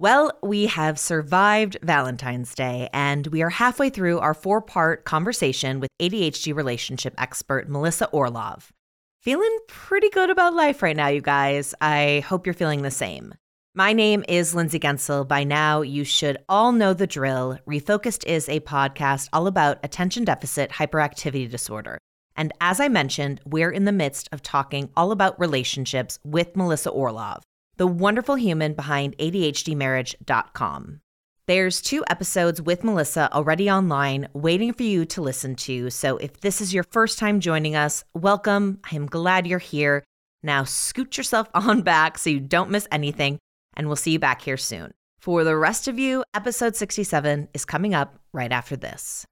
Well, 0.00 0.32
we 0.42 0.64
have 0.64 0.98
survived 0.98 1.76
Valentine's 1.82 2.54
Day, 2.54 2.88
and 2.90 3.26
we 3.26 3.42
are 3.42 3.50
halfway 3.50 3.90
through 3.90 4.18
our 4.20 4.32
four 4.32 4.62
part 4.62 5.04
conversation 5.04 5.78
with 5.78 5.90
ADHD 6.00 6.54
relationship 6.54 7.12
expert 7.18 7.68
Melissa 7.68 8.06
Orlov. 8.06 8.72
Feeling 9.20 9.58
pretty 9.68 10.08
good 10.08 10.30
about 10.30 10.54
life 10.54 10.82
right 10.82 10.96
now, 10.96 11.08
you 11.08 11.20
guys. 11.20 11.74
I 11.82 12.24
hope 12.26 12.46
you're 12.46 12.54
feeling 12.54 12.80
the 12.80 12.90
same. 12.90 13.34
My 13.74 13.92
name 13.92 14.24
is 14.26 14.54
Lindsay 14.54 14.80
Guentzel. 14.80 15.28
By 15.28 15.44
now, 15.44 15.82
you 15.82 16.04
should 16.04 16.38
all 16.48 16.72
know 16.72 16.94
the 16.94 17.06
drill. 17.06 17.58
Refocused 17.68 18.26
is 18.26 18.48
a 18.48 18.60
podcast 18.60 19.28
all 19.34 19.46
about 19.46 19.80
attention 19.82 20.24
deficit 20.24 20.70
hyperactivity 20.70 21.50
disorder. 21.50 21.98
And 22.34 22.54
as 22.62 22.80
I 22.80 22.88
mentioned, 22.88 23.42
we're 23.44 23.70
in 23.70 23.84
the 23.84 23.92
midst 23.92 24.30
of 24.32 24.40
talking 24.40 24.88
all 24.96 25.12
about 25.12 25.38
relationships 25.38 26.18
with 26.24 26.56
Melissa 26.56 26.88
Orlov 26.88 27.42
the 27.80 27.86
wonderful 27.86 28.34
human 28.34 28.74
behind 28.74 29.16
ADHDmarriage.com. 29.16 31.00
There's 31.46 31.80
two 31.80 32.04
episodes 32.10 32.60
with 32.60 32.84
Melissa 32.84 33.32
already 33.32 33.70
online 33.70 34.28
waiting 34.34 34.74
for 34.74 34.82
you 34.82 35.06
to 35.06 35.22
listen 35.22 35.54
to. 35.56 35.88
So 35.88 36.18
if 36.18 36.42
this 36.42 36.60
is 36.60 36.74
your 36.74 36.82
first 36.82 37.18
time 37.18 37.40
joining 37.40 37.74
us, 37.76 38.04
welcome. 38.12 38.80
I 38.92 38.96
am 38.96 39.06
glad 39.06 39.46
you're 39.46 39.58
here. 39.58 40.04
Now 40.42 40.64
scoot 40.64 41.16
yourself 41.16 41.48
on 41.54 41.80
back 41.80 42.18
so 42.18 42.28
you 42.28 42.38
don't 42.38 42.68
miss 42.68 42.86
anything, 42.92 43.38
and 43.72 43.86
we'll 43.86 43.96
see 43.96 44.10
you 44.10 44.18
back 44.18 44.42
here 44.42 44.58
soon. 44.58 44.92
For 45.18 45.42
the 45.42 45.56
rest 45.56 45.88
of 45.88 45.98
you, 45.98 46.22
episode 46.34 46.76
67 46.76 47.48
is 47.54 47.64
coming 47.64 47.94
up 47.94 48.14
right 48.34 48.52
after 48.52 48.76
this. 48.76 49.24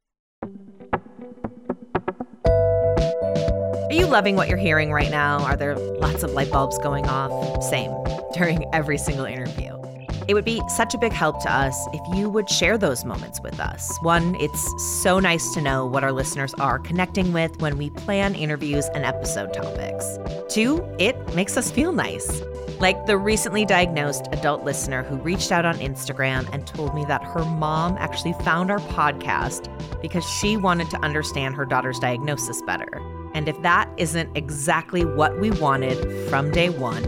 Are 3.89 3.95
you 3.95 4.07
loving 4.07 4.37
what 4.37 4.51
you're 4.51 4.59
hearing 4.59 4.93
right 4.93 5.11
now? 5.11 5.39
Are 5.45 5.57
there 5.57 5.75
lots 5.75 6.23
of 6.23 6.33
light 6.33 6.51
bulbs 6.51 6.77
going 6.77 7.07
off? 7.07 7.63
Same, 7.63 7.91
during 8.35 8.67
every 8.75 8.99
single 8.99 9.25
interview. 9.25 9.81
It 10.29 10.35
would 10.35 10.45
be 10.45 10.61
such 10.69 10.93
a 10.93 10.99
big 10.99 11.13
help 11.13 11.43
to 11.45 11.51
us 11.51 11.75
if 11.95 12.15
you 12.15 12.29
would 12.29 12.51
share 12.51 12.77
those 12.77 13.07
moments 13.07 13.41
with 13.41 13.59
us. 13.59 13.97
One, 14.03 14.35
it's 14.41 15.03
so 15.03 15.21
nice 15.21 15.55
to 15.55 15.63
know 15.63 15.87
what 15.87 16.05
our 16.05 16.13
listeners 16.13 16.53
are 16.61 16.79
connecting 16.79 17.33
with 17.33 17.63
when 17.63 17.79
we 17.79 17.89
plan 17.89 18.35
interviews 18.35 18.85
and 18.93 19.07
episode 19.07 19.55
topics. 19.55 20.19
Two, 20.51 20.87
it 20.99 21.17
makes 21.35 21.57
us 21.57 21.71
feel 21.71 21.93
nice. 21.93 22.43
Like 22.81 23.07
the 23.07 23.17
recently 23.17 23.65
diagnosed 23.65 24.29
adult 24.33 24.65
listener 24.65 25.03
who 25.03 25.17
reached 25.17 25.51
out 25.51 25.65
on 25.65 25.79
Instagram 25.79 26.47
and 26.53 26.67
told 26.67 26.95
me 26.95 27.07
that 27.07 27.25
her 27.25 27.45
mom 27.47 27.97
actually 27.99 28.35
found 28.45 28.71
our 28.71 28.81
podcast 28.81 29.67
because 30.03 30.29
she 30.29 30.59
wanted 30.59 30.91
to 30.91 30.99
understand 30.99 31.55
her 31.55 31.65
daughter's 31.65 31.99
diagnosis 31.99 32.61
better. 32.61 33.01
And 33.35 33.49
if 33.49 33.61
that 33.63 33.91
isn't 33.97 34.37
exactly 34.37 35.05
what 35.05 35.39
we 35.41 35.51
wanted 35.51 36.29
from 36.29 36.51
day 36.51 36.71
one, 36.71 37.03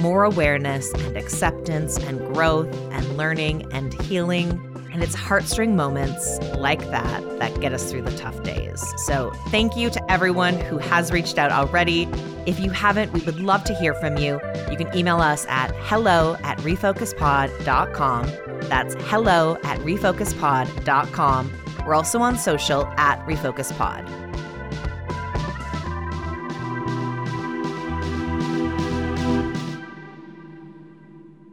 more 0.00 0.24
awareness 0.24 0.92
and 0.92 1.16
acceptance 1.16 1.98
and 1.98 2.18
growth 2.34 2.74
and 2.92 3.16
learning 3.16 3.72
and 3.72 4.00
healing. 4.02 4.62
And 4.92 5.02
it's 5.02 5.16
heartstring 5.16 5.74
moments 5.74 6.38
like 6.56 6.80
that 6.90 7.38
that 7.38 7.60
get 7.60 7.74
us 7.74 7.90
through 7.90 8.02
the 8.02 8.16
tough 8.16 8.42
days. 8.42 8.82
So, 9.04 9.30
thank 9.48 9.76
you 9.76 9.90
to 9.90 10.10
everyone 10.10 10.58
who 10.58 10.78
has 10.78 11.12
reached 11.12 11.36
out 11.36 11.52
already. 11.52 12.08
If 12.46 12.58
you 12.58 12.70
haven't, 12.70 13.12
we 13.12 13.20
would 13.22 13.38
love 13.38 13.64
to 13.64 13.74
hear 13.74 13.92
from 13.94 14.16
you. 14.16 14.40
You 14.70 14.76
can 14.76 14.94
email 14.96 15.20
us 15.20 15.44
at 15.48 15.70
hello 15.80 16.36
at 16.42 16.58
refocusedpod.com. 16.58 18.26
That's 18.68 18.94
hello 19.00 19.58
at 19.64 19.78
refocusedpod.com. 19.80 21.52
We're 21.86 21.94
also 21.94 22.20
on 22.20 22.38
social 22.38 22.86
at 22.96 23.24
refocusedpod. 23.26 24.25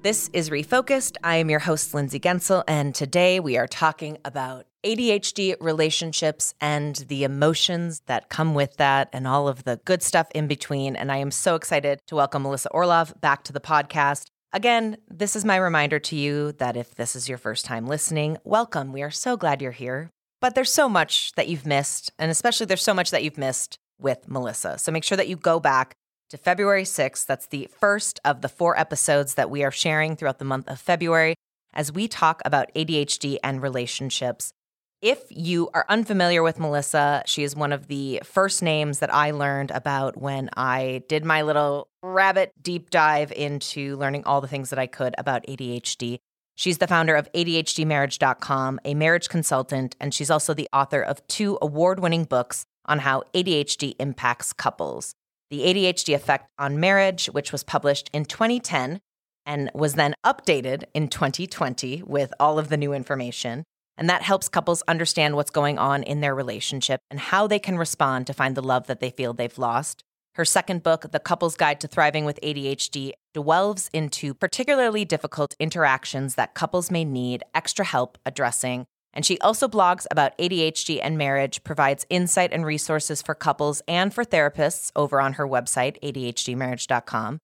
This 0.04 0.30
is 0.34 0.50
Refocused. 0.50 1.16
I 1.24 1.38
am 1.38 1.50
your 1.50 1.62
host, 1.62 1.94
Lindsay 1.94 2.20
Guentzel, 2.20 2.66
and 2.68 2.94
today 2.94 3.40
we 3.40 3.56
are 3.56 3.68
talking 3.68 4.18
about 4.26 4.66
ADHD 4.86 5.56
relationships 5.62 6.54
and 6.60 6.98
the 7.08 7.24
emotions 7.24 8.02
that 8.08 8.28
come 8.28 8.54
with 8.54 8.76
that 8.76 9.08
and 9.14 9.26
all 9.26 9.48
of 9.48 9.64
the 9.64 9.80
good 9.86 10.04
stuff 10.04 10.28
in 10.36 10.46
between. 10.46 10.98
And 10.98 11.10
I 11.10 11.20
am 11.20 11.32
so 11.32 11.56
excited 11.56 12.02
to 12.08 12.16
welcome 12.16 12.44
Melissa 12.44 12.70
Orlov 12.72 13.14
back 13.22 13.46
to 13.46 13.54
the 13.54 13.62
podcast. 13.62 14.26
Again, 14.52 14.98
this 15.08 15.38
is 15.38 15.46
my 15.46 15.56
reminder 15.56 16.00
to 16.00 16.18
you 16.18 16.52
that 16.52 16.76
if 16.76 16.96
this 16.96 17.16
is 17.16 17.30
your 17.30 17.38
first 17.38 17.64
time 17.64 17.88
listening, 17.88 18.38
welcome. 18.44 18.92
We 18.92 19.04
are 19.04 19.10
so 19.10 19.38
glad 19.38 19.62
you're 19.62 19.72
here. 19.72 20.10
But 20.42 20.54
there's 20.54 20.74
so 20.74 20.90
much 20.90 21.32
that 21.38 21.48
you've 21.48 21.66
missed, 21.66 22.12
and 22.20 22.30
especially 22.30 22.66
there's 22.66 22.84
so 22.84 22.94
much 22.94 23.12
that 23.12 23.24
you've 23.24 23.38
missed 23.38 23.80
with 24.02 24.28
Melissa. 24.28 24.78
So 24.80 24.92
make 24.92 25.06
sure 25.06 25.16
that 25.16 25.30
you 25.30 25.38
go 25.38 25.62
back 25.62 25.96
to 26.34 26.38
February 26.38 26.84
6th. 26.84 27.28
That's 27.28 27.46
the 27.46 27.70
first 27.80 28.20
of 28.26 28.42
the 28.42 28.50
four 28.50 28.76
episodes 28.76 29.36
that 29.36 29.52
we 29.52 29.64
are 29.64 29.70
sharing 29.70 30.16
throughout 30.16 30.40
the 30.40 30.46
month 30.46 30.68
of 30.68 30.82
February 30.82 31.36
as 31.76 31.92
we 31.92 32.08
talk 32.08 32.42
about 32.44 32.74
ADHD 32.76 33.38
and 33.44 33.62
relationships. 33.62 34.52
If 35.00 35.26
you 35.30 35.70
are 35.76 35.86
unfamiliar 35.88 36.42
with 36.42 36.60
Melissa, 36.60 37.22
she 37.28 37.44
is 37.44 37.56
one 37.56 37.72
of 37.72 37.86
the 37.86 38.20
first 38.24 38.64
names 38.64 38.98
that 38.98 39.14
I 39.14 39.30
learned 39.30 39.70
about 39.70 40.18
when 40.18 40.50
I 40.58 41.04
did 41.08 41.24
my 41.24 41.44
little 41.44 41.88
rabbit 42.02 42.52
deep 42.60 42.90
dive 42.90 43.32
into 43.32 43.96
learning 43.98 44.24
all 44.26 44.42
the 44.42 44.48
things 44.48 44.72
that 44.72 44.80
I 44.80 44.88
could 44.88 45.14
about 45.20 45.46
ADHD. 45.46 46.18
She's 46.56 46.80
the 46.80 46.88
founder 46.88 47.16
of 47.16 47.32
ADHDmarriage.com, 47.34 48.80
a 48.84 48.96
marriage 48.96 49.30
consultant, 49.30 49.96
and 50.00 50.16
she's 50.16 50.32
also 50.32 50.56
the 50.56 50.70
author 50.74 51.02
of 51.04 51.26
two 51.28 51.60
award 51.62 52.00
winning 52.00 52.24
books 52.24 52.66
on 52.86 53.00
how 53.00 53.22
ADHD 53.36 53.94
impacts 54.00 54.52
couples. 54.52 55.14
The 55.54 55.72
ADHD 55.72 56.16
Effect 56.16 56.50
on 56.58 56.80
Marriage, 56.80 57.28
which 57.28 57.52
was 57.52 57.64
published 57.64 58.10
in 58.12 58.26
2010 58.26 59.00
and 59.46 59.70
was 59.76 59.94
then 59.94 60.16
updated 60.26 60.86
in 60.96 61.10
2020 61.10 62.02
with 62.08 62.34
all 62.40 62.58
of 62.58 62.70
the 62.70 62.76
new 62.76 62.92
information. 62.92 63.64
And 63.96 64.10
that 64.10 64.24
helps 64.24 64.50
couples 64.50 64.82
understand 64.88 65.36
what's 65.36 65.52
going 65.52 65.78
on 65.78 66.02
in 66.02 66.22
their 66.22 66.34
relationship 66.34 67.02
and 67.12 67.20
how 67.20 67.46
they 67.46 67.60
can 67.60 67.78
respond 67.78 68.26
to 68.26 68.34
find 68.34 68.58
the 68.58 68.64
love 68.64 68.88
that 68.88 69.00
they 69.00 69.12
feel 69.12 69.32
they've 69.32 69.56
lost. 69.60 70.04
Her 70.34 70.44
second 70.44 70.82
book, 70.82 71.12
The 71.12 71.20
Couple's 71.20 71.56
Guide 71.56 71.80
to 71.82 71.88
Thriving 71.88 72.26
with 72.26 72.40
ADHD, 72.42 73.12
delves 73.36 73.92
into 73.94 74.34
particularly 74.34 75.06
difficult 75.06 75.54
interactions 75.60 76.34
that 76.34 76.56
couples 76.56 76.90
may 76.90 77.06
need 77.06 77.44
extra 77.54 77.86
help 77.86 78.18
addressing 78.26 78.88
and 79.14 79.26
she 79.26 79.40
also 79.40 79.68
blogs 79.68 80.06
about 80.10 80.38
ADHD 80.38 81.00
and 81.02 81.18
marriage, 81.18 81.64
provides 81.64 82.06
insight 82.10 82.52
and 82.52 82.66
resources 82.66 83.22
for 83.22 83.36
couples 83.36 83.82
and 83.88 84.14
for 84.14 84.26
therapists 84.26 84.92
over 84.96 85.22
on 85.22 85.34
her 85.34 85.48
website, 85.48 86.00
ADHDmarriage.com. 86.02 87.40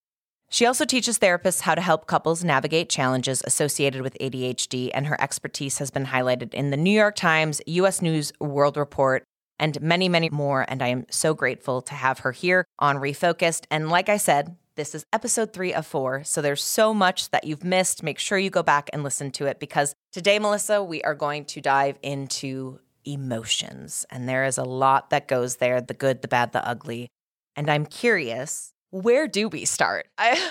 She 0.52 0.66
also 0.66 0.84
teaches 0.84 1.20
therapists 1.20 1.62
how 1.62 1.76
to 1.76 1.82
help 1.82 2.08
couples 2.08 2.44
navigate 2.44 2.90
challenges 2.90 3.44
associated 3.46 4.02
with 4.02 4.18
ADHD, 4.20 4.90
and 4.94 5.06
her 5.06 5.22
expertise 5.22 5.78
has 5.78 5.92
been 5.92 6.08
highlighted 6.08 6.56
in 6.56 6.72
the 6.72 6.78
New 6.78 6.90
York 6.90 7.16
Times, 7.16 7.62
US 7.68 8.02
News 8.02 8.34
World 8.40 8.76
Report, 8.76 9.24
and 9.60 9.80
many, 9.80 10.10
many 10.10 10.30
more. 10.30 10.66
And 10.68 10.82
I 10.82 10.88
am 10.88 11.06
so 11.12 11.36
grateful 11.36 11.82
to 11.84 11.94
have 11.94 12.20
her 12.20 12.32
here 12.32 12.66
on 12.80 12.98
Refocused. 12.98 13.66
And 13.70 13.90
like 13.90 14.10
I 14.10 14.18
said, 14.18 14.56
this 14.80 14.96
is 14.96 15.06
episode 15.12 15.52
three 15.52 15.74
of 15.74 15.86
four. 15.86 16.24
So 16.24 16.42
there's 16.42 16.64
so 16.64 16.94
much 16.94 17.32
that 17.32 17.44
you've 17.44 17.66
missed. 17.66 18.02
Make 18.02 18.18
sure 18.18 18.38
you 18.38 18.50
go 18.50 18.64
back 18.64 18.90
and 18.94 19.04
listen 19.04 19.30
to 19.32 19.46
it 19.46 19.60
because 19.60 19.94
today, 20.14 20.40
Melissa, 20.40 20.82
we 20.82 21.02
are 21.02 21.16
going 21.16 21.44
to 21.46 21.60
dive 21.60 22.00
into 22.02 22.80
emotions. 23.04 24.06
And 24.10 24.28
there 24.28 24.46
is 24.46 24.58
a 24.58 24.64
lot 24.64 25.10
that 25.10 25.28
goes 25.28 25.58
there 25.58 25.82
the 25.82 25.94
good, 25.94 26.22
the 26.22 26.30
bad, 26.30 26.54
the 26.54 26.66
ugly. 26.66 27.10
And 27.58 27.70
I'm 27.70 27.86
curious, 27.86 28.72
where 28.90 29.28
do 29.28 29.50
we 29.50 29.66
start? 29.66 30.08
I, 30.18 30.50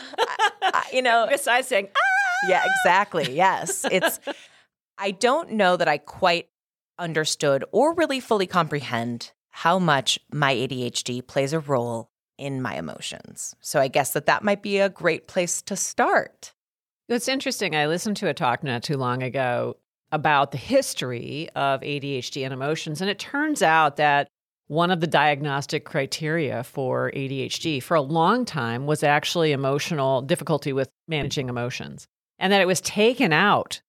I 0.60 0.84
you 0.92 1.00
know, 1.00 1.26
besides 1.30 1.68
saying, 1.68 1.88
ah! 1.96 2.48
yeah, 2.50 2.64
exactly. 2.66 3.34
Yes. 3.34 3.86
It's, 3.90 4.20
I 4.98 5.12
don't 5.12 5.52
know 5.52 5.78
that 5.78 5.88
I 5.88 5.96
quite 5.96 6.50
understood 6.98 7.64
or 7.72 7.94
really 7.94 8.20
fully 8.20 8.46
comprehend 8.46 9.32
how 9.48 9.78
much 9.78 10.18
my 10.30 10.54
ADHD 10.54 11.26
plays 11.26 11.54
a 11.54 11.60
role 11.60 12.10
in 12.38 12.62
my 12.62 12.76
emotions. 12.76 13.54
So 13.60 13.80
I 13.80 13.88
guess 13.88 14.12
that 14.12 14.26
that 14.26 14.44
might 14.44 14.62
be 14.62 14.78
a 14.78 14.88
great 14.88 15.28
place 15.28 15.60
to 15.62 15.76
start. 15.76 16.52
It's 17.08 17.28
interesting. 17.28 17.74
I 17.74 17.86
listened 17.86 18.16
to 18.18 18.28
a 18.28 18.34
talk 18.34 18.62
not 18.62 18.82
too 18.82 18.96
long 18.96 19.22
ago 19.22 19.76
about 20.12 20.52
the 20.52 20.58
history 20.58 21.48
of 21.54 21.80
ADHD 21.80 22.44
and 22.44 22.54
emotions. 22.54 23.00
And 23.00 23.10
it 23.10 23.18
turns 23.18 23.62
out 23.62 23.96
that 23.96 24.28
one 24.68 24.90
of 24.90 25.00
the 25.00 25.06
diagnostic 25.06 25.84
criteria 25.84 26.62
for 26.62 27.10
ADHD 27.12 27.82
for 27.82 27.94
a 27.94 28.02
long 28.02 28.44
time 28.44 28.86
was 28.86 29.02
actually 29.02 29.52
emotional 29.52 30.20
difficulty 30.22 30.72
with 30.72 30.90
managing 31.08 31.48
emotions, 31.48 32.06
and 32.38 32.52
that 32.52 32.60
it 32.60 32.66
was 32.66 32.82
taken 32.82 33.32
out 33.32 33.80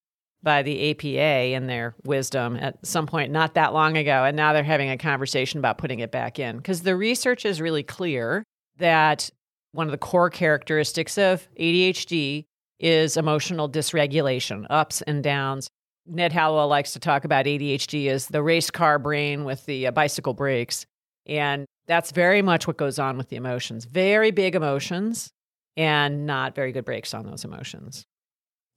by 0.42 0.62
the 0.64 0.92
APA 0.92 1.54
in 1.54 1.68
their 1.68 1.96
wisdom 2.06 2.56
at 2.56 2.86
some 2.86 3.08
point 3.08 3.32
not 3.32 3.56
that 3.56 3.74
long 3.74 3.98
ago. 3.98 4.24
And 4.24 4.38
now 4.38 4.54
they're 4.54 4.64
having 4.64 4.90
a 4.90 4.98
conversation 4.98 5.60
about 5.60 5.78
putting 5.78 6.00
it 6.00 6.12
back 6.12 6.40
in 6.40 6.58
because 6.58 6.82
the 6.82 6.96
research 6.96 7.46
is 7.46 7.60
really 7.60 7.84
clear 7.84 8.44
that 8.78 9.30
one 9.72 9.88
of 9.88 9.92
the 9.92 9.98
core 9.98 10.30
characteristics 10.30 11.18
of 11.18 11.48
ADHD 11.60 12.46
is 12.80 13.18
emotional 13.18 13.70
dysregulation, 13.70 14.66
ups 14.70 15.02
and 15.02 15.24
downs. 15.24 15.70
Ned 16.08 16.32
Hallowell 16.32 16.68
likes 16.68 16.94
to 16.94 17.00
talk 17.00 17.26
about 17.26 17.46
ADHD 17.46 18.08
as 18.08 18.28
the 18.28 18.42
race 18.42 18.72
car 18.72 18.98
brain 18.98 19.44
with 19.44 19.66
the 19.66 19.88
uh, 19.88 19.92
bicycle 19.92 20.34
brakes. 20.34 20.86
And 21.26 21.66
that's 21.86 22.12
very 22.12 22.42
much 22.42 22.66
what 22.66 22.78
goes 22.78 22.98
on 22.98 23.18
with 23.18 23.30
the 23.30 23.36
emotions. 23.36 23.86
Very 23.86 24.32
big 24.32 24.56
emotions 24.56 25.30
and 25.78 26.26
not 26.26 26.56
very 26.56 26.72
good 26.72 26.86
brakes 26.86 27.14
on 27.14 27.26
those 27.26 27.44
emotions. 27.46 28.06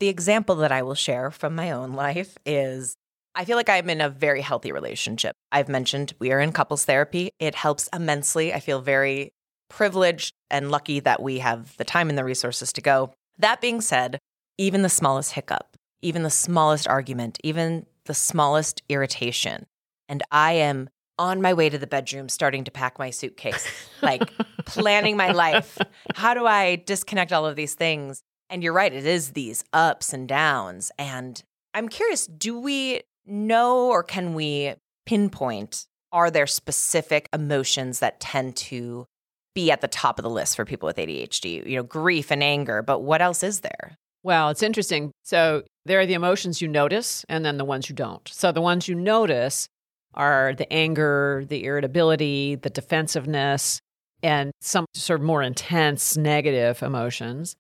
The 0.02 0.08
example 0.08 0.56
that 0.56 0.72
I 0.72 0.82
will 0.82 0.96
share 0.96 1.30
from 1.30 1.54
my 1.54 1.70
own 1.70 1.92
life 1.92 2.36
is 2.44 2.96
I 3.36 3.44
feel 3.44 3.56
like 3.56 3.68
I'm 3.68 3.88
in 3.88 4.00
a 4.00 4.08
very 4.08 4.40
healthy 4.40 4.72
relationship. 4.72 5.36
I've 5.52 5.68
mentioned 5.68 6.12
we 6.18 6.32
are 6.32 6.40
in 6.40 6.50
couples 6.50 6.84
therapy. 6.84 7.30
It 7.38 7.54
helps 7.54 7.88
immensely. 7.94 8.52
I 8.52 8.58
feel 8.58 8.80
very 8.80 9.32
privileged 9.70 10.34
and 10.50 10.72
lucky 10.72 10.98
that 10.98 11.22
we 11.22 11.38
have 11.38 11.76
the 11.76 11.84
time 11.84 12.08
and 12.08 12.18
the 12.18 12.24
resources 12.24 12.72
to 12.72 12.80
go. 12.80 13.14
That 13.38 13.60
being 13.60 13.80
said, 13.80 14.18
even 14.58 14.82
the 14.82 14.88
smallest 14.88 15.34
hiccup, 15.34 15.76
even 16.00 16.24
the 16.24 16.30
smallest 16.30 16.88
argument, 16.88 17.38
even 17.44 17.86
the 18.06 18.14
smallest 18.14 18.82
irritation, 18.88 19.66
and 20.08 20.24
I 20.32 20.54
am 20.54 20.90
on 21.16 21.40
my 21.40 21.54
way 21.54 21.68
to 21.68 21.78
the 21.78 21.86
bedroom 21.86 22.28
starting 22.28 22.64
to 22.64 22.72
pack 22.72 22.98
my 22.98 23.10
suitcase, 23.10 23.68
like 24.02 24.32
planning 24.64 25.16
my 25.16 25.30
life. 25.30 25.78
How 26.16 26.34
do 26.34 26.44
I 26.44 26.74
disconnect 26.74 27.32
all 27.32 27.46
of 27.46 27.54
these 27.54 27.74
things? 27.74 28.20
And 28.52 28.62
you're 28.62 28.74
right, 28.74 28.92
it 28.92 29.06
is 29.06 29.30
these 29.30 29.64
ups 29.72 30.12
and 30.12 30.28
downs. 30.28 30.92
And 30.98 31.42
I'm 31.72 31.88
curious 31.88 32.26
do 32.26 32.60
we 32.60 33.00
know 33.24 33.88
or 33.88 34.02
can 34.02 34.34
we 34.34 34.74
pinpoint 35.06 35.86
are 36.12 36.30
there 36.30 36.46
specific 36.46 37.30
emotions 37.32 38.00
that 38.00 38.20
tend 38.20 38.54
to 38.54 39.06
be 39.54 39.70
at 39.70 39.80
the 39.80 39.88
top 39.88 40.18
of 40.18 40.22
the 40.22 40.28
list 40.28 40.54
for 40.54 40.66
people 40.66 40.86
with 40.86 40.98
ADHD? 40.98 41.66
You 41.66 41.76
know, 41.76 41.82
grief 41.82 42.30
and 42.30 42.42
anger, 42.42 42.82
but 42.82 43.00
what 43.00 43.22
else 43.22 43.42
is 43.42 43.60
there? 43.60 43.96
Well, 44.22 44.50
it's 44.50 44.62
interesting. 44.62 45.12
So 45.22 45.62
there 45.86 46.00
are 46.00 46.06
the 46.06 46.12
emotions 46.12 46.60
you 46.60 46.68
notice 46.68 47.24
and 47.30 47.46
then 47.46 47.56
the 47.56 47.64
ones 47.64 47.88
you 47.88 47.94
don't. 47.94 48.28
So 48.28 48.52
the 48.52 48.60
ones 48.60 48.86
you 48.86 48.94
notice 48.94 49.66
are 50.12 50.52
the 50.54 50.70
anger, 50.70 51.46
the 51.48 51.64
irritability, 51.64 52.56
the 52.56 52.68
defensiveness, 52.68 53.80
and 54.22 54.52
some 54.60 54.84
sort 54.92 55.20
of 55.20 55.26
more 55.26 55.42
intense 55.42 56.18
negative 56.18 56.82
emotions. 56.82 57.56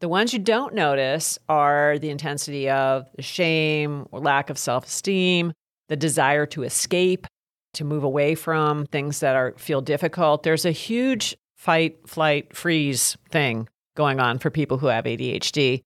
The 0.00 0.08
ones 0.08 0.32
you 0.32 0.38
don't 0.38 0.74
notice 0.74 1.38
are 1.48 1.98
the 1.98 2.10
intensity 2.10 2.68
of 2.68 3.06
the 3.16 3.22
shame 3.22 4.06
or 4.10 4.20
lack 4.20 4.50
of 4.50 4.58
self 4.58 4.86
esteem, 4.86 5.52
the 5.88 5.96
desire 5.96 6.46
to 6.46 6.62
escape, 6.62 7.26
to 7.74 7.84
move 7.84 8.04
away 8.04 8.34
from 8.34 8.86
things 8.86 9.20
that 9.20 9.36
are 9.36 9.54
feel 9.56 9.80
difficult. 9.80 10.42
There's 10.42 10.64
a 10.64 10.70
huge 10.70 11.36
fight, 11.56 12.08
flight, 12.08 12.54
freeze 12.56 13.16
thing 13.30 13.68
going 13.96 14.20
on 14.20 14.38
for 14.38 14.50
people 14.50 14.78
who 14.78 14.88
have 14.88 15.04
ADHD. 15.04 15.82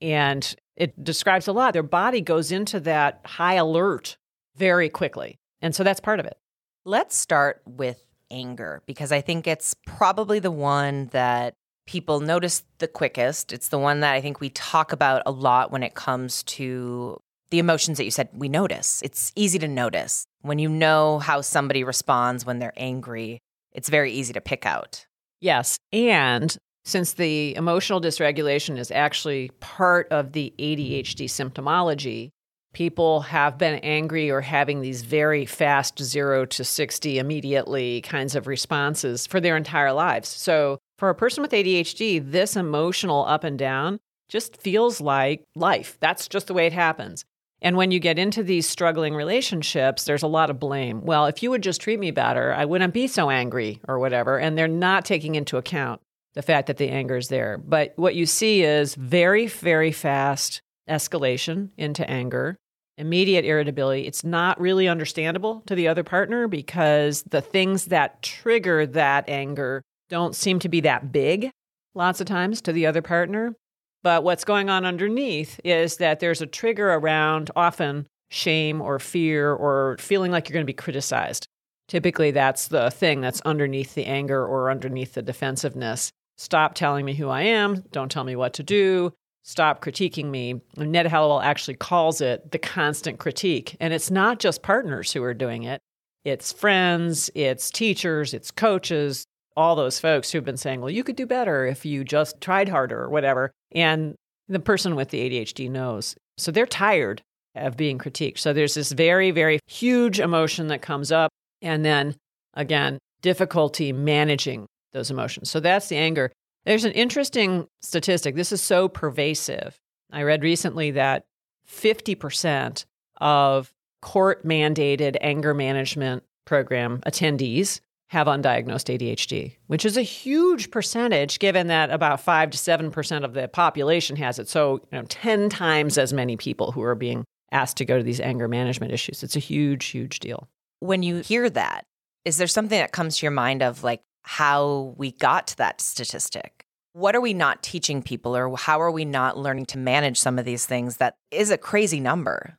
And 0.00 0.54
it 0.76 1.02
describes 1.02 1.46
a 1.46 1.52
lot. 1.52 1.72
Their 1.72 1.82
body 1.82 2.20
goes 2.20 2.50
into 2.50 2.80
that 2.80 3.20
high 3.24 3.54
alert 3.54 4.16
very 4.56 4.88
quickly. 4.88 5.38
And 5.60 5.74
so 5.74 5.84
that's 5.84 6.00
part 6.00 6.20
of 6.20 6.26
it. 6.26 6.36
Let's 6.84 7.16
start 7.16 7.62
with 7.64 8.02
anger 8.30 8.82
because 8.86 9.12
I 9.12 9.20
think 9.20 9.46
it's 9.46 9.74
probably 9.86 10.40
the 10.40 10.50
one 10.50 11.06
that 11.12 11.54
people 11.86 12.20
notice 12.20 12.62
the 12.78 12.88
quickest. 12.88 13.52
It's 13.52 13.68
the 13.68 13.78
one 13.78 14.00
that 14.00 14.12
I 14.12 14.20
think 14.20 14.40
we 14.40 14.50
talk 14.50 14.92
about 14.92 15.22
a 15.26 15.30
lot 15.30 15.70
when 15.70 15.82
it 15.82 15.94
comes 15.94 16.42
to 16.44 17.18
the 17.50 17.58
emotions 17.58 17.98
that 17.98 18.04
you 18.04 18.10
said 18.10 18.28
we 18.32 18.48
notice. 18.48 19.02
It's 19.02 19.32
easy 19.36 19.58
to 19.58 19.68
notice. 19.68 20.24
When 20.40 20.58
you 20.58 20.68
know 20.68 21.18
how 21.18 21.40
somebody 21.40 21.84
responds 21.84 22.46
when 22.46 22.58
they're 22.58 22.72
angry, 22.76 23.40
it's 23.72 23.88
very 23.88 24.12
easy 24.12 24.32
to 24.32 24.40
pick 24.40 24.64
out. 24.66 25.06
Yes. 25.40 25.76
And 25.92 26.56
since 26.84 27.12
the 27.12 27.54
emotional 27.54 28.00
dysregulation 28.00 28.78
is 28.78 28.90
actually 28.90 29.50
part 29.60 30.08
of 30.10 30.32
the 30.32 30.52
ADHD 30.58 31.26
symptomology, 31.26 32.30
people 32.72 33.20
have 33.20 33.58
been 33.58 33.78
angry 33.80 34.30
or 34.30 34.40
having 34.40 34.80
these 34.80 35.02
very 35.02 35.46
fast 35.46 36.02
zero 36.02 36.44
to 36.46 36.64
60 36.64 37.18
immediately 37.18 38.00
kinds 38.00 38.34
of 38.34 38.46
responses 38.46 39.26
for 39.26 39.40
their 39.40 39.56
entire 39.56 39.92
lives. 39.92 40.28
So, 40.28 40.78
for 41.02 41.10
a 41.10 41.16
person 41.16 41.42
with 41.42 41.50
ADHD, 41.50 42.30
this 42.30 42.54
emotional 42.54 43.24
up 43.26 43.42
and 43.42 43.58
down 43.58 43.98
just 44.28 44.56
feels 44.56 45.00
like 45.00 45.42
life. 45.56 45.98
That's 45.98 46.28
just 46.28 46.46
the 46.46 46.54
way 46.54 46.68
it 46.68 46.72
happens. 46.72 47.24
And 47.60 47.76
when 47.76 47.90
you 47.90 47.98
get 47.98 48.20
into 48.20 48.44
these 48.44 48.68
struggling 48.68 49.12
relationships, 49.12 50.04
there's 50.04 50.22
a 50.22 50.28
lot 50.28 50.48
of 50.48 50.60
blame. 50.60 51.04
Well, 51.04 51.26
if 51.26 51.42
you 51.42 51.50
would 51.50 51.64
just 51.64 51.80
treat 51.80 51.98
me 51.98 52.12
better, 52.12 52.54
I 52.54 52.66
wouldn't 52.66 52.94
be 52.94 53.08
so 53.08 53.30
angry 53.30 53.80
or 53.88 53.98
whatever. 53.98 54.38
And 54.38 54.56
they're 54.56 54.68
not 54.68 55.04
taking 55.04 55.34
into 55.34 55.56
account 55.56 56.00
the 56.34 56.42
fact 56.42 56.68
that 56.68 56.76
the 56.76 56.90
anger 56.90 57.16
is 57.16 57.26
there. 57.26 57.58
But 57.58 57.94
what 57.96 58.14
you 58.14 58.24
see 58.24 58.62
is 58.62 58.94
very, 58.94 59.48
very 59.48 59.90
fast 59.90 60.62
escalation 60.88 61.70
into 61.76 62.08
anger 62.08 62.58
immediate 62.98 63.44
irritability, 63.44 64.06
it's 64.06 64.24
not 64.24 64.60
really 64.60 64.88
understandable 64.88 65.62
to 65.66 65.74
the 65.74 65.88
other 65.88 66.04
partner 66.04 66.46
because 66.46 67.22
the 67.24 67.40
things 67.40 67.86
that 67.86 68.22
trigger 68.22 68.86
that 68.86 69.28
anger 69.28 69.82
don't 70.12 70.36
seem 70.36 70.58
to 70.58 70.68
be 70.68 70.82
that 70.82 71.10
big 71.10 71.50
lots 71.94 72.20
of 72.20 72.26
times 72.26 72.60
to 72.60 72.72
the 72.72 72.86
other 72.86 73.00
partner. 73.00 73.56
But 74.02 74.22
what's 74.22 74.44
going 74.44 74.68
on 74.68 74.84
underneath 74.84 75.58
is 75.64 75.96
that 75.96 76.20
there's 76.20 76.42
a 76.42 76.46
trigger 76.46 76.92
around 76.92 77.50
often 77.56 78.06
shame 78.30 78.82
or 78.82 78.98
fear 78.98 79.52
or 79.52 79.96
feeling 79.98 80.30
like 80.30 80.48
you're 80.48 80.54
going 80.54 80.66
to 80.66 80.70
be 80.70 80.74
criticized. 80.74 81.46
Typically, 81.88 82.30
that's 82.30 82.68
the 82.68 82.90
thing 82.90 83.22
that's 83.22 83.40
underneath 83.42 83.94
the 83.94 84.04
anger 84.04 84.46
or 84.46 84.70
underneath 84.70 85.14
the 85.14 85.22
defensiveness. 85.22 86.12
Stop 86.36 86.74
telling 86.74 87.06
me 87.06 87.14
who 87.14 87.28
I 87.28 87.42
am. 87.42 87.82
Don't 87.90 88.10
tell 88.10 88.24
me 88.24 88.36
what 88.36 88.52
to 88.54 88.62
do 88.62 89.12
stop 89.44 89.82
critiquing 89.82 90.26
me. 90.26 90.60
Ned 90.76 91.06
Hallowell 91.06 91.42
actually 91.42 91.74
calls 91.74 92.20
it 92.20 92.52
the 92.52 92.58
constant 92.58 93.18
critique. 93.18 93.76
And 93.80 93.92
it's 93.92 94.08
not 94.08 94.38
just 94.38 94.62
partners 94.62 95.12
who 95.12 95.22
are 95.24 95.34
doing 95.34 95.64
it, 95.64 95.80
it's 96.24 96.52
friends, 96.52 97.28
it's 97.34 97.70
teachers, 97.72 98.34
it's 98.34 98.52
coaches, 98.52 99.26
all 99.56 99.76
those 99.76 100.00
folks 100.00 100.30
who've 100.30 100.44
been 100.44 100.56
saying, 100.56 100.80
well, 100.80 100.90
you 100.90 101.04
could 101.04 101.16
do 101.16 101.26
better 101.26 101.66
if 101.66 101.84
you 101.84 102.04
just 102.04 102.40
tried 102.40 102.68
harder 102.68 103.00
or 103.00 103.08
whatever. 103.08 103.52
And 103.72 104.14
the 104.48 104.60
person 104.60 104.96
with 104.96 105.10
the 105.10 105.28
ADHD 105.28 105.70
knows. 105.70 106.14
So 106.36 106.50
they're 106.50 106.66
tired 106.66 107.22
of 107.54 107.76
being 107.76 107.98
critiqued. 107.98 108.38
So 108.38 108.52
there's 108.52 108.74
this 108.74 108.92
very, 108.92 109.30
very 109.30 109.60
huge 109.66 110.20
emotion 110.20 110.68
that 110.68 110.82
comes 110.82 111.12
up. 111.12 111.30
And 111.60 111.84
then 111.84 112.16
again, 112.54 112.98
difficulty 113.20 113.92
managing 113.92 114.66
those 114.92 115.10
emotions. 115.10 115.50
So 115.50 115.60
that's 115.60 115.88
the 115.88 115.96
anger. 115.96 116.32
There's 116.64 116.84
an 116.84 116.92
interesting 116.92 117.66
statistic. 117.82 118.34
This 118.34 118.52
is 118.52 118.62
so 118.62 118.88
pervasive. 118.88 119.76
I 120.10 120.22
read 120.22 120.42
recently 120.42 120.92
that 120.92 121.24
50% 121.68 122.84
of 123.20 123.72
court 124.00 124.44
mandated 124.44 125.16
anger 125.20 125.54
management 125.54 126.24
program 126.44 127.00
attendees 127.06 127.80
have 128.12 128.26
undiagnosed 128.26 128.96
ADHD, 128.96 129.56
which 129.66 129.84
is 129.84 129.96
a 129.96 130.02
huge 130.02 130.70
percentage 130.70 131.38
given 131.38 131.66
that 131.68 131.90
about 131.90 132.20
5 132.20 132.50
to 132.50 132.58
7% 132.58 133.24
of 133.24 133.34
the 133.34 133.48
population 133.48 134.16
has 134.16 134.38
it. 134.38 134.48
So, 134.48 134.80
you 134.92 134.98
know, 134.98 135.04
10 135.08 135.48
times 135.48 135.98
as 135.98 136.12
many 136.12 136.36
people 136.36 136.72
who 136.72 136.82
are 136.82 136.94
being 136.94 137.24
asked 137.50 137.78
to 137.78 137.84
go 137.84 137.96
to 137.96 138.04
these 138.04 138.20
anger 138.20 138.48
management 138.48 138.92
issues. 138.92 139.22
It's 139.22 139.36
a 139.36 139.40
huge, 139.40 139.86
huge 139.86 140.20
deal. 140.20 140.48
When 140.80 141.02
you 141.02 141.16
hear 141.20 141.48
that, 141.50 141.84
is 142.24 142.36
there 142.36 142.46
something 142.46 142.78
that 142.78 142.92
comes 142.92 143.18
to 143.18 143.26
your 143.26 143.32
mind 143.32 143.62
of 143.62 143.82
like 143.82 144.02
how 144.24 144.94
we 144.96 145.12
got 145.12 145.48
to 145.48 145.56
that 145.58 145.80
statistic. 145.80 146.64
What 146.92 147.16
are 147.16 147.20
we 147.20 147.34
not 147.34 147.62
teaching 147.62 148.02
people, 148.02 148.36
or 148.36 148.54
how 148.56 148.80
are 148.80 148.90
we 148.90 149.04
not 149.04 149.38
learning 149.38 149.66
to 149.66 149.78
manage 149.78 150.18
some 150.18 150.38
of 150.38 150.44
these 150.44 150.66
things 150.66 150.98
that 150.98 151.16
is 151.30 151.50
a 151.50 151.58
crazy 151.58 152.00
number? 152.00 152.58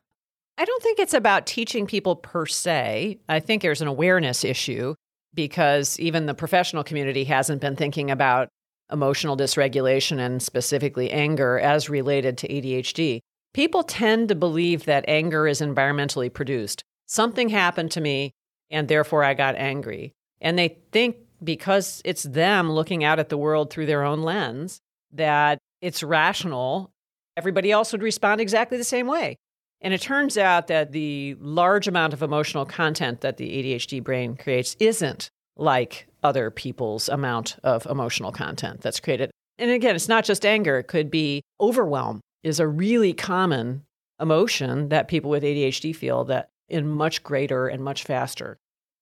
I 0.58 0.64
don't 0.64 0.82
think 0.82 0.98
it's 0.98 1.14
about 1.14 1.46
teaching 1.46 1.86
people 1.86 2.16
per 2.16 2.46
se. 2.46 3.18
I 3.28 3.40
think 3.40 3.62
there's 3.62 3.80
an 3.80 3.88
awareness 3.88 4.44
issue 4.44 4.94
because 5.34 5.98
even 5.98 6.26
the 6.26 6.34
professional 6.34 6.84
community 6.84 7.24
hasn't 7.24 7.60
been 7.60 7.76
thinking 7.76 8.10
about 8.10 8.48
emotional 8.92 9.36
dysregulation 9.36 10.18
and 10.18 10.42
specifically 10.42 11.10
anger 11.10 11.58
as 11.58 11.88
related 11.88 12.38
to 12.38 12.48
ADHD. 12.48 13.20
People 13.52 13.82
tend 13.82 14.28
to 14.28 14.34
believe 14.34 14.84
that 14.84 15.04
anger 15.08 15.46
is 15.46 15.60
environmentally 15.60 16.32
produced. 16.32 16.82
Something 17.06 17.48
happened 17.48 17.90
to 17.92 18.00
me 18.00 18.32
and 18.70 18.88
therefore 18.88 19.24
I 19.24 19.34
got 19.34 19.56
angry. 19.56 20.12
And 20.40 20.58
they 20.58 20.76
think 20.92 21.16
because 21.42 22.02
it's 22.04 22.22
them 22.22 22.72
looking 22.72 23.04
out 23.04 23.18
at 23.18 23.28
the 23.28 23.38
world 23.38 23.70
through 23.70 23.86
their 23.86 24.02
own 24.02 24.22
lens, 24.22 24.80
that 25.12 25.58
it's 25.80 26.02
rational. 26.02 26.90
Everybody 27.36 27.70
else 27.70 27.92
would 27.92 28.02
respond 28.02 28.40
exactly 28.40 28.78
the 28.78 28.84
same 28.84 29.06
way. 29.06 29.36
And 29.84 29.92
it 29.92 30.00
turns 30.00 30.38
out 30.38 30.68
that 30.68 30.92
the 30.92 31.36
large 31.38 31.86
amount 31.86 32.14
of 32.14 32.22
emotional 32.22 32.64
content 32.64 33.20
that 33.20 33.36
the 33.36 33.50
ADHD 33.50 34.02
brain 34.02 34.34
creates 34.34 34.76
isn't 34.80 35.28
like 35.56 36.06
other 36.22 36.50
people's 36.50 37.10
amount 37.10 37.56
of 37.62 37.84
emotional 37.86 38.32
content 38.32 38.80
that's 38.80 38.98
created. 38.98 39.30
And 39.58 39.70
again, 39.70 39.94
it's 39.94 40.08
not 40.08 40.24
just 40.24 40.46
anger, 40.46 40.78
it 40.78 40.88
could 40.88 41.10
be 41.10 41.42
overwhelm 41.60 42.22
is 42.42 42.60
a 42.60 42.66
really 42.66 43.12
common 43.12 43.84
emotion 44.18 44.88
that 44.88 45.06
people 45.06 45.30
with 45.30 45.42
ADHD 45.42 45.94
feel 45.94 46.24
that 46.24 46.48
in 46.68 46.88
much 46.88 47.22
greater 47.22 47.68
and 47.68 47.84
much 47.84 48.04
faster. 48.04 48.56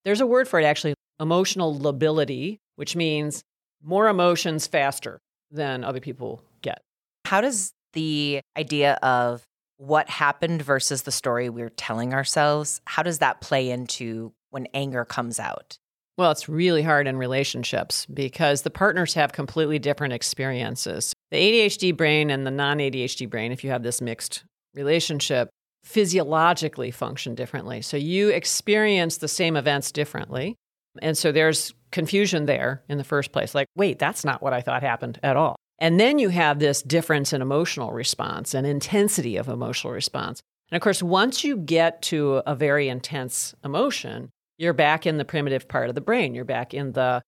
There's 0.04 0.20
a 0.20 0.26
word 0.26 0.48
for 0.48 0.58
it 0.58 0.64
actually, 0.64 0.94
emotional 1.20 1.78
lability, 1.78 2.58
which 2.74 2.96
means 2.96 3.42
more 3.82 4.08
emotions 4.08 4.66
faster 4.66 5.20
than 5.52 5.84
other 5.84 6.00
people 6.00 6.42
get. 6.60 6.82
How 7.24 7.40
does 7.40 7.72
the 7.92 8.40
idea 8.56 8.94
of 8.94 9.44
what 9.82 10.08
happened 10.08 10.62
versus 10.62 11.02
the 11.02 11.10
story 11.10 11.48
we're 11.48 11.68
telling 11.68 12.14
ourselves, 12.14 12.80
how 12.84 13.02
does 13.02 13.18
that 13.18 13.40
play 13.40 13.68
into 13.68 14.32
when 14.50 14.68
anger 14.74 15.04
comes 15.04 15.40
out? 15.40 15.76
Well, 16.16 16.30
it's 16.30 16.48
really 16.48 16.82
hard 16.82 17.08
in 17.08 17.16
relationships 17.16 18.06
because 18.06 18.62
the 18.62 18.70
partners 18.70 19.14
have 19.14 19.32
completely 19.32 19.80
different 19.80 20.12
experiences. 20.12 21.12
The 21.32 21.38
ADHD 21.38 21.96
brain 21.96 22.30
and 22.30 22.46
the 22.46 22.52
non 22.52 22.78
ADHD 22.78 23.28
brain, 23.28 23.50
if 23.50 23.64
you 23.64 23.70
have 23.70 23.82
this 23.82 24.00
mixed 24.00 24.44
relationship, 24.72 25.48
physiologically 25.82 26.92
function 26.92 27.34
differently. 27.34 27.82
So 27.82 27.96
you 27.96 28.28
experience 28.28 29.16
the 29.16 29.26
same 29.26 29.56
events 29.56 29.90
differently. 29.90 30.54
And 31.00 31.18
so 31.18 31.32
there's 31.32 31.74
confusion 31.90 32.46
there 32.46 32.84
in 32.88 32.98
the 32.98 33.04
first 33.04 33.32
place. 33.32 33.52
Like, 33.52 33.66
wait, 33.74 33.98
that's 33.98 34.24
not 34.24 34.42
what 34.42 34.52
I 34.52 34.60
thought 34.60 34.82
happened 34.82 35.18
at 35.24 35.36
all. 35.36 35.56
And 35.82 35.98
then 35.98 36.20
you 36.20 36.28
have 36.28 36.60
this 36.60 36.80
difference 36.80 37.32
in 37.32 37.42
emotional 37.42 37.90
response 37.90 38.54
and 38.54 38.64
intensity 38.64 39.36
of 39.36 39.48
emotional 39.48 39.92
response. 39.92 40.40
And 40.70 40.76
of 40.76 40.80
course, 40.80 41.02
once 41.02 41.42
you 41.42 41.56
get 41.56 42.02
to 42.02 42.40
a 42.46 42.54
very 42.54 42.88
intense 42.88 43.52
emotion, 43.64 44.30
you're 44.58 44.74
back 44.74 45.06
in 45.06 45.18
the 45.18 45.24
primitive 45.24 45.66
part 45.66 45.88
of 45.88 45.96
the 45.96 46.00
brain. 46.00 46.36
You're 46.36 46.44
back 46.44 46.72
in 46.72 46.92
the 46.92 47.20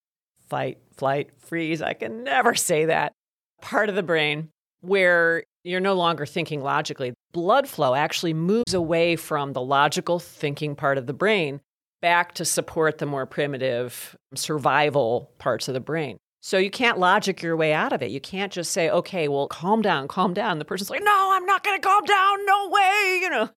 fight, 0.49 0.79
flight, 0.97 1.31
freeze. 1.37 1.83
I 1.83 1.95
can 1.95 2.23
never 2.23 2.55
say 2.55 2.85
that 2.85 3.13
part 3.61 3.89
of 3.89 3.97
the 3.97 4.05
brain 4.05 4.51
where 4.83 5.43
you're 5.65 5.81
no 5.81 5.95
longer 5.95 6.25
thinking 6.25 6.63
logically. 6.63 7.13
Blood 7.33 7.67
flow 7.67 7.97
actually 7.97 8.35
moves 8.35 8.73
away 8.73 9.17
from 9.17 9.53
the 9.53 9.63
logical 9.63 10.21
thinking 10.21 10.77
part 10.77 10.97
of 10.97 11.09
the 11.09 11.13
brain 11.13 11.61
back 12.01 12.35
to 12.35 12.45
support 12.45 12.99
the 12.99 13.07
more 13.07 13.27
primitive 13.27 14.15
survival 14.37 15.33
parts 15.39 15.67
of 15.67 15.75
the 15.75 15.81
brain. 15.81 16.19
So 16.45 16.59
you 16.59 16.71
can't 16.71 16.99
logic 16.99 17.43
your 17.43 17.57
way 17.57 17.73
out 17.73 17.93
of 17.95 18.03
it. 18.03 18.11
You 18.11 18.21
can't 18.21 18.53
just 18.53 18.73
say, 18.73 18.91
okay, 18.91 19.29
well, 19.29 19.49
calm 19.49 19.81
down, 19.81 20.09
calm 20.09 20.35
down. 20.35 20.59
The 20.59 20.65
person's 20.67 20.91
like, 20.91 21.03
no, 21.03 21.31
I'm 21.33 21.47
not 21.47 21.65
going 21.65 21.81
to 21.81 21.87
calm 21.87 22.05
down. 22.05 22.45
No 22.45 22.69
way. 22.69 23.19
You 23.23 23.31
know, 23.31 23.51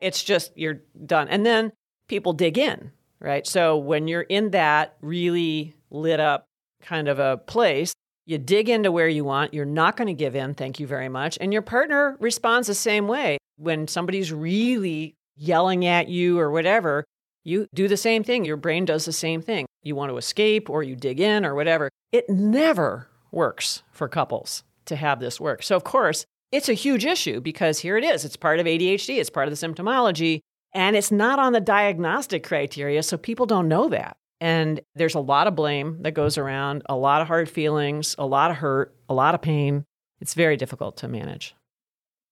it's 0.00 0.24
just 0.24 0.50
you're 0.56 0.80
done. 1.06 1.28
And 1.28 1.46
then 1.46 1.72
people 2.08 2.32
dig 2.32 2.58
in 2.58 2.90
right? 3.22 3.46
So 3.46 3.78
when 3.78 4.08
you're 4.08 4.22
in 4.22 4.50
that 4.50 4.96
really 5.00 5.74
lit 5.90 6.20
up 6.20 6.48
kind 6.82 7.08
of 7.08 7.18
a 7.18 7.38
place, 7.38 7.94
you 8.26 8.36
dig 8.38 8.68
into 8.68 8.92
where 8.92 9.08
you 9.08 9.24
want. 9.24 9.54
You're 9.54 9.64
not 9.64 9.96
going 9.96 10.08
to 10.08 10.14
give 10.14 10.34
in. 10.34 10.54
Thank 10.54 10.80
you 10.80 10.86
very 10.86 11.08
much. 11.08 11.38
And 11.40 11.52
your 11.52 11.62
partner 11.62 12.16
responds 12.20 12.66
the 12.66 12.74
same 12.74 13.06
way. 13.08 13.38
When 13.56 13.86
somebody's 13.86 14.32
really 14.32 15.14
yelling 15.36 15.86
at 15.86 16.08
you 16.08 16.38
or 16.38 16.50
whatever, 16.50 17.04
you 17.44 17.66
do 17.74 17.88
the 17.88 17.96
same 17.96 18.22
thing. 18.22 18.44
Your 18.44 18.56
brain 18.56 18.84
does 18.84 19.04
the 19.04 19.12
same 19.12 19.42
thing. 19.42 19.66
You 19.82 19.96
want 19.96 20.10
to 20.10 20.16
escape 20.16 20.70
or 20.70 20.82
you 20.82 20.96
dig 20.96 21.20
in 21.20 21.44
or 21.44 21.54
whatever. 21.54 21.90
It 22.12 22.28
never 22.28 23.08
works 23.30 23.82
for 23.90 24.08
couples 24.08 24.64
to 24.86 24.96
have 24.96 25.20
this 25.20 25.40
work. 25.40 25.62
So, 25.62 25.76
of 25.76 25.84
course, 25.84 26.24
it's 26.52 26.68
a 26.68 26.74
huge 26.74 27.04
issue 27.04 27.40
because 27.40 27.78
here 27.78 27.96
it 27.96 28.04
is. 28.04 28.24
It's 28.24 28.36
part 28.36 28.60
of 28.60 28.66
ADHD, 28.66 29.18
it's 29.18 29.30
part 29.30 29.48
of 29.48 29.58
the 29.58 29.66
symptomology. 29.66 30.40
And 30.74 30.96
it's 30.96 31.12
not 31.12 31.38
on 31.38 31.52
the 31.52 31.60
diagnostic 31.60 32.44
criteria, 32.44 33.02
so 33.02 33.18
people 33.18 33.44
don't 33.44 33.68
know 33.68 33.88
that. 33.90 34.16
And 34.40 34.80
there's 34.94 35.14
a 35.14 35.20
lot 35.20 35.46
of 35.46 35.54
blame 35.54 36.02
that 36.02 36.12
goes 36.12 36.38
around, 36.38 36.82
a 36.88 36.96
lot 36.96 37.20
of 37.20 37.28
hard 37.28 37.48
feelings, 37.48 38.14
a 38.18 38.26
lot 38.26 38.50
of 38.50 38.56
hurt, 38.56 38.94
a 39.08 39.14
lot 39.14 39.34
of 39.34 39.42
pain. 39.42 39.84
It's 40.20 40.34
very 40.34 40.56
difficult 40.56 40.96
to 40.98 41.08
manage. 41.08 41.54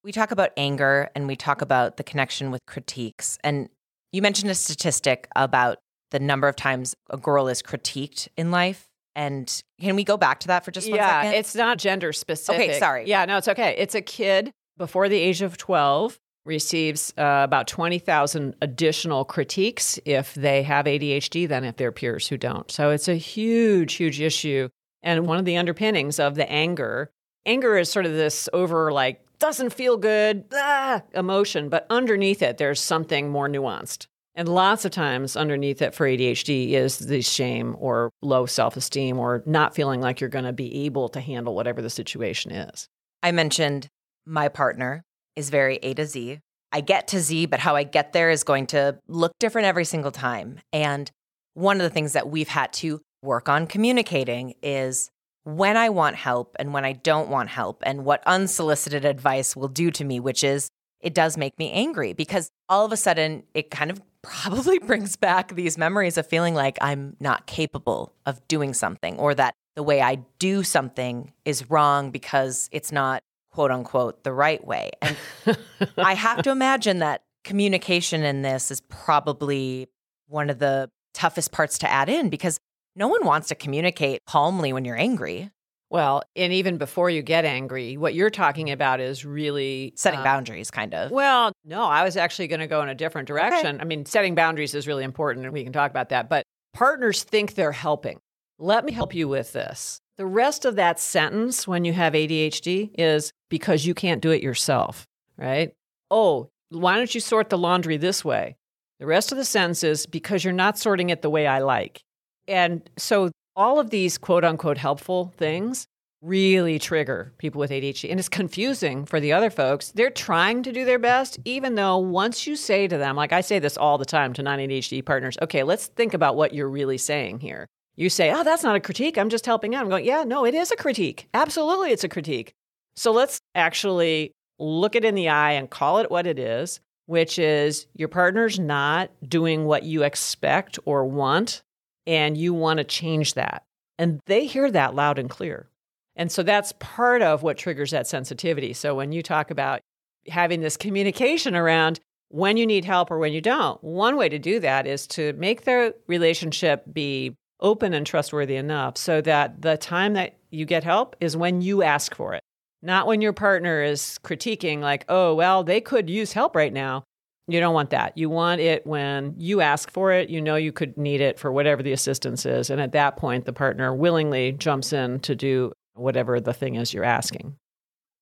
We 0.02 0.12
talk 0.12 0.31
about 0.31 0.50
anger 0.57 1.11
and 1.14 1.26
we 1.26 1.37
talk 1.37 1.61
about 1.61 1.99
the 1.99 2.02
connection 2.02 2.50
with 2.50 2.64
critiques. 2.67 3.37
And 3.45 3.69
you 4.12 4.23
mentioned 4.23 4.50
a 4.50 4.55
statistic 4.55 5.29
about 5.37 5.79
the 6.11 6.19
number 6.19 6.49
of 6.49 6.57
times 6.57 6.95
a 7.11 7.17
girl 7.17 7.49
is 7.49 7.62
critiqued 7.62 8.29
in 8.37 8.50
life. 8.50 8.88
And 9.14 9.62
can 9.81 9.97
we 9.97 10.05
go 10.05 10.17
back 10.17 10.40
to 10.40 10.49
that 10.49 10.64
for 10.64 10.71
just 10.71 10.88
one 10.88 10.97
yeah, 10.97 11.23
second? 11.23 11.38
it's 11.38 11.55
not 11.55 11.79
gender 11.79 12.12
specific. 12.12 12.71
Okay, 12.71 12.79
sorry. 12.79 13.09
Yeah, 13.09 13.25
no, 13.25 13.38
it's 13.38 13.49
okay. 13.49 13.75
It's 13.76 13.95
a 13.95 14.00
kid 14.00 14.52
before 14.79 15.09
the 15.09 15.19
age 15.19 15.43
of 15.43 15.57
12 15.57 16.19
receives 16.47 17.12
uh, 17.19 17.43
about 17.45 17.67
20,000 17.67 18.57
additional 18.62 19.25
critiques 19.25 19.99
if 20.05 20.35
they 20.35 20.62
have 20.62 20.87
ADHD 20.87 21.49
than 21.49 21.64
if 21.64 21.76
they're 21.76 21.93
peers 21.93 22.29
who 22.29 22.37
don't. 22.37 22.71
So 22.71 22.90
it's 22.90 23.09
a 23.09 23.14
huge, 23.14 23.95
huge 23.95 24.21
issue. 24.21 24.69
And 25.02 25.26
one 25.26 25.38
of 25.38 25.45
the 25.45 25.57
underpinnings 25.57 26.19
of 26.19 26.35
the 26.35 26.50
anger, 26.50 27.11
anger 27.45 27.76
is 27.76 27.90
sort 27.90 28.07
of 28.07 28.12
this 28.12 28.49
over 28.52 28.93
like, 28.93 29.21
doesn't 29.40 29.73
feel 29.73 29.97
good 29.97 30.44
ah, 30.52 31.02
emotion, 31.14 31.68
but 31.68 31.87
underneath 31.90 32.42
it, 32.42 32.59
there's 32.59 32.80
something 32.80 33.28
more 33.28 33.49
nuanced. 33.49 34.06
And 34.35 34.49
lots 34.49 34.85
of 34.85 34.92
times 34.92 35.37
underneath 35.37 35.82
it 35.82 35.94
for 35.94 36.06
ADHD 36.06 36.70
is 36.70 36.99
the 36.99 37.20
shame 37.20 37.75
or 37.78 38.11
low 38.23 38.47
self 38.47 38.76
esteem 38.76 39.18
or 39.18 39.42
not 39.44 39.75
feeling 39.75 40.00
like 40.00 40.20
you're 40.20 40.30
going 40.30 40.44
to 40.44 40.52
be 40.52 40.85
able 40.85 41.09
to 41.11 41.20
handle 41.20 41.54
whatever 41.54 41.82
the 41.82 41.90
situation 41.90 42.52
is. 42.52 42.87
I 43.23 43.32
mentioned 43.32 43.88
my 44.26 44.49
partner 44.49 45.02
is 45.35 45.50
very 45.50 45.76
A 45.82 45.94
to 45.94 46.06
Z. 46.06 46.38
I 46.73 46.80
get 46.80 47.09
to 47.09 47.20
Z, 47.20 47.47
but 47.47 47.59
how 47.59 47.75
I 47.75 47.82
get 47.82 48.12
there 48.12 48.30
is 48.30 48.44
going 48.44 48.68
to 48.68 48.99
look 49.09 49.32
different 49.40 49.66
every 49.66 49.85
single 49.85 50.12
time. 50.12 50.61
And 50.73 51.11
one 51.54 51.76
of 51.76 51.82
the 51.82 51.90
things 51.90 52.12
that 52.12 52.30
we've 52.30 52.49
had 52.49 52.73
to 52.75 53.00
work 53.23 53.49
on 53.49 53.66
communicating 53.66 54.54
is 54.62 55.11
when 55.57 55.76
I 55.76 55.88
want 55.88 56.16
help 56.16 56.57
and 56.59 56.73
when 56.73 56.85
I 56.85 56.92
don't 56.92 57.28
want 57.28 57.49
help, 57.49 57.83
and 57.87 58.04
what 58.04 58.23
unsolicited 58.26 59.04
advice 59.04 59.57
will 59.57 59.69
do 59.69 59.90
to 59.92 60.04
me, 60.04 60.21
which 60.21 60.45
is 60.45 60.71
it 61.00 61.14
does 61.14 61.37
make 61.37 61.59
me 61.59 61.71
angry 61.73 62.12
because 62.12 62.50
all 62.69 62.85
of 62.85 62.92
a 62.92 62.97
sudden 62.97 63.42
it 63.54 63.71
kind 63.71 63.90
of 63.90 64.00
probably 64.23 64.78
brings 64.78 65.16
back 65.16 65.54
these 65.54 65.78
memories 65.78 66.19
of 66.19 66.26
feeling 66.26 66.54
like 66.54 66.76
I'm 66.80 67.16
not 67.21 67.47
capable 67.47 68.12
of 68.26 68.47
doing 68.49 68.75
something 68.75 69.19
or 69.19 69.35
that 69.35 69.54
the 69.76 69.83
way 69.83 70.02
I 70.02 70.16
do 70.38 70.62
something 70.62 71.33
is 71.47 71.71
wrong 71.71 72.11
because 72.11 72.69
it's 72.71 72.92
not 72.92 73.23
quote 73.50 73.71
unquote 73.71 74.23
the 74.25 74.33
right 74.33 74.64
way. 74.64 74.90
And 75.00 75.16
I 75.97 76.14
have 76.14 76.42
to 76.42 76.50
imagine 76.50 76.99
that 76.99 77.23
communication 77.45 78.23
in 78.23 78.42
this 78.42 78.71
is 78.71 78.83
probably 78.83 79.88
one 80.26 80.50
of 80.50 80.59
the 80.59 80.90
toughest 81.14 81.50
parts 81.50 81.78
to 81.78 81.90
add 81.90 82.09
in 82.09 82.28
because 82.28 82.61
no 82.97 83.09
one 83.09 83.25
wants 83.25 83.49
to 83.49 83.54
communicate 83.54 84.20
calmly 84.26 84.73
when 84.73 84.85
you're 84.85 84.97
angry. 84.97 85.50
Well, 85.90 86.23
and 86.37 86.52
even 86.52 86.78
before 86.78 87.11
you 87.11 87.20
get 87.20 87.44
angry, 87.44 87.97
what 87.97 88.14
you're 88.14 88.30
talking 88.30 88.70
about 88.70 89.00
is 89.00 89.25
really 89.25 89.92
setting 89.97 90.20
um, 90.20 90.25
boundaries, 90.25 90.70
kind 90.70 90.94
of. 90.94 91.11
Well, 91.11 91.52
no, 91.64 91.82
I 91.82 92.04
was 92.04 92.16
actually 92.16 92.47
going 92.47 92.61
to 92.61 92.68
go 92.68 92.80
in 92.82 92.88
a 92.88 92.94
different 92.94 93.26
direction. 93.26 93.75
Okay. 93.75 93.82
I 93.82 93.85
mean, 93.85 94.06
setting 94.06 94.37
boundaries 94.37 94.75
is 94.75 94.87
really 94.87 95.02
important, 95.02 95.47
and 95.47 95.52
we 95.52 95.64
can 95.64 95.73
talk 95.73 95.90
about 95.90 96.11
that. 96.11 96.28
But 96.28 96.44
partners 96.73 97.25
think 97.25 97.54
they're 97.54 97.73
helping. 97.73 98.20
Let 98.59 98.85
me 98.85 98.92
help 98.92 99.14
you 99.14 99.26
with 99.26 99.52
this. 99.52 100.00
The 100.16 100.26
rest 100.26 100.64
of 100.64 100.76
that 100.76 101.00
sentence 101.00 101.66
when 101.66 101.85
you 101.85 101.92
have 101.92 102.12
ADHD 102.12 102.90
is 102.97 103.32
because 103.49 103.85
you 103.85 103.94
can't 103.94 104.23
do 104.23 104.30
it 104.30 104.42
yourself, 104.42 105.06
right? 105.37 105.73
Oh, 106.11 106.50
why 106.68 106.97
don't 106.97 107.12
you 107.14 107.20
sort 107.20 107.50
the 107.50 107.59
laundry 107.59 107.97
this 107.97 108.25
way? 108.25 108.56
The 109.00 109.06
rest 109.06 109.32
of 109.32 109.38
the 109.38 109.44
sentence 109.44 109.82
is 109.82 110.06
because 110.06 110.44
you're 110.44 110.52
not 110.52 110.78
sorting 110.78 111.11
it 111.11 111.23
the 111.23 111.30
way 111.30 111.47
I 111.47 111.61
like. 111.61 112.02
And 112.50 112.83
so 112.99 113.30
all 113.57 113.78
of 113.78 113.90
these 113.90 114.19
quote 114.19 114.45
unquote 114.45 114.76
helpful 114.76 115.33
things 115.37 115.87
really 116.23 116.78
trigger 116.78 117.33
people 117.38 117.59
with 117.59 117.71
ADHD. 117.71 118.11
And 118.11 118.21
it's 118.21 118.28
confusing 118.28 119.07
for 119.07 119.21
the 119.21 119.33
other 119.33 119.49
folks. 119.49 119.92
They're 119.92 120.11
trying 120.11 120.62
to 120.64 120.73
do 120.73 120.85
their 120.85 120.99
best, 120.99 121.38
even 121.47 121.76
though 121.76 121.97
once 121.97 122.47
you 122.47 122.57
say 122.57 122.87
to 122.88 122.99
them, 122.99 123.16
like 123.16 123.33
I 123.33 123.40
say 123.40 123.59
this 123.59 123.78
all 123.78 123.97
the 123.97 124.04
time 124.04 124.35
to 124.35 124.42
non 124.42 124.59
ADHD 124.59 125.04
partners, 125.04 125.38
okay, 125.40 125.62
let's 125.62 125.87
think 125.87 126.12
about 126.12 126.37
what 126.37 126.52
you're 126.52 126.69
really 126.69 126.99
saying 126.99 127.40
here. 127.40 127.66
You 127.97 128.11
say, 128.11 128.33
oh, 128.33 128.45
that's 128.45 128.62
not 128.62 128.76
a 128.76 128.80
critique. 128.80 129.16
I'm 129.16 129.30
just 129.30 129.47
helping 129.47 129.75
out. 129.75 129.83
I'm 129.83 129.90
going, 129.90 130.04
yeah, 130.04 130.25
no, 130.25 130.45
it 130.45 130.54
is 130.54 130.71
a 130.71 130.76
critique. 130.76 131.28
Absolutely, 131.35 131.90
it's 131.90 132.04
a 132.04 132.09
critique. 132.09 132.52
So 132.97 133.12
let's 133.12 133.40
actually 133.54 134.33
look 134.59 134.95
it 134.95 135.04
in 135.04 135.14
the 135.14 135.28
eye 135.28 135.52
and 135.52 135.71
call 135.71 135.99
it 135.99 136.11
what 136.11 136.26
it 136.26 136.38
is, 136.38 136.80
which 137.07 137.38
is 137.38 137.87
your 137.95 138.09
partner's 138.09 138.59
not 138.59 139.11
doing 139.26 139.64
what 139.64 139.85
you 139.85 140.02
expect 140.02 140.78
or 140.85 141.04
want, 141.04 141.62
and 142.07 142.37
you 142.37 142.54
want 142.54 142.78
to 142.78 142.85
change 142.85 143.35
that. 143.35 143.64
And 143.99 144.21
they 144.26 144.47
hear 144.47 144.71
that 144.71 144.95
loud 144.95 145.19
and 145.19 145.28
clear. 145.28 145.69
And 146.16 146.30
so 146.30 146.42
that's 146.42 146.73
part 146.78 147.23
of 147.23 147.42
what 147.42 147.59
triggers 147.59 147.92
that 147.92 148.07
sensitivity. 148.07 148.73
So 148.73 148.95
when 148.95 149.12
you 149.12 149.23
talk 149.23 149.50
about 149.50 149.80
having 150.28 150.61
this 150.61 150.76
communication 150.76 151.54
around 151.54 152.00
when 152.28 152.57
you 152.57 152.66
need 152.66 152.85
help 152.85 153.11
or 153.11 153.19
when 153.19 153.33
you 153.33 153.40
don't, 153.40 153.83
one 153.83 154.16
way 154.16 154.28
to 154.28 154.38
do 154.38 154.61
that 154.61 154.87
is 154.87 155.07
to 155.09 155.33
make 155.35 155.64
the 155.64 155.95
relationship 156.07 156.85
be 156.92 157.37
open 157.61 157.92
and 157.92 158.07
trustworthy 158.07 158.57
enough 158.57 158.97
so 158.97 159.21
that 159.21 159.62
the 159.62 159.76
time 159.76 160.14
that 160.14 160.37
you 160.50 160.64
get 160.64 160.85
help 160.85 161.16
is 161.21 161.37
when 161.37 161.61
you 161.61 161.83
ask 161.83 162.14
for 162.14 162.35
it, 162.35 162.42
not 162.83 163.07
when 163.07 163.21
your 163.21 163.33
partner 163.33 163.83
is 163.83 164.19
critiquing, 164.25 164.80
like, 164.80 165.04
oh, 165.09 165.35
well, 165.35 165.62
they 165.62 165.80
could 165.80 166.09
use 166.09 166.33
help 166.33 166.57
right 166.57 166.73
now. 166.73 167.04
You 167.50 167.61
don't 167.61 167.75
want 167.75 167.90
that. 167.90 168.16
You 168.16 168.30
want 168.30 168.61
it 168.61 168.87
when 168.87 169.35
you 169.37 169.61
ask 169.61 169.90
for 169.90 170.12
it, 170.12 170.30
you 170.30 170.40
know 170.40 170.57
you 170.57 170.73
could 170.73 170.97
need 170.97 171.21
it 171.21 171.38
for 171.38 171.50
whatever 171.50 171.83
the 171.83 171.92
assistance 171.92 172.47
is. 172.47 172.71
And 172.71 172.80
at 172.80 172.92
that 172.92 173.16
point, 173.16 173.45
the 173.45 173.52
partner 173.52 173.95
willingly 173.95 174.52
jumps 174.52 174.92
in 174.92 175.21
to 175.21 175.35
do 175.35 175.73
whatever 175.95 176.40
the 176.40 176.52
thing 176.52 176.76
is 176.76 176.95
you're 176.95 177.04
asking. 177.04 177.57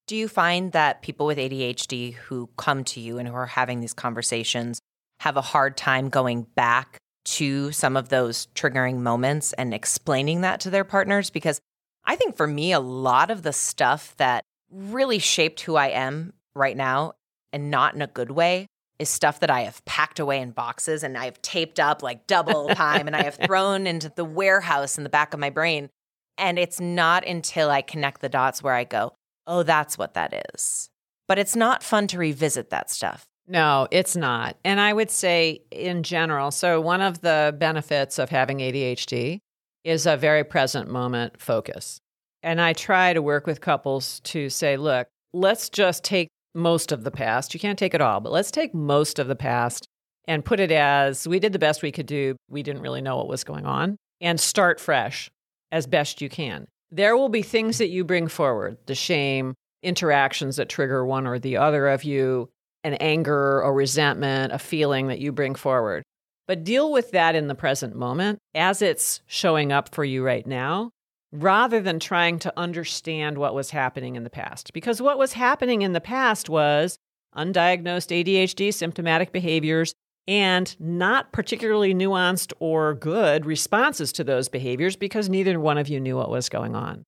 Do 0.06 0.16
you 0.16 0.28
find 0.28 0.72
that 0.72 1.02
people 1.02 1.26
with 1.26 1.36
ADHD 1.36 2.14
who 2.14 2.48
come 2.56 2.84
to 2.84 3.00
you 3.00 3.18
and 3.18 3.28
who 3.28 3.34
are 3.34 3.46
having 3.46 3.80
these 3.80 3.92
conversations 3.92 4.80
have 5.20 5.36
a 5.36 5.42
hard 5.42 5.76
time 5.76 6.08
going 6.08 6.44
back 6.54 6.96
to 7.26 7.70
some 7.72 7.96
of 7.96 8.08
those 8.08 8.46
triggering 8.54 8.98
moments 8.98 9.52
and 9.52 9.74
explaining 9.74 10.40
that 10.40 10.60
to 10.60 10.70
their 10.70 10.84
partners 10.84 11.28
because 11.28 11.60
I 12.06 12.16
think 12.16 12.36
for 12.38 12.46
me, 12.46 12.72
a 12.72 12.80
lot 12.80 13.30
of 13.30 13.42
the 13.42 13.52
stuff 13.52 14.14
that 14.16 14.42
really 14.70 15.18
shaped 15.18 15.60
who 15.60 15.76
I 15.76 15.88
am 15.88 16.32
right 16.54 16.76
now 16.76 17.12
and 17.52 17.70
not 17.70 17.94
in 17.94 18.00
a 18.00 18.06
good 18.06 18.30
way 18.30 18.66
is 18.98 19.08
stuff 19.08 19.40
that 19.40 19.50
I 19.50 19.62
have 19.62 19.84
packed 19.84 20.18
away 20.18 20.40
in 20.40 20.50
boxes 20.50 21.02
and 21.02 21.16
I've 21.16 21.40
taped 21.42 21.78
up 21.78 22.02
like 22.02 22.26
double 22.26 22.68
time 22.74 23.06
and 23.06 23.14
I 23.14 23.22
have 23.22 23.36
thrown 23.36 23.86
into 23.86 24.12
the 24.14 24.24
warehouse 24.24 24.98
in 24.98 25.04
the 25.04 25.10
back 25.10 25.34
of 25.34 25.40
my 25.40 25.50
brain. 25.50 25.88
And 26.36 26.58
it's 26.58 26.80
not 26.80 27.26
until 27.26 27.70
I 27.70 27.82
connect 27.82 28.20
the 28.20 28.28
dots 28.28 28.62
where 28.62 28.74
I 28.74 28.84
go, 28.84 29.14
oh, 29.46 29.62
that's 29.62 29.98
what 29.98 30.14
that 30.14 30.44
is. 30.54 30.88
But 31.26 31.38
it's 31.38 31.56
not 31.56 31.82
fun 31.82 32.06
to 32.08 32.18
revisit 32.18 32.70
that 32.70 32.90
stuff. 32.90 33.26
No, 33.48 33.88
it's 33.90 34.14
not. 34.14 34.56
And 34.64 34.78
I 34.78 34.92
would 34.92 35.10
say 35.10 35.62
in 35.70 36.02
general, 36.02 36.50
so 36.50 36.80
one 36.80 37.00
of 37.00 37.22
the 37.22 37.54
benefits 37.58 38.18
of 38.18 38.28
having 38.28 38.58
ADHD 38.58 39.40
is 39.84 40.06
a 40.06 40.16
very 40.16 40.44
present 40.44 40.90
moment 40.90 41.40
focus. 41.40 42.00
And 42.42 42.60
I 42.60 42.72
try 42.72 43.14
to 43.14 43.22
work 43.22 43.46
with 43.46 43.60
couples 43.60 44.20
to 44.20 44.50
say, 44.50 44.76
look, 44.76 45.08
let's 45.32 45.70
just 45.70 46.04
take 46.04 46.28
most 46.58 46.92
of 46.92 47.04
the 47.04 47.10
past. 47.10 47.54
You 47.54 47.60
can't 47.60 47.78
take 47.78 47.94
it 47.94 48.00
all, 48.00 48.20
but 48.20 48.32
let's 48.32 48.50
take 48.50 48.74
most 48.74 49.18
of 49.18 49.28
the 49.28 49.36
past 49.36 49.86
and 50.26 50.44
put 50.44 50.60
it 50.60 50.70
as 50.70 51.26
we 51.26 51.38
did 51.38 51.54
the 51.54 51.58
best 51.58 51.82
we 51.82 51.92
could 51.92 52.06
do. 52.06 52.36
We 52.50 52.62
didn't 52.62 52.82
really 52.82 53.00
know 53.00 53.16
what 53.16 53.28
was 53.28 53.44
going 53.44 53.64
on 53.64 53.96
and 54.20 54.38
start 54.38 54.80
fresh 54.80 55.30
as 55.72 55.86
best 55.86 56.20
you 56.20 56.28
can. 56.28 56.66
There 56.90 57.16
will 57.16 57.28
be 57.28 57.42
things 57.42 57.78
that 57.78 57.88
you 57.88 58.04
bring 58.04 58.28
forward 58.28 58.78
the 58.86 58.94
shame, 58.94 59.54
interactions 59.82 60.56
that 60.56 60.68
trigger 60.68 61.04
one 61.06 61.26
or 61.26 61.38
the 61.38 61.56
other 61.56 61.88
of 61.88 62.04
you, 62.04 62.48
an 62.84 62.94
anger 62.94 63.62
or 63.62 63.74
resentment, 63.74 64.52
a 64.52 64.58
feeling 64.58 65.08
that 65.08 65.18
you 65.18 65.32
bring 65.32 65.54
forward. 65.54 66.02
But 66.46 66.64
deal 66.64 66.90
with 66.90 67.10
that 67.10 67.34
in 67.34 67.48
the 67.48 67.54
present 67.54 67.94
moment 67.94 68.38
as 68.54 68.80
it's 68.80 69.20
showing 69.26 69.70
up 69.70 69.94
for 69.94 70.04
you 70.04 70.24
right 70.24 70.46
now, 70.46 70.90
rather 71.32 71.80
than 71.80 72.00
trying 72.00 72.38
to 72.38 72.52
understand 72.56 73.38
what 73.38 73.54
was 73.54 73.70
happening 73.70 74.16
in 74.16 74.24
the 74.24 74.30
past. 74.30 74.72
Because 74.72 75.02
what 75.02 75.18
was 75.18 75.34
happening 75.34 75.82
in 75.82 75.92
the 75.92 76.00
past 76.00 76.48
was 76.48 76.98
undiagnosed 77.36 78.24
ADHD 78.24 78.72
symptomatic 78.72 79.32
behaviors 79.32 79.94
and 80.26 80.76
not 80.78 81.32
particularly 81.32 81.94
nuanced 81.94 82.52
or 82.60 82.94
good 82.94 83.46
responses 83.46 84.12
to 84.12 84.24
those 84.24 84.48
behaviors 84.48 84.96
because 84.96 85.28
neither 85.28 85.58
one 85.58 85.78
of 85.78 85.88
you 85.88 86.00
knew 86.00 86.16
what 86.16 86.30
was 86.30 86.48
going 86.48 86.74
on. 86.74 87.04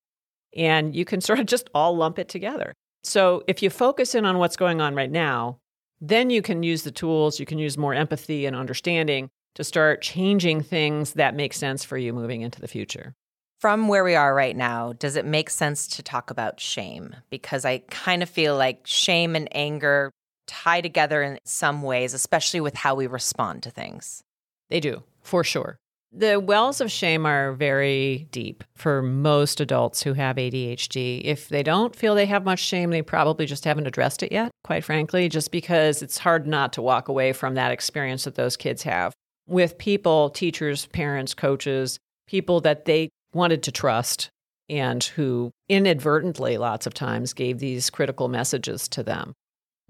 And 0.57 0.95
you 0.95 1.05
can 1.05 1.21
sort 1.21 1.39
of 1.39 1.47
just 1.47 1.71
all 1.75 1.97
lump 1.97 2.19
it 2.19 2.29
together. 2.29 2.73
So 3.03 3.43
if 3.47 3.62
you 3.62 3.71
focus 3.71 4.15
in 4.15 4.27
on 4.27 4.39
what's 4.39 4.57
going 4.57 4.81
on 4.81 4.95
right 4.95 5.11
now, 5.11 5.59
then 6.00 6.31
you 6.31 6.43
can 6.43 6.62
use 6.62 6.83
the 6.83 6.91
tools, 6.91 7.39
you 7.39 7.47
can 7.47 7.59
use 7.59 7.77
more 7.77 7.95
empathy 7.95 8.47
and 8.47 8.57
understanding 8.57 9.29
to 9.55 9.65
start 9.65 10.00
changing 10.00 10.62
things 10.62 11.15
that 11.15 11.35
make 11.35 11.53
sense 11.53 11.85
for 11.85 11.99
you 11.99 12.12
moving 12.12 12.41
into 12.41 12.61
the 12.61 12.69
future. 12.69 13.15
From 13.61 13.88
where 13.88 14.05
we 14.05 14.14
are 14.14 14.35
right 14.35 14.57
now, 14.57 14.95
does 14.95 15.17
it 15.17 15.26
make 15.26 15.50
sense 15.50 15.87
to 15.88 16.02
talk 16.02 16.31
about 16.31 16.61
shame? 16.61 17.14
Because 17.29 17.67
I 17.67 17.83
kind 17.90 18.23
of 18.23 18.31
feel 18.31 18.57
like 18.57 18.87
shame 18.87 19.37
and 19.37 19.55
anger 19.55 20.11
tie 20.47 20.81
together 20.81 21.23
in 21.23 21.38
some 21.45 21.83
ways, 21.83 22.14
especially 22.14 22.62
with 22.62 22.75
how 22.75 22.95
we 22.95 23.07
respond 23.07 23.62
to 23.64 23.71
things. 23.71 24.23
They 24.71 24.81
do, 24.81 25.02
for 25.21 25.45
sure. 25.45 25.76
The 26.11 26.40
wells 26.40 26.81
of 26.81 26.90
shame 26.90 27.26
are 27.26 27.52
very 27.52 28.29
deep 28.33 28.64
for 28.76 29.02
most 29.02 29.61
adults 29.61 30.02
who 30.02 30.14
have 30.14 30.37
ADHD. 30.37 31.21
If 31.23 31.50
they 31.50 31.62
don't 31.62 31.95
feel 31.95 32.14
they 32.14 32.25
have 32.26 32.47
much 32.47 32.61
shame, 32.61 32.88
they 32.88 33.02
probably 33.02 33.45
just 33.45 33.67
haven't 33.67 33.87
addressed 33.87 34.23
it 34.23 34.33
yet, 34.33 34.50
quite 34.64 34.85
frankly, 34.85 35.29
just 35.29 35.52
because 35.52 36.00
it's 36.00 36.17
hard 36.17 36.47
not 36.47 36.73
to 36.73 36.83
walk 36.83 37.09
away 37.09 37.35
from 37.35 37.57
that 37.57 37.73
experience 37.73 38.25
that 38.25 38.37
those 38.37 38.57
kids 38.57 38.85
have 38.85 39.12
with 39.47 39.76
people, 39.76 40.31
teachers, 40.31 40.87
parents, 40.87 41.35
coaches, 41.35 41.99
people 42.26 42.62
that 42.62 42.87
they 42.87 43.11
wanted 43.33 43.63
to 43.65 43.73
trust 43.73 44.31
and 44.69 45.03
who 45.03 45.51
inadvertently, 45.69 46.57
lots 46.57 46.87
of 46.87 46.95
times, 46.95 47.33
gave 47.33 47.59
these 47.59 47.91
critical 47.91 48.29
messages 48.29 48.89
to 48.89 49.03
them. 49.03 49.33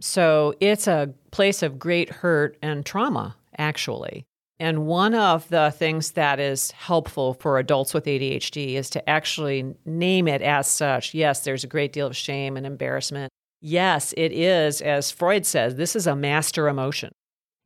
So 0.00 0.54
it's 0.60 0.86
a 0.86 1.12
place 1.30 1.62
of 1.62 1.78
great 1.78 2.08
hurt 2.08 2.56
and 2.62 2.84
trauma, 2.84 3.36
actually. 3.58 4.24
And 4.58 4.86
one 4.86 5.14
of 5.14 5.48
the 5.48 5.70
things 5.70 6.12
that 6.12 6.38
is 6.38 6.70
helpful 6.72 7.34
for 7.34 7.58
adults 7.58 7.94
with 7.94 8.04
ADHD 8.04 8.74
is 8.74 8.90
to 8.90 9.08
actually 9.08 9.74
name 9.84 10.28
it 10.28 10.42
as 10.42 10.66
such. 10.66 11.14
Yes, 11.14 11.44
there's 11.44 11.64
a 11.64 11.68
great 11.68 11.92
deal 11.92 12.06
of 12.06 12.16
shame 12.16 12.56
and 12.56 12.66
embarrassment. 12.66 13.30
Yes, 13.62 14.14
it 14.16 14.32
is, 14.32 14.80
as 14.80 15.10
Freud 15.10 15.44
says, 15.44 15.76
this 15.76 15.94
is 15.94 16.06
a 16.06 16.16
master 16.16 16.68
emotion. 16.68 17.12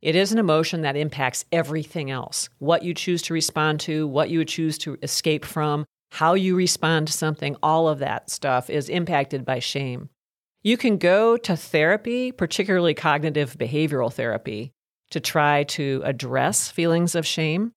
It 0.05 0.15
is 0.15 0.31
an 0.31 0.37
emotion 0.37 0.81
that 0.81 0.95
impacts 0.95 1.45
everything 1.51 2.11
else 2.11 2.47
what 2.59 2.83
you 2.83 2.93
choose 2.93 3.23
to 3.23 3.33
respond 3.33 3.79
to, 3.81 4.05
what 4.05 4.29
you 4.29 4.45
choose 4.45 4.77
to 4.77 4.99
escape 5.01 5.43
from, 5.43 5.83
how 6.11 6.35
you 6.35 6.55
respond 6.55 7.07
to 7.07 7.13
something, 7.13 7.55
all 7.63 7.87
of 7.87 7.97
that 7.97 8.29
stuff 8.29 8.69
is 8.69 8.87
impacted 8.87 9.43
by 9.43 9.57
shame. 9.57 10.09
You 10.61 10.77
can 10.77 10.99
go 10.99 11.37
to 11.37 11.57
therapy, 11.57 12.31
particularly 12.31 12.93
cognitive 12.93 13.57
behavioral 13.57 14.13
therapy, 14.13 14.73
to 15.09 15.19
try 15.19 15.63
to 15.63 16.03
address 16.05 16.69
feelings 16.69 17.15
of 17.15 17.25
shame. 17.25 17.71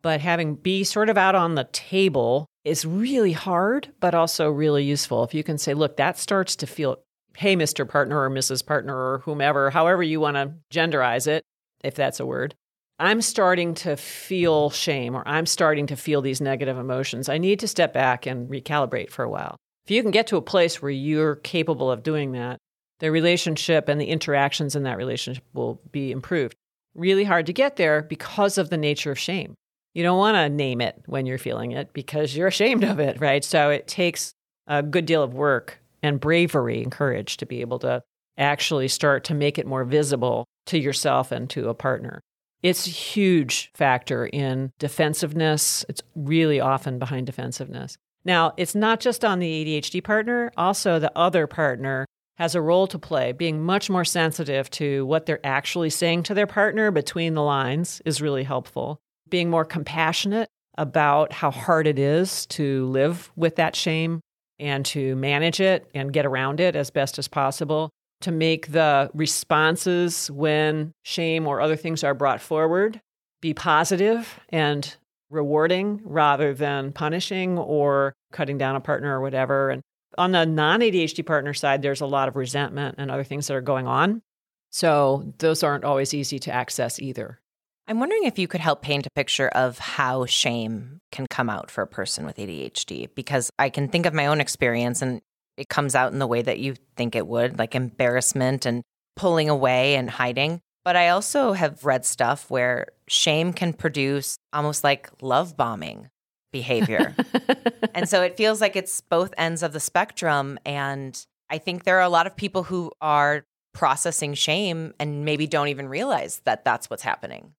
But 0.00 0.22
having 0.22 0.54
be 0.54 0.84
sort 0.84 1.10
of 1.10 1.18
out 1.18 1.34
on 1.34 1.54
the 1.54 1.68
table 1.70 2.46
is 2.64 2.86
really 2.86 3.32
hard, 3.32 3.92
but 4.00 4.14
also 4.14 4.50
really 4.50 4.84
useful. 4.84 5.22
If 5.22 5.34
you 5.34 5.44
can 5.44 5.58
say, 5.58 5.74
look, 5.74 5.98
that 5.98 6.16
starts 6.16 6.56
to 6.56 6.66
feel, 6.66 6.96
hey, 7.36 7.54
Mr. 7.56 7.86
Partner 7.86 8.22
or 8.22 8.30
Mrs. 8.30 8.64
Partner 8.64 8.96
or 8.96 9.18
whomever, 9.18 9.68
however 9.68 10.02
you 10.02 10.18
want 10.18 10.36
to 10.36 10.54
genderize 10.72 11.26
it, 11.26 11.44
if 11.84 11.94
that's 11.94 12.20
a 12.20 12.26
word, 12.26 12.54
I'm 12.98 13.20
starting 13.20 13.74
to 13.74 13.96
feel 13.96 14.70
mm-hmm. 14.70 14.74
shame 14.74 15.14
or 15.14 15.26
I'm 15.26 15.46
starting 15.46 15.86
to 15.88 15.96
feel 15.96 16.22
these 16.22 16.40
negative 16.40 16.78
emotions. 16.78 17.28
I 17.28 17.38
need 17.38 17.60
to 17.60 17.68
step 17.68 17.92
back 17.92 18.26
and 18.26 18.48
recalibrate 18.48 19.10
for 19.10 19.24
a 19.24 19.30
while. 19.30 19.56
If 19.84 19.90
you 19.90 20.02
can 20.02 20.10
get 20.10 20.28
to 20.28 20.36
a 20.36 20.42
place 20.42 20.80
where 20.80 20.90
you're 20.90 21.36
capable 21.36 21.90
of 21.90 22.02
doing 22.02 22.32
that, 22.32 22.58
the 23.00 23.10
relationship 23.10 23.88
and 23.88 24.00
the 24.00 24.06
interactions 24.06 24.76
in 24.76 24.84
that 24.84 24.96
relationship 24.96 25.44
will 25.52 25.80
be 25.90 26.10
improved 26.10 26.54
really 26.94 27.24
hard 27.24 27.46
to 27.46 27.52
get 27.52 27.76
there 27.76 28.02
because 28.02 28.56
of 28.56 28.70
the 28.70 28.76
nature 28.76 29.10
of 29.10 29.18
shame. 29.18 29.54
You 29.94 30.02
don't 30.02 30.18
want 30.18 30.36
to 30.36 30.48
name 30.48 30.80
it 30.80 31.02
when 31.06 31.26
you're 31.26 31.38
feeling 31.38 31.72
it 31.72 31.92
because 31.92 32.36
you're 32.36 32.48
ashamed 32.48 32.84
of 32.84 32.98
it, 32.98 33.20
right? 33.20 33.44
So 33.44 33.70
it 33.70 33.86
takes 33.86 34.32
a 34.66 34.82
good 34.82 35.06
deal 35.06 35.22
of 35.22 35.34
work 35.34 35.80
and 36.02 36.20
bravery 36.20 36.82
and 36.82 36.90
courage 36.90 37.36
to 37.38 37.46
be 37.46 37.60
able 37.60 37.78
to 37.80 38.02
actually 38.36 38.88
start 38.88 39.24
to 39.24 39.34
make 39.34 39.58
it 39.58 39.66
more 39.66 39.84
visible 39.84 40.46
to 40.66 40.78
yourself 40.78 41.32
and 41.32 41.48
to 41.50 41.68
a 41.68 41.74
partner. 41.74 42.20
It's 42.62 42.86
a 42.86 42.90
huge 42.90 43.70
factor 43.74 44.26
in 44.26 44.72
defensiveness. 44.78 45.84
It's 45.88 46.02
really 46.14 46.60
often 46.60 46.98
behind 46.98 47.26
defensiveness. 47.26 47.96
Now, 48.24 48.54
it's 48.56 48.74
not 48.74 49.00
just 49.00 49.24
on 49.24 49.38
the 49.38 49.64
ADHD 49.64 50.02
partner, 50.02 50.50
also 50.56 50.98
the 50.98 51.12
other 51.14 51.46
partner 51.46 52.06
has 52.36 52.54
a 52.54 52.62
role 52.62 52.86
to 52.86 52.98
play. 52.98 53.32
Being 53.32 53.62
much 53.62 53.90
more 53.90 54.04
sensitive 54.04 54.70
to 54.70 55.04
what 55.06 55.26
they're 55.26 55.44
actually 55.44 55.90
saying 55.90 56.24
to 56.24 56.34
their 56.34 56.46
partner 56.46 56.90
between 56.90 57.34
the 57.34 57.42
lines 57.42 58.00
is 58.04 58.22
really 58.22 58.44
helpful. 58.44 58.98
Being 59.28 59.50
more 59.50 59.64
compassionate 59.64 60.48
about 60.76 61.32
how 61.32 61.50
hard 61.50 61.86
it 61.86 61.98
is 61.98 62.46
to 62.46 62.86
live 62.86 63.30
with 63.36 63.56
that 63.56 63.76
shame 63.76 64.20
and 64.58 64.84
to 64.86 65.14
manage 65.16 65.60
it 65.60 65.88
and 65.94 66.12
get 66.12 66.26
around 66.26 66.60
it 66.60 66.74
as 66.74 66.90
best 66.90 67.18
as 67.18 67.28
possible. 67.28 67.90
To 68.24 68.32
make 68.32 68.72
the 68.72 69.10
responses 69.12 70.30
when 70.30 70.94
shame 71.02 71.46
or 71.46 71.60
other 71.60 71.76
things 71.76 72.02
are 72.02 72.14
brought 72.14 72.40
forward 72.40 72.98
be 73.42 73.52
positive 73.52 74.40
and 74.48 74.96
rewarding 75.28 76.00
rather 76.02 76.54
than 76.54 76.92
punishing 76.92 77.58
or 77.58 78.14
cutting 78.32 78.56
down 78.56 78.76
a 78.76 78.80
partner 78.80 79.18
or 79.18 79.20
whatever. 79.20 79.68
And 79.68 79.82
on 80.16 80.32
the 80.32 80.46
non 80.46 80.80
ADHD 80.80 81.26
partner 81.26 81.52
side, 81.52 81.82
there's 81.82 82.00
a 82.00 82.06
lot 82.06 82.28
of 82.28 82.36
resentment 82.36 82.94
and 82.96 83.10
other 83.10 83.24
things 83.24 83.46
that 83.48 83.54
are 83.56 83.60
going 83.60 83.86
on. 83.86 84.22
So 84.70 85.34
those 85.36 85.62
aren't 85.62 85.84
always 85.84 86.14
easy 86.14 86.38
to 86.38 86.50
access 86.50 86.98
either. 86.98 87.42
I'm 87.86 88.00
wondering 88.00 88.24
if 88.24 88.38
you 88.38 88.48
could 88.48 88.62
help 88.62 88.80
paint 88.80 89.06
a 89.06 89.10
picture 89.10 89.48
of 89.48 89.78
how 89.78 90.24
shame 90.24 91.00
can 91.12 91.26
come 91.28 91.50
out 91.50 91.70
for 91.70 91.82
a 91.82 91.86
person 91.86 92.24
with 92.24 92.38
ADHD, 92.38 93.10
because 93.14 93.50
I 93.58 93.68
can 93.68 93.88
think 93.88 94.06
of 94.06 94.14
my 94.14 94.24
own 94.24 94.40
experience 94.40 95.02
and 95.02 95.20
it 95.56 95.68
comes 95.68 95.94
out 95.94 96.12
in 96.12 96.18
the 96.18 96.26
way 96.26 96.42
that 96.42 96.58
you 96.58 96.74
think 96.96 97.14
it 97.14 97.26
would, 97.26 97.58
like 97.58 97.74
embarrassment 97.74 98.66
and 98.66 98.82
pulling 99.16 99.48
away 99.48 99.96
and 99.96 100.10
hiding. 100.10 100.60
But 100.84 100.96
I 100.96 101.08
also 101.08 101.52
have 101.52 101.84
read 101.84 102.04
stuff 102.04 102.50
where 102.50 102.88
shame 103.08 103.52
can 103.52 103.72
produce 103.72 104.36
almost 104.52 104.84
like 104.84 105.10
love 105.22 105.56
bombing 105.56 106.10
behavior. 106.52 107.14
and 107.94 108.08
so 108.08 108.22
it 108.22 108.36
feels 108.36 108.60
like 108.60 108.76
it's 108.76 109.00
both 109.00 109.32
ends 109.38 109.62
of 109.62 109.72
the 109.72 109.80
spectrum. 109.80 110.58
And 110.64 111.24
I 111.48 111.58
think 111.58 111.84
there 111.84 111.98
are 111.98 112.02
a 112.02 112.08
lot 112.08 112.26
of 112.26 112.36
people 112.36 112.64
who 112.64 112.92
are 113.00 113.44
processing 113.72 114.34
shame 114.34 114.94
and 115.00 115.24
maybe 115.24 115.46
don't 115.46 115.68
even 115.68 115.88
realize 115.88 116.40
that 116.44 116.64
that's 116.64 116.90
what's 116.90 117.02
happening. 117.02 117.54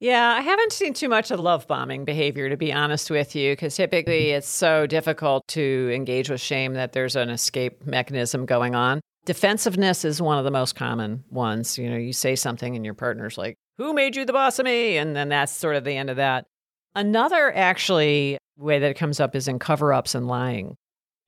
Yeah, 0.00 0.34
I 0.34 0.40
haven't 0.40 0.72
seen 0.72 0.94
too 0.94 1.10
much 1.10 1.30
of 1.30 1.40
love 1.40 1.66
bombing 1.66 2.06
behavior, 2.06 2.48
to 2.48 2.56
be 2.56 2.72
honest 2.72 3.10
with 3.10 3.36
you, 3.36 3.52
because 3.52 3.76
typically 3.76 4.28
mm-hmm. 4.28 4.38
it's 4.38 4.48
so 4.48 4.86
difficult 4.86 5.46
to 5.48 5.90
engage 5.94 6.30
with 6.30 6.40
shame 6.40 6.72
that 6.72 6.94
there's 6.94 7.16
an 7.16 7.28
escape 7.28 7.86
mechanism 7.86 8.46
going 8.46 8.74
on. 8.74 9.02
Defensiveness 9.26 10.06
is 10.06 10.22
one 10.22 10.38
of 10.38 10.44
the 10.44 10.50
most 10.50 10.74
common 10.74 11.22
ones. 11.28 11.76
You 11.76 11.90
know, 11.90 11.98
you 11.98 12.14
say 12.14 12.34
something 12.34 12.74
and 12.74 12.82
your 12.82 12.94
partner's 12.94 13.36
like, 13.36 13.56
Who 13.76 13.92
made 13.92 14.16
you 14.16 14.24
the 14.24 14.32
boss 14.32 14.58
of 14.58 14.64
me? 14.64 14.96
And 14.96 15.14
then 15.14 15.28
that's 15.28 15.52
sort 15.52 15.76
of 15.76 15.84
the 15.84 15.96
end 15.96 16.08
of 16.08 16.16
that. 16.16 16.46
Another 16.94 17.54
actually 17.54 18.38
way 18.56 18.78
that 18.78 18.90
it 18.90 18.96
comes 18.96 19.20
up 19.20 19.36
is 19.36 19.48
in 19.48 19.58
cover 19.58 19.92
ups 19.92 20.14
and 20.14 20.26
lying. 20.26 20.76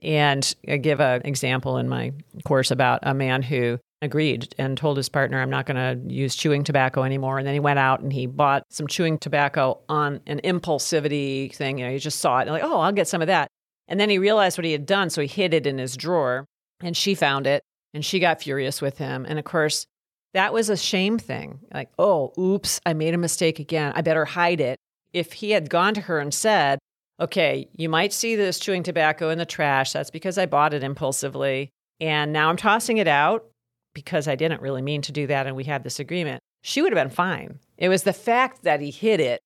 And 0.00 0.54
I 0.66 0.78
give 0.78 1.00
an 1.00 1.22
example 1.26 1.76
in 1.76 1.90
my 1.90 2.12
course 2.44 2.70
about 2.70 3.00
a 3.02 3.12
man 3.12 3.42
who 3.42 3.78
agreed 4.02 4.54
and 4.58 4.76
told 4.76 4.96
his 4.96 5.08
partner, 5.08 5.40
I'm 5.40 5.48
not 5.48 5.64
going 5.64 5.76
to 5.76 6.12
use 6.14 6.34
chewing 6.34 6.64
tobacco 6.64 7.04
anymore. 7.04 7.38
And 7.38 7.46
then 7.46 7.54
he 7.54 7.60
went 7.60 7.78
out 7.78 8.00
and 8.00 8.12
he 8.12 8.26
bought 8.26 8.64
some 8.68 8.88
chewing 8.88 9.16
tobacco 9.16 9.80
on 9.88 10.20
an 10.26 10.40
impulsivity 10.42 11.54
thing. 11.54 11.78
You 11.78 11.86
know, 11.86 11.92
he 11.92 11.98
just 11.98 12.18
saw 12.18 12.40
it 12.40 12.42
and 12.42 12.50
like, 12.50 12.64
oh, 12.64 12.80
I'll 12.80 12.92
get 12.92 13.08
some 13.08 13.22
of 13.22 13.28
that. 13.28 13.48
And 13.88 14.00
then 14.00 14.10
he 14.10 14.18
realized 14.18 14.58
what 14.58 14.64
he 14.64 14.72
had 14.72 14.86
done. 14.86 15.08
So 15.08 15.22
he 15.22 15.28
hid 15.28 15.54
it 15.54 15.66
in 15.66 15.78
his 15.78 15.96
drawer 15.96 16.46
and 16.80 16.96
she 16.96 17.14
found 17.14 17.46
it 17.46 17.62
and 17.94 18.04
she 18.04 18.18
got 18.18 18.42
furious 18.42 18.82
with 18.82 18.98
him. 18.98 19.24
And 19.26 19.38
of 19.38 19.44
course, 19.44 19.86
that 20.34 20.52
was 20.52 20.68
a 20.68 20.76
shame 20.76 21.18
thing. 21.18 21.60
Like, 21.72 21.90
oh, 21.98 22.32
oops, 22.38 22.80
I 22.84 22.94
made 22.94 23.14
a 23.14 23.18
mistake 23.18 23.60
again. 23.60 23.92
I 23.94 24.00
better 24.02 24.24
hide 24.24 24.60
it. 24.60 24.78
If 25.12 25.34
he 25.34 25.52
had 25.52 25.70
gone 25.70 25.94
to 25.94 26.00
her 26.00 26.18
and 26.18 26.34
said, 26.34 26.78
okay, 27.20 27.68
you 27.76 27.88
might 27.88 28.12
see 28.12 28.34
this 28.34 28.58
chewing 28.58 28.82
tobacco 28.82 29.28
in 29.28 29.38
the 29.38 29.46
trash. 29.46 29.92
That's 29.92 30.10
because 30.10 30.38
I 30.38 30.46
bought 30.46 30.74
it 30.74 30.82
impulsively. 30.82 31.70
And 32.00 32.32
now 32.32 32.48
I'm 32.48 32.56
tossing 32.56 32.96
it 32.96 33.06
out 33.06 33.44
because 33.94 34.28
I 34.28 34.34
didn't 34.34 34.62
really 34.62 34.82
mean 34.82 35.02
to 35.02 35.12
do 35.12 35.26
that. 35.26 35.46
And 35.46 35.56
we 35.56 35.64
had 35.64 35.84
this 35.84 36.00
agreement. 36.00 36.40
She 36.62 36.82
would 36.82 36.92
have 36.92 37.02
been 37.02 37.14
fine. 37.14 37.58
It 37.76 37.88
was 37.88 38.04
the 38.04 38.12
fact 38.12 38.62
that 38.62 38.80
he 38.80 38.90
hid 38.90 39.20
it 39.20 39.40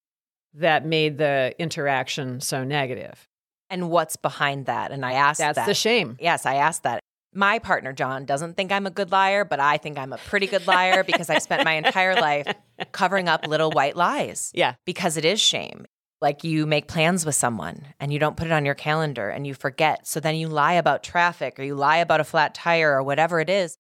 that 0.55 0.85
made 0.85 1.19
the 1.19 1.55
interaction 1.59 2.41
so 2.41 2.65
negative. 2.65 3.27
And 3.71 3.91
what's 3.91 4.17
behind 4.17 4.67
that? 4.67 4.93
And 4.93 5.05
I 5.05 5.13
asked 5.13 5.39
That's 5.39 5.57
that. 5.57 5.67
the 5.67 5.75
shame. 5.75 6.17
Yes, 6.21 6.47
I 6.47 6.57
asked 6.57 6.85
that. 6.85 7.01
My 7.35 7.59
partner, 7.59 7.93
John, 7.93 8.25
doesn't 8.25 8.55
think 8.57 8.73
I'm 8.73 8.87
a 8.87 8.91
good 8.91 9.13
liar, 9.13 9.45
but 9.45 9.61
I 9.61 9.77
think 9.77 9.99
I'm 9.99 10.13
a 10.13 10.19
pretty 10.19 10.47
good 10.47 10.67
liar 10.67 11.05
because 11.05 11.29
I've 11.29 11.43
spent 11.43 11.65
my 11.65 11.73
entire 11.73 12.15
life 12.15 12.47
covering 12.93 13.29
up 13.29 13.47
little 13.47 13.71
white 13.71 13.97
lies. 13.97 14.51
Yeah. 14.55 14.75
Because 14.87 15.17
it 15.19 15.25
is 15.25 15.41
shame. 15.41 15.85
Like 16.23 16.45
you 16.45 16.65
make 16.65 16.89
plans 16.89 17.27
with 17.27 17.35
someone 17.35 17.83
and 18.01 18.11
you 18.11 18.19
don't 18.19 18.39
put 18.39 18.47
it 18.47 18.53
on 18.53 18.65
your 18.65 18.75
calendar 18.75 19.29
and 19.29 19.47
you 19.47 19.53
forget. 19.53 20.07
So 20.07 20.19
then 20.19 20.37
you 20.37 20.49
lie 20.49 20.75
about 20.75 21.03
traffic 21.03 21.59
or 21.59 21.63
you 21.63 21.75
lie 21.75 21.99
about 21.99 22.21
a 22.21 22.25
flat 22.25 22.55
tire 22.55 22.95
or 22.95 23.03
whatever 23.03 23.39
it 23.41 23.51
is 23.51 23.77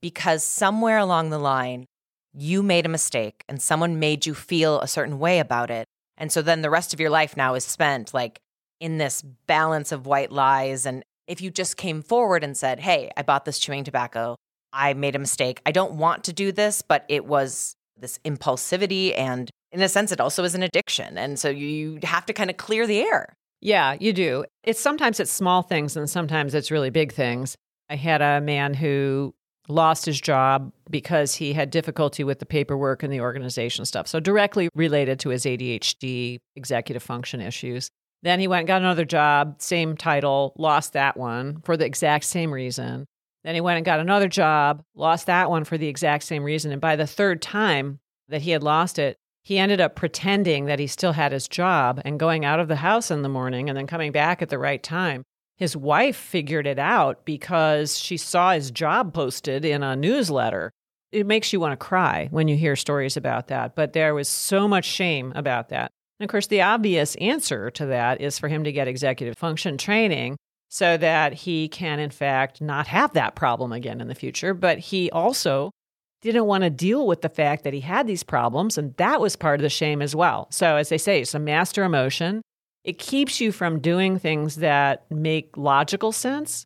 because 0.00 0.44
somewhere 0.44 0.98
along 0.98 1.30
the 1.30 1.38
line, 1.38 1.86
you 2.34 2.62
made 2.62 2.86
a 2.86 2.90
mistake 2.90 3.44
and 3.48 3.60
someone 3.60 3.98
made 3.98 4.26
you 4.26 4.34
feel 4.34 4.80
a 4.80 4.88
certain 4.88 5.18
way 5.18 5.38
about 5.38 5.70
it. 5.70 5.86
And 6.16 6.30
so 6.30 6.42
then 6.42 6.62
the 6.62 6.70
rest 6.70 6.92
of 6.92 7.00
your 7.00 7.10
life 7.10 7.36
now 7.36 7.54
is 7.54 7.64
spent 7.64 8.12
like 8.12 8.38
in 8.80 8.98
this 8.98 9.22
balance 9.46 9.92
of 9.92 10.06
white 10.06 10.30
lies 10.30 10.86
and 10.86 11.02
if 11.26 11.42
you 11.42 11.50
just 11.50 11.76
came 11.76 12.02
forward 12.02 12.42
and 12.42 12.56
said, 12.56 12.80
Hey, 12.80 13.10
I 13.16 13.22
bought 13.22 13.44
this 13.44 13.58
chewing 13.58 13.84
tobacco. 13.84 14.34
I 14.72 14.94
made 14.94 15.14
a 15.14 15.18
mistake. 15.18 15.60
I 15.66 15.72
don't 15.72 15.94
want 15.94 16.24
to 16.24 16.32
do 16.32 16.50
this, 16.50 16.82
but 16.82 17.04
it 17.08 17.26
was 17.26 17.76
this 17.96 18.18
impulsivity. 18.24 19.16
And 19.16 19.50
in 19.70 19.82
a 19.82 19.88
sense, 19.88 20.10
it 20.10 20.20
also 20.20 20.42
is 20.44 20.54
an 20.54 20.62
addiction. 20.62 21.18
And 21.18 21.38
so 21.38 21.48
you 21.50 21.98
have 22.02 22.26
to 22.26 22.32
kind 22.32 22.50
of 22.50 22.56
clear 22.56 22.86
the 22.86 23.00
air. 23.00 23.34
Yeah, 23.60 23.96
you 24.00 24.12
do. 24.12 24.44
It's 24.64 24.80
sometimes 24.80 25.20
it's 25.20 25.30
small 25.30 25.62
things 25.62 25.96
and 25.96 26.08
sometimes 26.08 26.54
it's 26.54 26.70
really 26.70 26.90
big 26.90 27.12
things. 27.12 27.56
I 27.90 27.96
had 27.96 28.22
a 28.22 28.40
man 28.40 28.74
who 28.74 29.34
lost 29.68 30.06
his 30.06 30.20
job 30.20 30.72
because 30.90 31.34
he 31.34 31.52
had 31.52 31.70
difficulty 31.70 32.24
with 32.24 32.38
the 32.38 32.46
paperwork 32.46 33.02
and 33.02 33.12
the 33.12 33.20
organization 33.20 33.84
stuff. 33.84 34.08
So 34.08 34.18
directly 34.18 34.68
related 34.74 35.20
to 35.20 35.28
his 35.28 35.44
ADHD 35.44 36.38
executive 36.56 37.02
function 37.02 37.40
issues. 37.40 37.90
Then 38.22 38.40
he 38.40 38.48
went 38.48 38.60
and 38.60 38.66
got 38.66 38.82
another 38.82 39.04
job, 39.04 39.56
same 39.60 39.96
title, 39.96 40.52
lost 40.56 40.94
that 40.94 41.16
one 41.16 41.60
for 41.62 41.76
the 41.76 41.84
exact 41.84 42.24
same 42.24 42.52
reason. 42.52 43.06
Then 43.44 43.54
he 43.54 43.60
went 43.60 43.76
and 43.76 43.84
got 43.84 44.00
another 44.00 44.28
job, 44.28 44.82
lost 44.94 45.26
that 45.26 45.48
one 45.48 45.64
for 45.64 45.78
the 45.78 45.86
exact 45.86 46.24
same 46.24 46.42
reason. 46.42 46.72
And 46.72 46.80
by 46.80 46.96
the 46.96 47.06
third 47.06 47.40
time 47.40 48.00
that 48.28 48.42
he 48.42 48.50
had 48.50 48.62
lost 48.62 48.98
it, 48.98 49.16
he 49.44 49.58
ended 49.58 49.80
up 49.80 49.94
pretending 49.94 50.66
that 50.66 50.78
he 50.78 50.86
still 50.86 51.12
had 51.12 51.32
his 51.32 51.48
job 51.48 52.02
and 52.04 52.18
going 52.18 52.44
out 52.44 52.60
of 52.60 52.68
the 52.68 52.76
house 52.76 53.10
in 53.10 53.22
the 53.22 53.28
morning 53.28 53.68
and 53.68 53.78
then 53.78 53.86
coming 53.86 54.12
back 54.12 54.42
at 54.42 54.48
the 54.48 54.58
right 54.58 54.82
time. 54.82 55.22
His 55.58 55.76
wife 55.76 56.16
figured 56.16 56.66
it 56.66 56.78
out 56.78 57.24
because 57.24 57.98
she 57.98 58.16
saw 58.16 58.52
his 58.52 58.70
job 58.70 59.12
posted 59.12 59.64
in 59.64 59.82
a 59.82 59.96
newsletter. 59.96 60.70
It 61.10 61.26
makes 61.26 61.52
you 61.52 61.58
want 61.58 61.72
to 61.72 61.84
cry 61.84 62.28
when 62.30 62.46
you 62.46 62.56
hear 62.56 62.76
stories 62.76 63.16
about 63.16 63.48
that, 63.48 63.74
but 63.74 63.92
there 63.92 64.14
was 64.14 64.28
so 64.28 64.68
much 64.68 64.84
shame 64.84 65.32
about 65.34 65.70
that. 65.70 65.90
And 66.20 66.28
of 66.28 66.30
course, 66.30 66.46
the 66.46 66.62
obvious 66.62 67.16
answer 67.16 67.70
to 67.72 67.86
that 67.86 68.20
is 68.20 68.38
for 68.38 68.48
him 68.48 68.64
to 68.64 68.72
get 68.72 68.86
executive 68.86 69.36
function 69.36 69.78
training 69.78 70.36
so 70.68 70.96
that 70.96 71.32
he 71.32 71.68
can, 71.68 71.98
in 71.98 72.10
fact, 72.10 72.60
not 72.60 72.86
have 72.86 73.14
that 73.14 73.34
problem 73.34 73.72
again 73.72 74.00
in 74.00 74.08
the 74.08 74.14
future. 74.14 74.54
But 74.54 74.78
he 74.78 75.10
also 75.10 75.72
didn't 76.20 76.46
want 76.46 76.64
to 76.64 76.70
deal 76.70 77.06
with 77.06 77.22
the 77.22 77.28
fact 77.28 77.64
that 77.64 77.72
he 77.72 77.80
had 77.80 78.06
these 78.06 78.22
problems. 78.22 78.78
And 78.78 78.94
that 78.96 79.20
was 79.20 79.34
part 79.34 79.60
of 79.60 79.62
the 79.62 79.68
shame 79.68 80.02
as 80.02 80.14
well. 80.14 80.48
So, 80.50 80.76
as 80.76 80.88
they 80.88 80.98
say, 80.98 81.20
it's 81.20 81.34
a 81.34 81.38
master 81.38 81.84
emotion. 81.84 82.42
It 82.88 82.96
keeps 82.96 83.38
you 83.38 83.52
from 83.52 83.80
doing 83.80 84.18
things 84.18 84.56
that 84.56 85.04
make 85.10 85.58
logical 85.58 86.10
sense, 86.10 86.64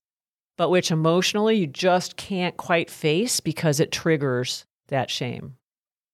but 0.57 0.71
which 0.71 0.93
emotionally 0.93 1.57
you 1.57 1.67
just 1.67 2.17
can't 2.17 2.57
quite 2.57 2.91
face 2.91 3.41
because 3.41 3.81
it 3.81 3.91
triggers 3.91 4.65
that 4.87 5.11
shame. 5.11 5.57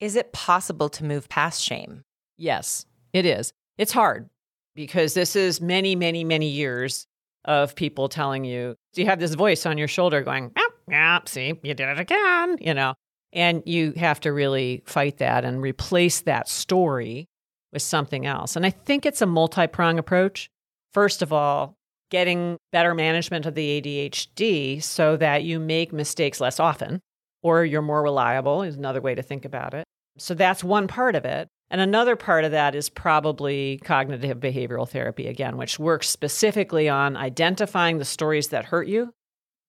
Is 0.01 0.17
it 0.17 0.33
possible 0.33 0.89
to 0.89 1.05
move 1.05 1.29
past 1.29 1.63
shame? 1.63 2.05
Yes. 2.39 2.87
It 3.13 3.27
is. 3.27 3.53
It's 3.77 3.93
hard 3.93 4.31
because 4.75 5.13
this 5.13 5.37
is 5.37 5.61
many, 5.61 5.95
many, 5.95 6.25
many 6.25 6.49
years 6.49 7.07
of 7.45 7.75
people 7.75 8.09
telling 8.09 8.45
you, 8.45 8.77
you 8.95 9.05
have 9.05 9.21
this 9.21 9.35
voice 9.35 9.67
on 9.67 9.77
your 9.77 9.89
shoulder 9.89 10.23
going, 10.23 10.53
yeah, 10.57 10.63
yeah, 10.89 11.19
see, 11.27 11.53
you 11.63 11.75
did 11.75 11.87
it 11.87 12.01
again, 12.01 12.57
you 12.63 12.73
know, 12.73 12.95
and 13.35 13.63
you 13.67 13.93
have 13.99 14.21
to 14.21 14.33
really 14.33 14.83
fight 14.87 15.19
that 15.19 15.45
and 15.45 15.61
replace 15.61 16.23
that 16.23 16.49
story 16.49 17.28
with 17.73 17.83
something 17.83 18.27
else. 18.27 18.57
And 18.57 18.65
I 18.65 18.71
think 18.71 19.05
it's 19.05 19.23
a 19.23 19.27
multi 19.27 19.67
prong 19.67 19.99
approach. 19.99 20.51
First 20.93 21.23
of 21.23 21.33
all, 21.33 21.75
getting 22.11 22.57
better 22.73 22.95
management 22.95 23.47
of 23.47 23.55
the 23.55 23.81
ADHD 23.81 24.83
so 24.83 25.17
that 25.17 25.45
you 25.45 25.61
make 25.61 25.93
mistakes 25.93 26.41
less 26.41 26.59
often 26.59 27.01
or 27.43 27.65
you're 27.65 27.83
more 27.83 28.03
reliable 28.03 28.63
is 28.63 28.77
another 28.77 29.01
way 29.01 29.15
to 29.15 29.23
think 29.23 29.45
about 29.45 29.75
it. 29.75 29.85
So 30.19 30.35
that's 30.35 30.65
one 30.65 30.89
part 30.89 31.15
of 31.15 31.25
it. 31.25 31.49
And 31.71 31.81
another 31.81 32.17
part 32.17 32.45
of 32.45 32.53
that 32.53 32.75
is 32.75 32.89
probably 32.89 33.79
cognitive 33.85 34.39
behavioral 34.39 34.89
therapy, 34.89 35.27
again, 35.27 35.57
which 35.59 35.79
works 35.79 36.09
specifically 36.09 36.89
on 36.89 37.17
identifying 37.17 37.99
the 37.99 38.05
stories 38.05 38.49
that 38.49 38.65
hurt 38.65 38.89
you 38.89 39.13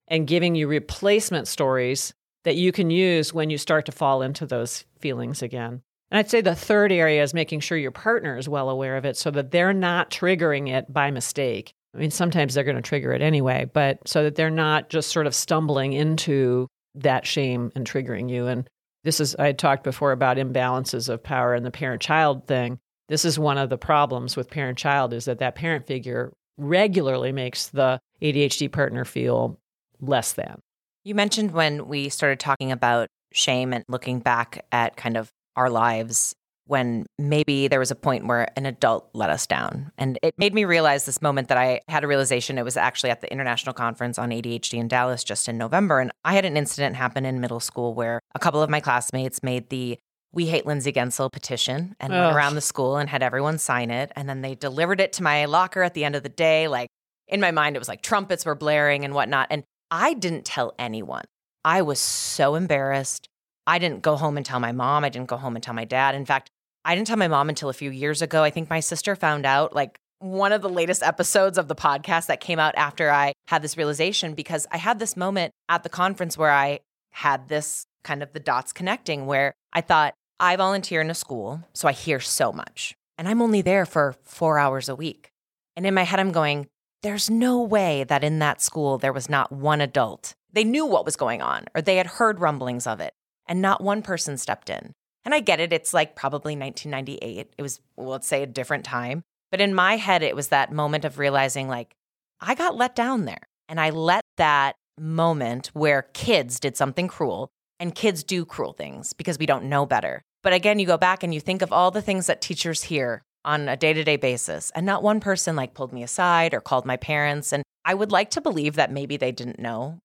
and 0.08 0.28
giving 0.28 0.56
you 0.56 0.68
replacement 0.68 1.48
stories 1.48 2.14
that 2.46 2.56
you 2.56 2.72
can 2.72 2.90
use 2.90 3.34
when 3.34 3.50
you 3.50 3.58
start 3.58 3.86
to 3.86 3.92
fall 3.92 4.22
into 4.22 4.46
those 4.46 4.86
feelings 4.98 5.42
again. 5.42 5.82
And 6.12 6.18
I'd 6.18 6.30
say 6.30 6.42
the 6.42 6.56
third 6.56 6.92
area 6.92 7.22
is 7.22 7.34
making 7.34 7.60
sure 7.60 7.78
your 7.78 7.92
partner 7.92 8.38
is 8.38 8.50
well 8.50 8.70
aware 8.70 8.98
of 8.98 9.06
it 9.06 9.16
so 9.16 9.30
that 9.32 9.52
they're 9.52 9.74
not 9.74 10.10
triggering 10.10 10.70
it 10.70 10.92
by 10.92 11.12
mistake. 11.12 11.74
I 11.94 11.98
mean, 11.98 12.12
sometimes 12.12 12.54
they're 12.54 12.64
going 12.64 12.76
to 12.76 12.82
trigger 12.82 13.14
it 13.14 13.22
anyway, 13.22 13.70
but 13.72 14.08
so 14.08 14.24
that 14.24 14.36
they're 14.36 14.50
not 14.50 14.90
just 14.90 15.12
sort 15.12 15.28
of 15.28 15.36
stumbling 15.36 15.94
into 15.94 16.68
that 16.96 17.26
shame 17.26 17.72
and 17.76 17.88
triggering 17.88 18.30
you. 18.30 18.48
And 18.48 18.68
this 19.04 19.20
is, 19.20 19.36
I 19.38 19.48
had 19.48 19.60
talked 19.60 19.84
before 19.84 20.12
about 20.12 20.38
imbalances 20.38 21.10
of 21.10 21.24
power 21.24 21.54
and 21.54 21.66
the 21.66 21.72
parent 21.72 22.02
child 22.02 22.48
thing. 22.48 22.80
This 23.08 23.26
is 23.26 23.40
one 23.40 23.58
of 23.58 23.70
the 23.70 23.78
problems 23.78 24.36
with 24.36 24.52
parent 24.52 24.78
child 24.78 25.14
is 25.14 25.26
that 25.26 25.40
that 25.40 25.56
parent 25.56 25.88
figure 25.88 26.32
regularly 26.58 27.32
makes 27.32 27.68
the 27.68 28.00
ADHD 28.22 28.72
partner 28.72 29.06
feel 29.06 29.60
less 30.00 30.34
than. 30.34 30.60
You 31.04 31.16
mentioned 31.16 31.52
when 31.52 31.88
we 31.88 32.10
started 32.10 32.40
talking 32.40 32.72
about 32.72 33.08
shame 33.32 33.74
and 33.74 33.84
looking 33.88 34.20
back 34.20 34.66
at 34.72 34.96
kind 34.96 35.18
of 35.18 35.32
our 35.60 35.70
lives 35.70 36.34
when 36.66 37.06
maybe 37.18 37.68
there 37.68 37.80
was 37.80 37.90
a 37.90 37.96
point 37.96 38.28
where 38.28 38.48
an 38.56 38.68
adult 38.68 39.10
let 39.14 39.32
us 39.32 39.48
down. 39.48 39.92
And 39.98 40.20
it 40.22 40.36
made 40.38 40.54
me 40.54 40.66
realize 40.66 41.06
this 41.06 41.20
moment 41.20 41.48
that 41.48 41.58
I 41.58 41.82
had 41.88 42.04
a 42.04 42.08
realization. 42.08 42.60
It 42.60 42.64
was 42.64 42.78
actually 42.78 43.10
at 43.10 43.22
the 43.22 43.32
International 43.32 43.74
Conference 43.74 44.20
on 44.20 44.30
ADHD 44.30 44.78
in 44.78 44.88
Dallas 44.88 45.24
just 45.24 45.50
in 45.50 45.58
November. 45.58 46.00
And 46.00 46.12
I 46.24 46.36
had 46.36 46.46
an 46.46 46.56
incident 46.56 46.96
happen 46.96 47.26
in 47.26 47.42
middle 47.42 47.60
school 47.60 47.96
where 47.96 48.20
a 48.36 48.40
couple 48.40 48.62
of 48.62 48.70
my 48.70 48.80
classmates 48.80 49.42
made 49.42 49.70
the 49.70 49.98
We 50.32 50.46
Hate 50.46 50.68
Lindsay 50.68 50.94
Guentzel 50.94 51.32
petition 51.32 51.96
and 52.00 52.14
Ugh. 52.14 52.20
went 52.20 52.36
around 52.36 52.54
the 52.54 52.62
school 52.62 52.98
and 52.98 53.10
had 53.10 53.24
everyone 53.24 53.58
sign 53.58 53.90
it. 53.90 54.12
And 54.16 54.30
then 54.30 54.42
they 54.42 54.54
delivered 54.54 55.02
it 55.02 55.12
to 55.14 55.24
my 55.24 55.46
locker 55.46 55.82
at 55.82 55.96
the 55.96 56.06
end 56.06 56.16
of 56.16 56.22
the 56.22 56.30
day. 56.30 56.68
Like 56.68 56.90
in 57.28 57.42
my 57.42 57.50
mind, 57.50 57.76
it 57.76 57.80
was 57.80 57.88
like 57.88 58.04
trumpets 58.04 58.46
were 58.46 58.54
blaring 58.54 59.04
and 59.04 59.16
whatnot. 59.16 59.48
And 59.50 59.64
I 59.90 60.14
didn't 60.14 60.46
tell 60.46 60.76
anyone. 60.78 61.26
I 61.66 61.82
was 61.82 62.00
so 62.00 62.56
embarrassed. 62.56 63.28
I 63.70 63.78
didn't 63.78 64.02
go 64.02 64.16
home 64.16 64.36
and 64.36 64.44
tell 64.44 64.60
my 64.60 64.72
mom. 64.72 65.04
I 65.04 65.10
didn't 65.10 65.28
go 65.28 65.38
home 65.38 65.56
and 65.56 65.62
tell 65.62 65.76
my 65.76 65.86
dad. 65.86 66.16
In 66.16 66.26
fact, 66.26 66.50
I 66.84 66.96
didn't 66.96 67.06
tell 67.06 67.18
my 67.18 67.28
mom 67.28 67.50
until 67.50 67.70
a 67.70 67.74
few 67.74 67.92
years 67.92 68.24
ago. 68.24 68.42
I 68.42 68.50
think 68.50 68.68
my 68.68 68.80
sister 68.80 69.16
found 69.16 69.46
out 69.46 69.76
like 69.76 70.00
one 70.18 70.52
of 70.52 70.64
the 70.64 70.70
latest 70.70 71.04
episodes 71.04 71.56
of 71.60 71.68
the 71.68 71.76
podcast 71.76 72.26
that 72.26 72.40
came 72.40 72.58
out 72.58 72.74
after 72.76 73.12
I 73.12 73.34
had 73.48 73.62
this 73.62 73.78
realization 73.78 74.34
because 74.34 74.66
I 74.72 74.78
had 74.78 74.98
this 74.98 75.16
moment 75.16 75.52
at 75.70 75.84
the 75.84 75.90
conference 75.90 76.36
where 76.36 76.50
I 76.50 76.80
had 77.12 77.48
this 77.48 77.86
kind 78.04 78.24
of 78.24 78.34
the 78.34 78.40
dots 78.40 78.74
connecting 78.74 79.28
where 79.28 79.54
I 79.72 79.82
thought, 79.82 80.16
I 80.40 80.56
volunteer 80.56 81.02
in 81.02 81.12
a 81.12 81.16
school, 81.16 81.64
so 81.72 81.88
I 81.88 81.92
hear 81.92 82.20
so 82.20 82.52
much. 82.52 82.96
And 83.20 83.28
I'm 83.28 83.42
only 83.42 83.62
there 83.62 83.86
for 83.86 84.16
four 84.24 84.58
hours 84.58 84.90
a 84.90 84.96
week. 84.96 85.30
And 85.76 85.86
in 85.86 85.94
my 85.94 86.04
head, 86.04 86.20
I'm 86.20 86.32
going, 86.32 86.66
there's 87.04 87.30
no 87.30 87.62
way 87.62 88.04
that 88.06 88.24
in 88.24 88.40
that 88.40 88.62
school 88.62 88.98
there 88.98 89.14
was 89.14 89.30
not 89.30 89.52
one 89.52 89.80
adult. 89.80 90.34
They 90.52 90.64
knew 90.64 90.88
what 90.88 91.06
was 91.06 91.16
going 91.16 91.44
on, 91.44 91.66
or 91.76 91.84
they 91.84 91.98
had 91.98 92.08
heard 92.08 92.40
rumblings 92.40 92.88
of 92.88 93.00
it, 93.00 93.14
and 93.50 93.62
not 93.62 93.84
one 93.84 94.02
person 94.02 94.38
stepped 94.38 94.70
in. 94.70 94.94
And 95.26 95.34
I 95.34 95.42
get 95.42 95.60
it, 95.60 95.74
it's 95.74 95.94
like 95.94 96.16
probably 96.16 96.56
1998. 96.56 97.54
It 97.58 97.62
was, 97.62 97.82
well, 97.98 98.08
let's 98.08 98.28
say, 98.28 98.42
a 98.42 98.48
different 98.48 98.86
time. 98.86 99.24
But 99.52 99.60
in 99.60 99.74
my 99.76 99.98
head, 99.98 100.24
it 100.24 100.36
was 100.36 100.48
that 100.48 100.72
moment 100.72 101.04
of 101.04 101.20
realizing, 101.20 101.68
like, 101.68 101.94
I 102.40 102.56
got 102.56 102.78
let 102.78 102.96
down 102.96 103.26
there. 103.26 103.42
And 103.68 103.82
I 103.82 103.90
let 103.90 104.24
that 104.38 104.76
moment 104.98 105.72
where 105.74 106.04
kids 106.14 106.60
did 106.60 106.78
something 106.78 107.10
cruel 107.10 107.50
And 107.80 107.96
kids 107.96 108.24
do 108.24 108.46
cruel 108.46 108.74
things 108.74 109.14
because 109.14 109.40
we 109.40 109.46
don't 109.46 109.66
know 109.66 109.86
better. 109.86 110.22
But 110.44 110.54
again, 110.54 110.80
you 110.80 110.86
go 110.86 110.98
back 110.98 111.24
and 111.24 111.34
you 111.34 111.40
think 111.40 111.62
of 111.62 111.72
all 111.72 111.92
the 111.92 112.02
things 112.02 112.28
that 112.28 112.42
teachers 112.42 112.84
hear 112.84 113.22
on 113.46 113.70
a 113.70 113.78
day 113.78 113.94
to 113.94 114.04
day 114.04 114.18
basis. 114.18 114.72
And 114.76 114.86
not 114.86 115.02
one 115.02 115.22
person 115.22 115.56
like 115.56 115.74
pulled 115.74 115.94
me 115.94 116.04
aside 116.04 116.54
or 116.54 116.60
called 116.60 116.86
my 116.86 116.98
parents. 116.98 117.54
And 117.54 117.64
I 117.86 117.94
would 117.94 118.12
like 118.12 118.32
to 118.32 118.42
believe 118.42 118.76
that 118.76 118.92
maybe 118.92 119.16
they 119.18 119.32
didn't 119.32 119.60
know. 119.60 120.00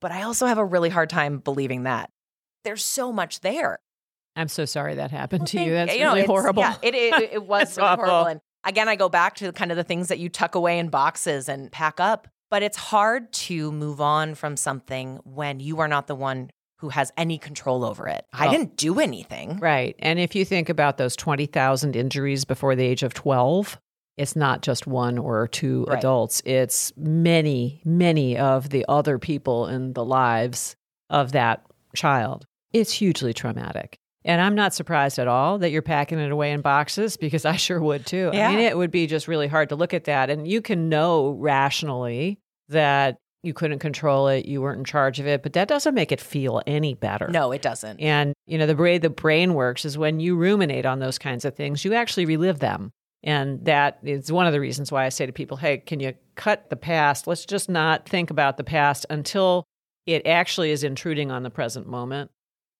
But 0.00 0.10
I 0.12 0.22
also 0.22 0.46
have 0.46 0.58
a 0.58 0.64
really 0.64 0.88
hard 0.88 1.10
time 1.10 1.38
believing 1.38 1.82
that. 1.82 2.08
There's 2.68 2.84
so 2.84 3.10
much 3.12 3.40
there. 3.40 3.78
I'm 4.36 4.48
so 4.48 4.66
sorry 4.66 4.96
that 4.96 5.10
happened 5.10 5.40
Well, 5.40 5.46
to 5.46 5.64
you. 5.64 5.72
That's 5.72 5.94
you 5.96 6.04
really 6.04 6.24
horrible. 6.26 6.62
Yeah, 6.62 6.76
it, 6.82 6.94
it, 6.94 7.22
it 7.32 7.42
was 7.46 7.78
really 7.78 7.88
horrible. 7.96 8.26
And 8.26 8.40
again, 8.62 8.88
I 8.90 8.94
go 8.96 9.08
back 9.08 9.36
to 9.36 9.50
kind 9.52 9.70
of 9.70 9.78
the 9.78 9.84
things 9.84 10.08
that 10.08 10.18
you 10.18 10.28
tuck 10.28 10.54
away 10.54 10.78
in 10.78 10.90
boxes 10.90 11.48
and 11.48 11.72
pack 11.72 11.98
up. 11.98 12.28
But 12.50 12.62
it's 12.62 12.76
hard 12.76 13.32
to 13.32 13.72
move 13.72 14.02
on 14.02 14.34
from 14.34 14.58
something 14.58 15.18
when 15.24 15.60
you 15.60 15.80
are 15.80 15.88
not 15.88 16.08
the 16.08 16.14
one 16.14 16.50
who 16.80 16.90
has 16.90 17.10
any 17.16 17.38
control 17.38 17.84
over 17.86 18.06
it. 18.06 18.26
I 18.32 18.48
Oh. 18.48 18.50
didn't 18.52 18.76
do 18.76 19.00
anything. 19.00 19.58
Right. 19.60 19.96
And 19.98 20.18
if 20.18 20.34
you 20.36 20.44
think 20.44 20.68
about 20.68 20.98
those 20.98 21.16
20,000 21.16 21.96
injuries 21.96 22.44
before 22.44 22.76
the 22.76 22.84
age 22.84 23.02
of 23.02 23.14
12, 23.14 23.78
it's 24.18 24.36
not 24.36 24.62
just 24.62 24.86
one 24.86 25.16
or 25.18 25.48
two 25.48 25.84
Right. 25.88 25.98
adults, 25.98 26.42
it's 26.44 26.92
many, 26.96 27.80
many 27.84 28.36
of 28.38 28.70
the 28.70 28.84
other 28.88 29.18
people 29.18 29.66
in 29.66 29.94
the 29.94 30.04
lives 30.04 30.76
of 31.10 31.32
that 31.32 31.62
child. 31.96 32.46
It's 32.72 32.92
hugely 32.92 33.32
traumatic. 33.32 33.98
And 34.24 34.40
I'm 34.40 34.54
not 34.54 34.74
surprised 34.74 35.18
at 35.18 35.28
all 35.28 35.58
that 35.58 35.70
you're 35.70 35.80
packing 35.80 36.18
it 36.18 36.30
away 36.30 36.52
in 36.52 36.60
boxes 36.60 37.16
because 37.16 37.44
I 37.44 37.56
sure 37.56 37.80
would 37.80 38.04
too. 38.04 38.30
Yeah. 38.32 38.48
I 38.48 38.50
mean, 38.50 38.60
it 38.60 38.76
would 38.76 38.90
be 38.90 39.06
just 39.06 39.28
really 39.28 39.48
hard 39.48 39.70
to 39.70 39.76
look 39.76 39.94
at 39.94 40.04
that. 40.04 40.28
And 40.28 40.46
you 40.46 40.60
can 40.60 40.88
know 40.88 41.30
rationally 41.30 42.38
that 42.68 43.16
you 43.42 43.54
couldn't 43.54 43.78
control 43.78 44.28
it, 44.28 44.46
you 44.46 44.60
weren't 44.60 44.80
in 44.80 44.84
charge 44.84 45.20
of 45.20 45.26
it, 45.26 45.42
but 45.42 45.52
that 45.52 45.68
doesn't 45.68 45.94
make 45.94 46.10
it 46.10 46.20
feel 46.20 46.60
any 46.66 46.94
better. 46.94 47.28
No, 47.28 47.52
it 47.52 47.62
doesn't. 47.62 48.00
And, 48.00 48.34
you 48.46 48.58
know, 48.58 48.66
the 48.66 48.74
way 48.76 48.98
the 48.98 49.08
brain 49.08 49.54
works 49.54 49.84
is 49.84 49.96
when 49.96 50.18
you 50.18 50.36
ruminate 50.36 50.84
on 50.84 50.98
those 50.98 51.18
kinds 51.18 51.44
of 51.44 51.54
things, 51.54 51.84
you 51.84 51.94
actually 51.94 52.26
relive 52.26 52.58
them. 52.58 52.90
And 53.22 53.64
that 53.64 53.98
is 54.02 54.30
one 54.30 54.46
of 54.46 54.52
the 54.52 54.60
reasons 54.60 54.92
why 54.92 55.04
I 55.04 55.08
say 55.08 55.24
to 55.24 55.32
people, 55.32 55.56
hey, 55.56 55.78
can 55.78 56.00
you 56.00 56.14
cut 56.34 56.68
the 56.68 56.76
past? 56.76 57.26
Let's 57.26 57.46
just 57.46 57.68
not 57.68 58.08
think 58.08 58.30
about 58.30 58.56
the 58.56 58.64
past 58.64 59.06
until 59.08 59.64
it 60.06 60.26
actually 60.26 60.70
is 60.70 60.84
intruding 60.84 61.30
on 61.30 61.42
the 61.42 61.50
present 61.50 61.86
moment, 61.86 62.30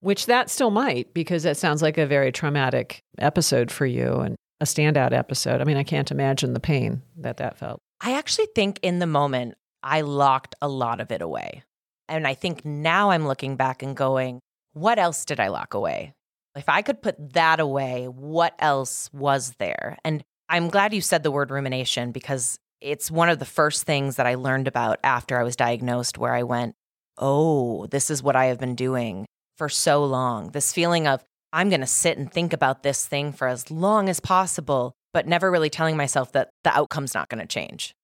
which 0.01 0.27
that 0.27 0.51
still 0.51 0.71
might, 0.71 1.13
because 1.15 1.43
that 1.43 1.57
sounds 1.57 1.83
like 1.83 1.99
a 1.99 2.07
very 2.07 2.33
traumatic 2.33 3.03
episode 3.19 3.71
for 3.71 3.87
you 3.87 4.15
and 4.21 4.37
a 4.61 4.65
standout 4.65 5.13
episode. 5.13 5.61
I 5.61 5.65
mean, 5.65 5.77
I 5.77 5.85
can't 5.85 6.11
imagine 6.11 6.53
the 6.53 6.61
pain 6.61 7.03
that 7.17 7.39
that 7.39 7.59
felt. 7.59 7.81
I 8.01 8.17
actually 8.17 8.49
think 8.55 8.79
in 8.83 8.99
the 8.99 9.07
moment, 9.07 9.55
I 9.83 10.03
locked 10.03 10.55
a 10.61 10.69
lot 10.69 11.01
of 11.01 11.11
it 11.11 11.23
away. 11.23 11.63
And 12.09 12.27
I 12.27 12.35
think 12.35 12.65
now 12.65 13.11
I'm 13.11 13.27
looking 13.27 13.57
back 13.57 13.83
and 13.83 13.97
going, 13.97 14.41
what 14.73 14.99
else 14.99 15.25
did 15.25 15.41
I 15.41 15.49
lock 15.49 15.75
away? 15.75 16.15
If 16.57 16.69
I 16.69 16.83
could 16.83 17.03
put 17.03 17.35
that 17.35 17.61
away, 17.61 18.07
what 18.07 18.55
else 18.59 19.11
was 19.13 19.55
there? 19.59 19.99
And 20.05 20.25
I'm 20.49 20.69
glad 20.69 20.95
you 20.95 21.01
said 21.01 21.23
the 21.23 21.31
word 21.31 21.51
rumination 21.51 22.11
because 22.11 22.59
it's 22.81 23.11
one 23.11 23.29
of 23.29 23.39
the 23.39 23.45
first 23.45 23.85
things 23.85 24.17
that 24.17 24.27
I 24.27 24.37
learned 24.37 24.69
about 24.69 24.99
after 25.05 25.39
I 25.39 25.43
was 25.43 25.57
diagnosed, 25.57 26.17
where 26.17 26.35
I 26.35 26.45
went, 26.45 26.75
oh, 27.19 27.87
this 27.87 28.11
is 28.11 28.23
what 28.23 28.37
I 28.37 28.47
have 28.47 28.59
been 28.59 28.75
doing 28.75 29.27
for 29.59 29.69
so 29.69 30.05
long. 30.05 30.51
This 30.53 30.73
feeling 30.73 31.07
of, 31.07 31.23
I'm 31.53 31.69
going 31.69 31.81
to 31.81 31.87
sit 31.87 32.17
and 32.17 32.33
think 32.33 32.53
about 32.53 32.83
this 32.83 33.07
thing 33.07 33.33
for 33.33 33.49
as 33.49 33.71
long 33.71 34.09
as 34.09 34.21
possible, 34.21 34.95
but 35.13 35.27
never 35.27 35.51
really 35.51 35.71
telling 35.71 35.97
myself 35.97 36.33
that 36.33 36.51
the 36.65 36.75
outcome's 36.75 37.15
not 37.15 37.29
going 37.29 37.41
to 37.41 37.47
change. 37.47 37.95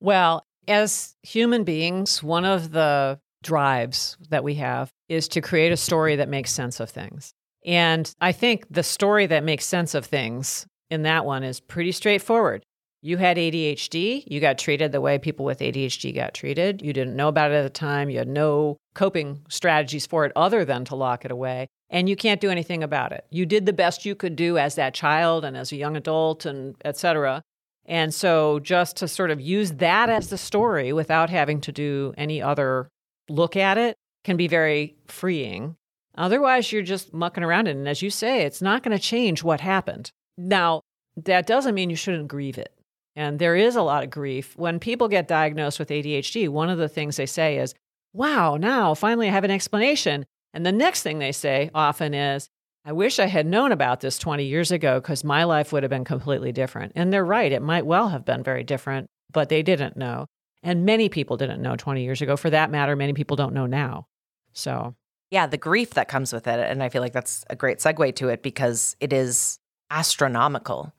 Well, 0.00 0.44
as 0.68 1.16
human 1.22 1.64
beings, 1.64 2.22
one 2.22 2.44
of 2.44 2.70
the 2.70 3.18
drives 3.42 4.16
that 4.28 4.44
we 4.44 4.54
have 4.54 4.92
is 5.08 5.28
to 5.28 5.40
create 5.40 5.72
a 5.72 5.76
story 5.76 6.16
that 6.16 6.28
makes 6.28 6.52
sense 6.52 6.78
of 6.78 6.90
things. 6.90 7.32
And 7.64 8.10
I 8.20 8.32
think 8.32 8.66
the 8.70 8.82
story 8.82 9.26
that 9.26 9.44
makes 9.44 9.66
sense 9.66 9.94
of 9.94 10.06
things 10.06 10.66
in 10.90 11.02
that 11.02 11.24
one 11.24 11.42
is 11.42 11.60
pretty 11.60 11.92
straightforward. 11.92 12.64
You 13.02 13.16
had 13.16 13.38
ADHD, 13.38 14.24
you 14.26 14.40
got 14.40 14.58
treated 14.58 14.92
the 14.92 15.00
way 15.00 15.18
people 15.18 15.46
with 15.46 15.60
ADHD 15.60 16.14
got 16.14 16.34
treated. 16.34 16.82
You 16.82 16.92
didn't 16.92 17.16
know 17.16 17.28
about 17.28 17.50
it 17.50 17.54
at 17.54 17.62
the 17.62 17.70
time, 17.70 18.10
you 18.10 18.18
had 18.18 18.28
no 18.28 18.76
coping 18.94 19.40
strategies 19.48 20.06
for 20.06 20.26
it 20.26 20.32
other 20.36 20.66
than 20.66 20.84
to 20.86 20.94
lock 20.94 21.24
it 21.24 21.30
away, 21.30 21.68
and 21.88 22.10
you 22.10 22.16
can't 22.16 22.42
do 22.42 22.50
anything 22.50 22.82
about 22.82 23.12
it. 23.12 23.24
You 23.30 23.46
did 23.46 23.64
the 23.64 23.72
best 23.72 24.04
you 24.04 24.14
could 24.14 24.36
do 24.36 24.58
as 24.58 24.74
that 24.74 24.92
child 24.92 25.46
and 25.46 25.56
as 25.56 25.72
a 25.72 25.76
young 25.76 25.96
adult 25.96 26.44
and 26.44 26.74
et 26.84 26.98
cetera. 26.98 27.42
And 27.86 28.12
so 28.12 28.60
just 28.60 28.96
to 28.98 29.08
sort 29.08 29.30
of 29.30 29.40
use 29.40 29.72
that 29.72 30.10
as 30.10 30.28
the 30.28 30.38
story 30.38 30.92
without 30.92 31.30
having 31.30 31.60
to 31.62 31.72
do 31.72 32.12
any 32.18 32.42
other 32.42 32.88
look 33.30 33.56
at 33.56 33.78
it 33.78 33.96
can 34.24 34.36
be 34.36 34.46
very 34.46 34.96
freeing. 35.08 35.76
Otherwise, 36.16 36.70
you're 36.70 36.82
just 36.82 37.14
mucking 37.14 37.42
around. 37.42 37.66
And 37.66 37.88
as 37.88 38.02
you 38.02 38.10
say, 38.10 38.42
it's 38.42 38.60
not 38.60 38.82
going 38.82 38.96
to 38.96 39.02
change 39.02 39.42
what 39.42 39.60
happened. 39.60 40.10
Now, 40.36 40.82
that 41.16 41.46
doesn't 41.46 41.74
mean 41.74 41.90
you 41.90 41.96
shouldn't 41.96 42.28
grieve 42.28 42.58
it. 42.58 42.72
And 43.16 43.38
there 43.38 43.56
is 43.56 43.76
a 43.76 43.82
lot 43.82 44.04
of 44.04 44.10
grief. 44.10 44.56
When 44.56 44.78
people 44.78 45.08
get 45.08 45.28
diagnosed 45.28 45.78
with 45.78 45.88
ADHD, 45.88 46.48
one 46.48 46.70
of 46.70 46.78
the 46.78 46.88
things 46.88 47.16
they 47.16 47.26
say 47.26 47.58
is, 47.58 47.74
wow, 48.12 48.56
now 48.56 48.94
finally 48.94 49.28
I 49.28 49.32
have 49.32 49.44
an 49.44 49.50
explanation. 49.50 50.26
And 50.54 50.64
the 50.64 50.72
next 50.72 51.02
thing 51.02 51.18
they 51.18 51.32
say 51.32 51.70
often 51.74 52.14
is, 52.14 52.48
I 52.84 52.92
wish 52.92 53.18
I 53.18 53.26
had 53.26 53.46
known 53.46 53.72
about 53.72 54.00
this 54.00 54.18
20 54.18 54.44
years 54.44 54.70
ago 54.70 55.00
because 55.00 55.22
my 55.22 55.44
life 55.44 55.72
would 55.72 55.82
have 55.82 55.90
been 55.90 56.04
completely 56.04 56.50
different. 56.50 56.92
And 56.94 57.12
they're 57.12 57.24
right. 57.24 57.52
It 57.52 57.62
might 57.62 57.84
well 57.84 58.08
have 58.08 58.24
been 58.24 58.42
very 58.42 58.64
different, 58.64 59.08
but 59.30 59.48
they 59.48 59.62
didn't 59.62 59.96
know. 59.96 60.26
And 60.62 60.84
many 60.84 61.08
people 61.08 61.36
didn't 61.36 61.62
know 61.62 61.76
20 61.76 62.02
years 62.02 62.22
ago. 62.22 62.36
For 62.36 62.50
that 62.50 62.70
matter, 62.70 62.96
many 62.96 63.12
people 63.12 63.36
don't 63.36 63.54
know 63.54 63.66
now. 63.66 64.06
So, 64.52 64.94
Yeah, 65.30 65.46
the 65.46 65.56
grief 65.58 65.90
that 65.90 66.08
comes 66.08 66.32
with 66.32 66.46
it. 66.46 66.58
And 66.58 66.82
I 66.82 66.88
feel 66.88 67.02
like 67.02 67.12
that's 67.12 67.44
a 67.50 67.56
great 67.56 67.78
segue 67.78 68.16
to 68.16 68.28
it 68.28 68.42
because 68.42 68.96
it 68.98 69.12
is 69.12 69.58
astronomical. 69.90 70.92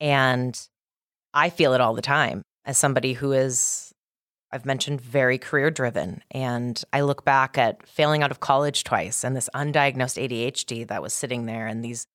And 0.00 0.58
I 1.34 1.50
feel 1.50 1.74
it 1.74 1.80
all 1.80 1.94
the 1.94 2.02
time 2.02 2.42
as 2.64 2.78
somebody 2.78 3.14
who 3.14 3.32
is, 3.32 3.92
I've 4.50 4.66
mentioned, 4.66 5.00
very 5.00 5.38
career 5.38 5.70
driven. 5.70 6.22
And 6.30 6.82
I 6.92 7.00
look 7.00 7.24
back 7.24 7.58
at 7.58 7.86
failing 7.86 8.22
out 8.22 8.30
of 8.30 8.40
college 8.40 8.84
twice 8.84 9.24
and 9.24 9.34
this 9.34 9.48
undiagnosed 9.54 10.22
ADHD 10.22 10.86
that 10.88 11.02
was 11.02 11.12
sitting 11.12 11.46
there 11.46 11.66
and 11.66 11.84
these 11.84 12.06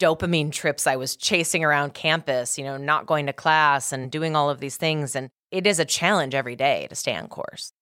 dopamine 0.00 0.52
trips 0.52 0.86
I 0.86 0.96
was 0.96 1.16
chasing 1.16 1.64
around 1.64 1.94
campus, 1.94 2.58
you 2.58 2.64
know, 2.64 2.76
not 2.76 3.06
going 3.06 3.26
to 3.26 3.32
class 3.32 3.92
and 3.92 4.10
doing 4.10 4.36
all 4.36 4.50
of 4.50 4.60
these 4.60 4.76
things. 4.76 5.16
And 5.16 5.30
it 5.50 5.66
is 5.66 5.78
a 5.78 5.84
challenge 5.84 6.34
every 6.34 6.56
day 6.56 6.86
to 6.88 6.94
stay 6.94 7.16
on 7.16 7.28
course. 7.28 7.72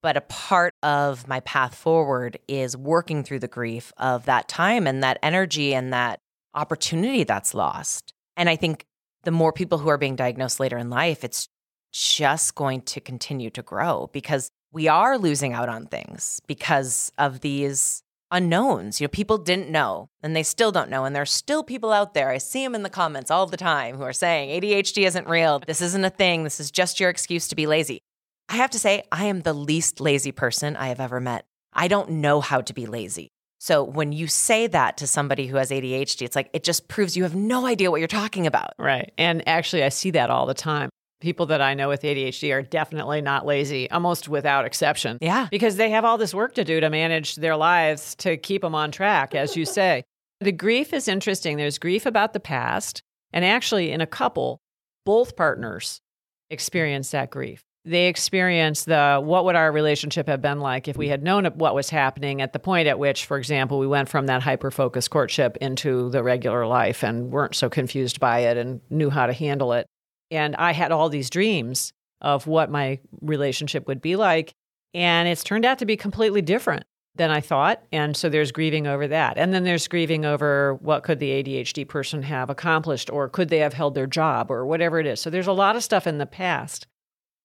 But 0.00 0.16
a 0.16 0.22
part 0.22 0.74
of 0.82 1.26
my 1.26 1.40
path 1.40 1.74
forward 1.74 2.38
is 2.46 2.76
working 2.76 3.24
through 3.24 3.40
the 3.40 3.48
grief 3.48 3.92
of 3.96 4.26
that 4.26 4.48
time 4.48 4.86
and 4.86 5.02
that 5.02 5.18
energy 5.22 5.74
and 5.74 5.92
that 5.92 6.20
opportunity 6.54 7.24
that's 7.24 7.52
lost. 7.52 8.12
And 8.36 8.48
I 8.48 8.56
think 8.56 8.84
the 9.24 9.30
more 9.30 9.52
people 9.52 9.78
who 9.78 9.88
are 9.88 9.98
being 9.98 10.16
diagnosed 10.16 10.60
later 10.60 10.78
in 10.78 10.90
life, 10.90 11.24
it's 11.24 11.48
just 11.92 12.54
going 12.54 12.82
to 12.82 13.00
continue 13.00 13.50
to 13.50 13.62
grow 13.62 14.10
because 14.12 14.50
we 14.72 14.88
are 14.88 15.18
losing 15.18 15.52
out 15.52 15.68
on 15.68 15.86
things 15.86 16.40
because 16.46 17.10
of 17.18 17.40
these 17.40 18.02
unknowns. 18.30 19.00
You 19.00 19.06
know, 19.06 19.10
people 19.10 19.38
didn't 19.38 19.70
know 19.70 20.10
and 20.22 20.36
they 20.36 20.42
still 20.42 20.70
don't 20.70 20.90
know. 20.90 21.04
And 21.04 21.14
there 21.14 21.22
are 21.22 21.26
still 21.26 21.62
people 21.62 21.92
out 21.92 22.14
there. 22.14 22.30
I 22.30 22.38
see 22.38 22.62
them 22.62 22.74
in 22.74 22.82
the 22.82 22.90
comments 22.90 23.30
all 23.30 23.46
the 23.46 23.56
time 23.56 23.96
who 23.96 24.02
are 24.02 24.12
saying 24.12 24.60
ADHD 24.60 25.06
isn't 25.06 25.28
real. 25.28 25.60
This 25.60 25.80
isn't 25.80 26.04
a 26.04 26.10
thing. 26.10 26.44
This 26.44 26.60
is 26.60 26.70
just 26.70 27.00
your 27.00 27.10
excuse 27.10 27.48
to 27.48 27.56
be 27.56 27.66
lazy. 27.66 28.02
I 28.48 28.56
have 28.56 28.70
to 28.70 28.78
say, 28.78 29.02
I 29.12 29.26
am 29.26 29.42
the 29.42 29.52
least 29.52 30.00
lazy 30.00 30.32
person 30.32 30.76
I 30.76 30.88
have 30.88 31.00
ever 31.00 31.20
met. 31.20 31.44
I 31.72 31.88
don't 31.88 32.10
know 32.10 32.40
how 32.40 32.60
to 32.62 32.74
be 32.74 32.86
lazy. 32.86 33.30
So 33.58 33.82
when 33.82 34.12
you 34.12 34.28
say 34.28 34.68
that 34.68 34.96
to 34.98 35.06
somebody 35.06 35.46
who 35.48 35.56
has 35.56 35.70
ADHD, 35.70 36.22
it's 36.22 36.36
like 36.36 36.48
it 36.52 36.62
just 36.62 36.88
proves 36.88 37.16
you 37.16 37.24
have 37.24 37.34
no 37.34 37.66
idea 37.66 37.90
what 37.90 38.00
you're 38.00 38.06
talking 38.06 38.46
about. 38.46 38.74
right. 38.78 39.12
And 39.18 39.46
actually, 39.48 39.82
I 39.82 39.88
see 39.88 40.12
that 40.12 40.30
all 40.30 40.46
the 40.46 40.54
time. 40.54 40.90
People 41.20 41.46
that 41.46 41.60
I 41.60 41.74
know 41.74 41.88
with 41.88 42.02
ADHD 42.02 42.54
are 42.54 42.62
definitely 42.62 43.20
not 43.20 43.44
lazy, 43.44 43.90
almost 43.90 44.28
without 44.28 44.64
exception. 44.64 45.18
Yeah. 45.20 45.48
because 45.50 45.74
they 45.74 45.90
have 45.90 46.04
all 46.04 46.16
this 46.16 46.32
work 46.32 46.54
to 46.54 46.64
do 46.64 46.78
to 46.78 46.88
manage 46.88 47.34
their 47.34 47.56
lives 47.56 48.14
to 48.16 48.36
keep 48.36 48.62
them 48.62 48.76
on 48.76 48.92
track, 48.92 49.34
as 49.34 49.56
you 49.56 49.64
say. 49.64 50.04
The 50.40 50.52
grief 50.52 50.92
is 50.92 51.08
interesting. 51.08 51.56
There's 51.56 51.78
grief 51.78 52.06
about 52.06 52.32
the 52.32 52.38
past. 52.38 53.02
And 53.32 53.44
actually, 53.44 53.90
in 53.90 54.00
a 54.00 54.06
couple, 54.06 54.60
both 55.04 55.34
partners 55.34 56.00
experience 56.48 57.10
that 57.10 57.28
grief. 57.30 57.64
They 57.88 58.08
experience 58.08 58.84
the 58.84 59.18
what 59.22 59.46
would 59.46 59.56
our 59.56 59.72
relationship 59.72 60.28
have 60.28 60.42
been 60.42 60.60
like 60.60 60.88
if 60.88 60.98
we 60.98 61.08
had 61.08 61.22
known 61.22 61.46
what 61.54 61.74
was 61.74 61.88
happening 61.88 62.42
at 62.42 62.52
the 62.52 62.58
point 62.58 62.86
at 62.86 62.98
which, 62.98 63.24
for 63.24 63.38
example, 63.38 63.78
we 63.78 63.86
went 63.86 64.10
from 64.10 64.26
that 64.26 64.42
hyper 64.42 64.70
focused 64.70 65.08
courtship 65.08 65.56
into 65.62 66.10
the 66.10 66.22
regular 66.22 66.66
life 66.66 67.02
and 67.02 67.30
weren't 67.30 67.54
so 67.54 67.70
confused 67.70 68.20
by 68.20 68.40
it 68.40 68.58
and 68.58 68.82
knew 68.90 69.08
how 69.08 69.24
to 69.24 69.32
handle 69.32 69.72
it. 69.72 69.86
And 70.30 70.54
I 70.56 70.72
had 70.72 70.92
all 70.92 71.08
these 71.08 71.30
dreams 71.30 71.94
of 72.20 72.46
what 72.46 72.70
my 72.70 72.98
relationship 73.22 73.88
would 73.88 74.02
be 74.02 74.16
like. 74.16 74.52
And 74.92 75.26
it's 75.26 75.42
turned 75.42 75.64
out 75.64 75.78
to 75.78 75.86
be 75.86 75.96
completely 75.96 76.42
different 76.42 76.84
than 77.14 77.30
I 77.30 77.40
thought. 77.40 77.82
And 77.90 78.14
so 78.14 78.28
there's 78.28 78.52
grieving 78.52 78.86
over 78.86 79.08
that. 79.08 79.38
And 79.38 79.54
then 79.54 79.64
there's 79.64 79.88
grieving 79.88 80.26
over 80.26 80.74
what 80.74 81.04
could 81.04 81.20
the 81.20 81.42
ADHD 81.42 81.88
person 81.88 82.22
have 82.22 82.50
accomplished 82.50 83.08
or 83.08 83.30
could 83.30 83.48
they 83.48 83.60
have 83.60 83.72
held 83.72 83.94
their 83.94 84.06
job 84.06 84.50
or 84.50 84.66
whatever 84.66 85.00
it 85.00 85.06
is. 85.06 85.20
So 85.20 85.30
there's 85.30 85.46
a 85.46 85.52
lot 85.52 85.74
of 85.74 85.82
stuff 85.82 86.06
in 86.06 86.18
the 86.18 86.26
past. 86.26 86.86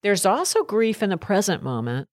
There's 0.04 0.26
also 0.26 0.64
grief 0.64 1.02
in 1.02 1.10
the 1.10 1.18
present 1.18 1.64
moment, 1.64 2.08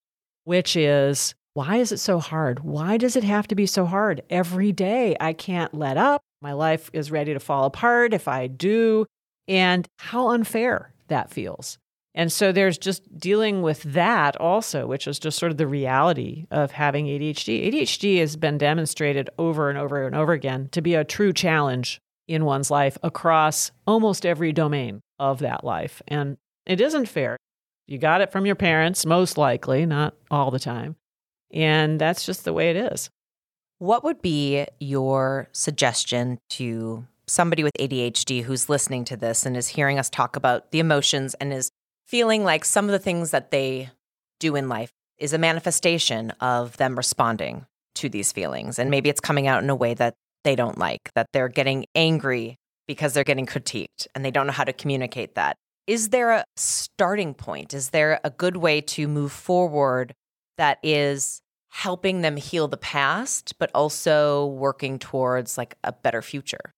which 0.44 0.76
is 0.76 1.35
Why 1.55 1.76
is 1.76 1.90
it 1.90 1.98
so 1.98 2.20
hard? 2.20 2.61
Why 2.61 2.96
does 2.96 3.16
it 3.16 3.24
have 3.24 3.48
to 3.48 3.57
be 3.57 3.66
so 3.66 3.85
hard? 3.85 4.22
Every 4.31 4.70
day 4.70 5.16
I 5.20 5.33
can't 5.33 5.74
let 5.74 5.96
up. 5.96 6.22
My 6.40 6.53
life 6.53 6.88
is 6.92 7.11
ready 7.11 7.35
to 7.35 7.40
fall 7.40 7.64
apart 7.64 8.14
if 8.14 8.29
I 8.29 8.46
do. 8.46 9.07
And 9.48 9.88
how 9.98 10.29
unfair 10.29 10.94
that 11.09 11.31
feels. 11.31 11.76
And 12.14 12.31
so 12.31 12.53
there's 12.53 12.79
just 12.79 13.18
dealing 13.18 13.62
with 13.62 13.83
that 13.83 14.37
also, 14.37 14.87
which 14.87 15.09
is 15.09 15.18
just 15.18 15.38
sort 15.38 15.50
of 15.50 15.59
the 15.59 15.66
reality 15.66 16.46
of 16.50 16.70
having 16.70 17.07
ADHD. 17.07 17.68
ADHD 17.68 18.18
has 18.20 18.37
been 18.37 18.59
demonstrated 18.59 19.31
over 19.38 19.68
and 19.68 19.79
over 19.79 20.07
and 20.07 20.14
over 20.14 20.33
again 20.33 20.68
to 20.72 20.81
be 20.81 20.94
a 20.94 21.05
true 21.05 21.33
challenge 21.33 22.00
in 22.29 22.44
one's 22.44 22.70
life 22.70 22.96
across 23.03 23.72
almost 23.87 24.24
every 24.24 24.53
domain 24.53 25.00
of 25.18 25.40
that 25.40 25.64
life. 25.64 26.00
And 26.07 26.37
it 26.66 26.81
isn't 26.81 27.07
fair. 27.07 27.37
You 27.90 27.98
got 27.98 28.20
it 28.20 28.31
from 28.31 28.46
your 28.46 28.55
parents, 28.55 29.05
most 29.05 29.37
likely, 29.37 29.85
not 29.85 30.14
all 30.31 30.53
the 30.53 30.61
time. 30.61 30.94
And 31.53 32.00
that's 32.00 32.24
just 32.24 32.44
the 32.44 32.53
way 32.53 32.70
it 32.70 32.76
is. 32.76 33.11
What 33.79 34.05
would 34.05 34.22
be 34.22 34.64
your 34.79 35.48
suggestion 35.50 36.38
to 36.50 37.05
somebody 37.26 37.64
with 37.64 37.72
ADHD 37.81 38.44
who's 38.44 38.68
listening 38.68 39.05
to 39.07 39.16
this 39.16 39.44
and 39.44 39.57
is 39.57 39.66
hearing 39.66 39.98
us 39.98 40.09
talk 40.09 40.37
about 40.37 40.70
the 40.70 40.79
emotions 40.79 41.35
and 41.40 41.53
is 41.53 41.72
feeling 42.07 42.44
like 42.44 42.64
some 42.64 42.85
of 42.85 42.92
the 42.92 42.98
things 43.00 43.33
that 43.33 43.50
they 43.50 43.90
do 44.38 44.55
in 44.55 44.68
life 44.68 44.92
is 45.18 45.33
a 45.33 45.38
manifestation 45.38 46.31
of 46.40 46.76
them 46.76 46.94
responding 46.94 47.66
to 47.96 48.09
these 48.09 48.31
feelings. 48.31 48.79
And 48.79 48.88
maybe 48.88 49.11
it's 49.11 49.20
coming 49.20 49.48
out 49.48 49.64
in 49.64 49.70
a 49.70 49.74
way 49.74 49.94
that 49.94 50.14
they 50.44 50.55
don't 50.55 50.79
like, 50.79 51.11
that 51.16 51.26
they're 51.33 51.48
getting 51.48 51.87
angry 51.96 52.55
because 52.87 53.14
they're 53.14 53.24
getting 53.24 53.46
critiqued 53.46 54.07
and 54.14 54.24
they 54.24 54.31
don't 54.31 54.46
know 54.46 54.53
how 54.53 54.62
to 54.62 54.72
communicate 54.72 55.35
that. 55.35 55.57
Is 55.86 56.10
there 56.10 56.30
a 56.30 56.44
starting 56.56 57.34
point? 57.34 57.74
Is 57.74 57.90
there 57.90 58.20
a 58.22 58.30
good 58.30 58.56
way 58.56 58.80
to 58.82 59.08
move 59.08 59.32
forward 59.32 60.14
that 60.56 60.78
is 60.82 61.40
helping 61.70 62.20
them 62.20 62.36
heal 62.36 62.68
the 62.68 62.76
past, 62.76 63.58
but 63.58 63.70
also 63.74 64.46
working 64.46 64.98
towards 64.98 65.56
like 65.56 65.76
a 65.84 65.92
better 65.92 66.22
future? 66.22 66.74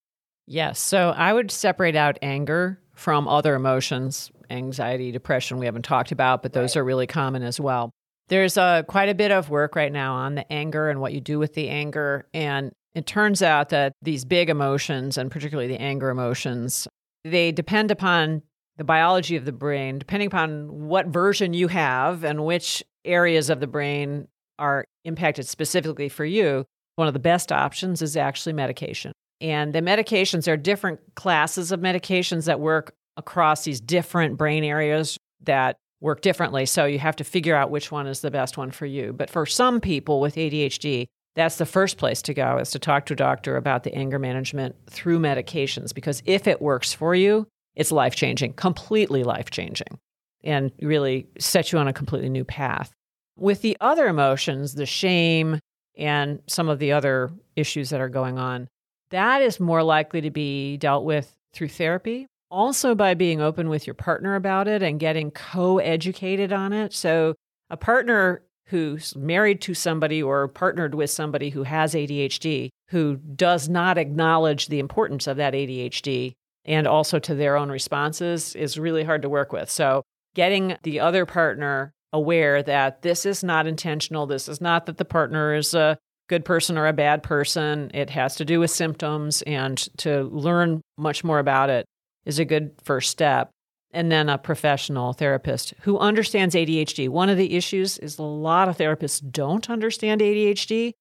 Yes. 0.46 0.80
So 0.80 1.10
I 1.10 1.32
would 1.32 1.50
separate 1.50 1.96
out 1.96 2.18
anger 2.22 2.78
from 2.94 3.26
other 3.26 3.54
emotions 3.54 4.30
anxiety, 4.50 5.10
depression 5.10 5.58
we 5.58 5.66
haven't 5.66 5.84
talked 5.84 6.12
about, 6.12 6.42
but 6.42 6.52
those 6.52 6.76
right. 6.76 6.80
are 6.80 6.84
really 6.84 7.06
common 7.06 7.42
as 7.42 7.58
well. 7.58 7.90
There's 8.28 8.56
uh, 8.56 8.82
quite 8.84 9.08
a 9.08 9.14
bit 9.14 9.30
of 9.30 9.50
work 9.50 9.74
right 9.74 9.90
now 9.92 10.14
on 10.14 10.34
the 10.34 10.52
anger 10.52 10.88
and 10.90 11.00
what 11.00 11.12
you 11.12 11.20
do 11.20 11.38
with 11.38 11.54
the 11.54 11.68
anger. 11.68 12.26
And 12.32 12.72
it 12.94 13.06
turns 13.06 13.42
out 13.42 13.70
that 13.70 13.94
these 14.02 14.24
big 14.24 14.50
emotions, 14.50 15.16
and 15.16 15.30
particularly 15.30 15.68
the 15.68 15.80
anger 15.80 16.10
emotions, 16.10 16.86
they 17.24 17.52
depend 17.52 17.90
upon 17.90 18.42
the 18.76 18.84
biology 18.84 19.36
of 19.36 19.44
the 19.44 19.52
brain, 19.52 19.98
depending 19.98 20.26
upon 20.26 20.88
what 20.88 21.06
version 21.06 21.54
you 21.54 21.68
have 21.68 22.24
and 22.24 22.44
which 22.44 22.82
areas 23.04 23.50
of 23.50 23.60
the 23.60 23.66
brain 23.66 24.28
are 24.58 24.86
impacted 25.04 25.46
specifically 25.46 26.08
for 26.08 26.24
you. 26.24 26.64
One 26.96 27.08
of 27.08 27.14
the 27.14 27.20
best 27.20 27.52
options 27.52 28.02
is 28.02 28.16
actually 28.16 28.52
medication. 28.52 29.12
And 29.40 29.72
the 29.72 29.80
medications 29.80 30.50
are 30.50 30.56
different 30.56 31.00
classes 31.16 31.72
of 31.72 31.80
medications 31.80 32.44
that 32.44 32.60
work 32.60 32.94
across 33.16 33.64
these 33.64 33.80
different 33.80 34.36
brain 34.36 34.62
areas 34.62 35.18
that 35.42 35.76
work 36.00 36.20
differently. 36.20 36.66
So 36.66 36.84
you 36.84 36.98
have 36.98 37.16
to 37.16 37.24
figure 37.24 37.56
out 37.56 37.70
which 37.70 37.90
one 37.90 38.06
is 38.06 38.20
the 38.20 38.30
best 38.30 38.56
one 38.56 38.70
for 38.70 38.86
you. 38.86 39.12
But 39.12 39.30
for 39.30 39.46
some 39.46 39.80
people 39.80 40.20
with 40.20 40.36
ADHD, 40.36 41.06
that's 41.34 41.56
the 41.56 41.66
first 41.66 41.96
place 41.96 42.20
to 42.22 42.34
go 42.34 42.58
is 42.58 42.70
to 42.70 42.78
talk 42.78 43.06
to 43.06 43.14
a 43.14 43.16
doctor 43.16 43.56
about 43.56 43.84
the 43.84 43.94
anger 43.94 44.18
management 44.18 44.76
through 44.90 45.18
medications 45.18 45.94
because 45.94 46.22
if 46.26 46.46
it 46.46 46.60
works 46.60 46.92
for 46.92 47.14
you, 47.14 47.46
it's 47.74 47.92
life 47.92 48.14
changing, 48.14 48.54
completely 48.54 49.24
life 49.24 49.50
changing, 49.50 49.98
and 50.44 50.70
really 50.80 51.26
set 51.38 51.72
you 51.72 51.78
on 51.78 51.88
a 51.88 51.92
completely 51.92 52.28
new 52.28 52.44
path. 52.44 52.92
With 53.36 53.62
the 53.62 53.76
other 53.80 54.08
emotions, 54.08 54.74
the 54.74 54.86
shame 54.86 55.58
and 55.96 56.40
some 56.46 56.68
of 56.68 56.78
the 56.78 56.92
other 56.92 57.30
issues 57.56 57.90
that 57.90 58.00
are 58.00 58.08
going 58.08 58.38
on, 58.38 58.68
that 59.10 59.42
is 59.42 59.60
more 59.60 59.82
likely 59.82 60.20
to 60.22 60.30
be 60.30 60.76
dealt 60.76 61.04
with 61.04 61.34
through 61.52 61.68
therapy 61.68 62.26
also 62.52 62.94
by 62.94 63.14
being 63.14 63.40
open 63.40 63.68
with 63.70 63.86
your 63.86 63.94
partner 63.94 64.34
about 64.34 64.68
it 64.68 64.82
and 64.82 65.00
getting 65.00 65.30
co 65.30 65.78
educated 65.78 66.52
on 66.52 66.72
it. 66.72 66.92
So, 66.92 67.34
a 67.70 67.76
partner 67.76 68.42
who's 68.66 69.16
married 69.16 69.60
to 69.62 69.74
somebody 69.74 70.22
or 70.22 70.46
partnered 70.46 70.94
with 70.94 71.10
somebody 71.10 71.50
who 71.50 71.62
has 71.64 71.94
ADHD 71.94 72.68
who 72.88 73.16
does 73.16 73.68
not 73.68 73.98
acknowledge 73.98 74.68
the 74.68 74.78
importance 74.78 75.26
of 75.26 75.38
that 75.38 75.54
ADHD 75.54 76.32
and 76.64 76.86
also 76.86 77.18
to 77.18 77.34
their 77.34 77.56
own 77.56 77.70
responses 77.70 78.54
is 78.54 78.78
really 78.78 79.04
hard 79.04 79.22
to 79.22 79.28
work 79.28 79.52
with. 79.52 79.70
So, 79.70 80.02
getting 80.34 80.76
the 80.82 81.00
other 81.00 81.26
partner 81.26 81.92
aware 82.12 82.62
that 82.62 83.02
this 83.02 83.26
is 83.26 83.42
not 83.42 83.66
intentional, 83.66 84.26
this 84.26 84.48
is 84.48 84.60
not 84.60 84.86
that 84.86 84.98
the 84.98 85.04
partner 85.04 85.54
is 85.54 85.74
a 85.74 85.98
good 86.28 86.44
person 86.44 86.78
or 86.78 86.86
a 86.86 86.92
bad 86.92 87.22
person, 87.22 87.90
it 87.92 88.10
has 88.10 88.36
to 88.36 88.44
do 88.44 88.60
with 88.60 88.70
symptoms, 88.70 89.42
and 89.42 89.76
to 89.98 90.22
learn 90.24 90.80
much 90.96 91.24
more 91.24 91.38
about 91.38 91.68
it 91.68 91.86
is 92.24 92.38
a 92.38 92.44
good 92.44 92.72
first 92.84 93.10
step. 93.10 93.50
And 93.94 94.10
then 94.10 94.30
a 94.30 94.38
professional 94.38 95.12
therapist 95.12 95.74
who 95.82 95.98
understands 95.98 96.54
ADHD. 96.54 97.10
One 97.10 97.28
of 97.28 97.36
the 97.36 97.54
issues 97.54 97.98
is 97.98 98.18
a 98.18 98.22
lot 98.22 98.70
of 98.70 98.78
therapists 98.78 99.20
don't 99.30 99.68
understand 99.68 100.22
ADHD. 100.22 100.92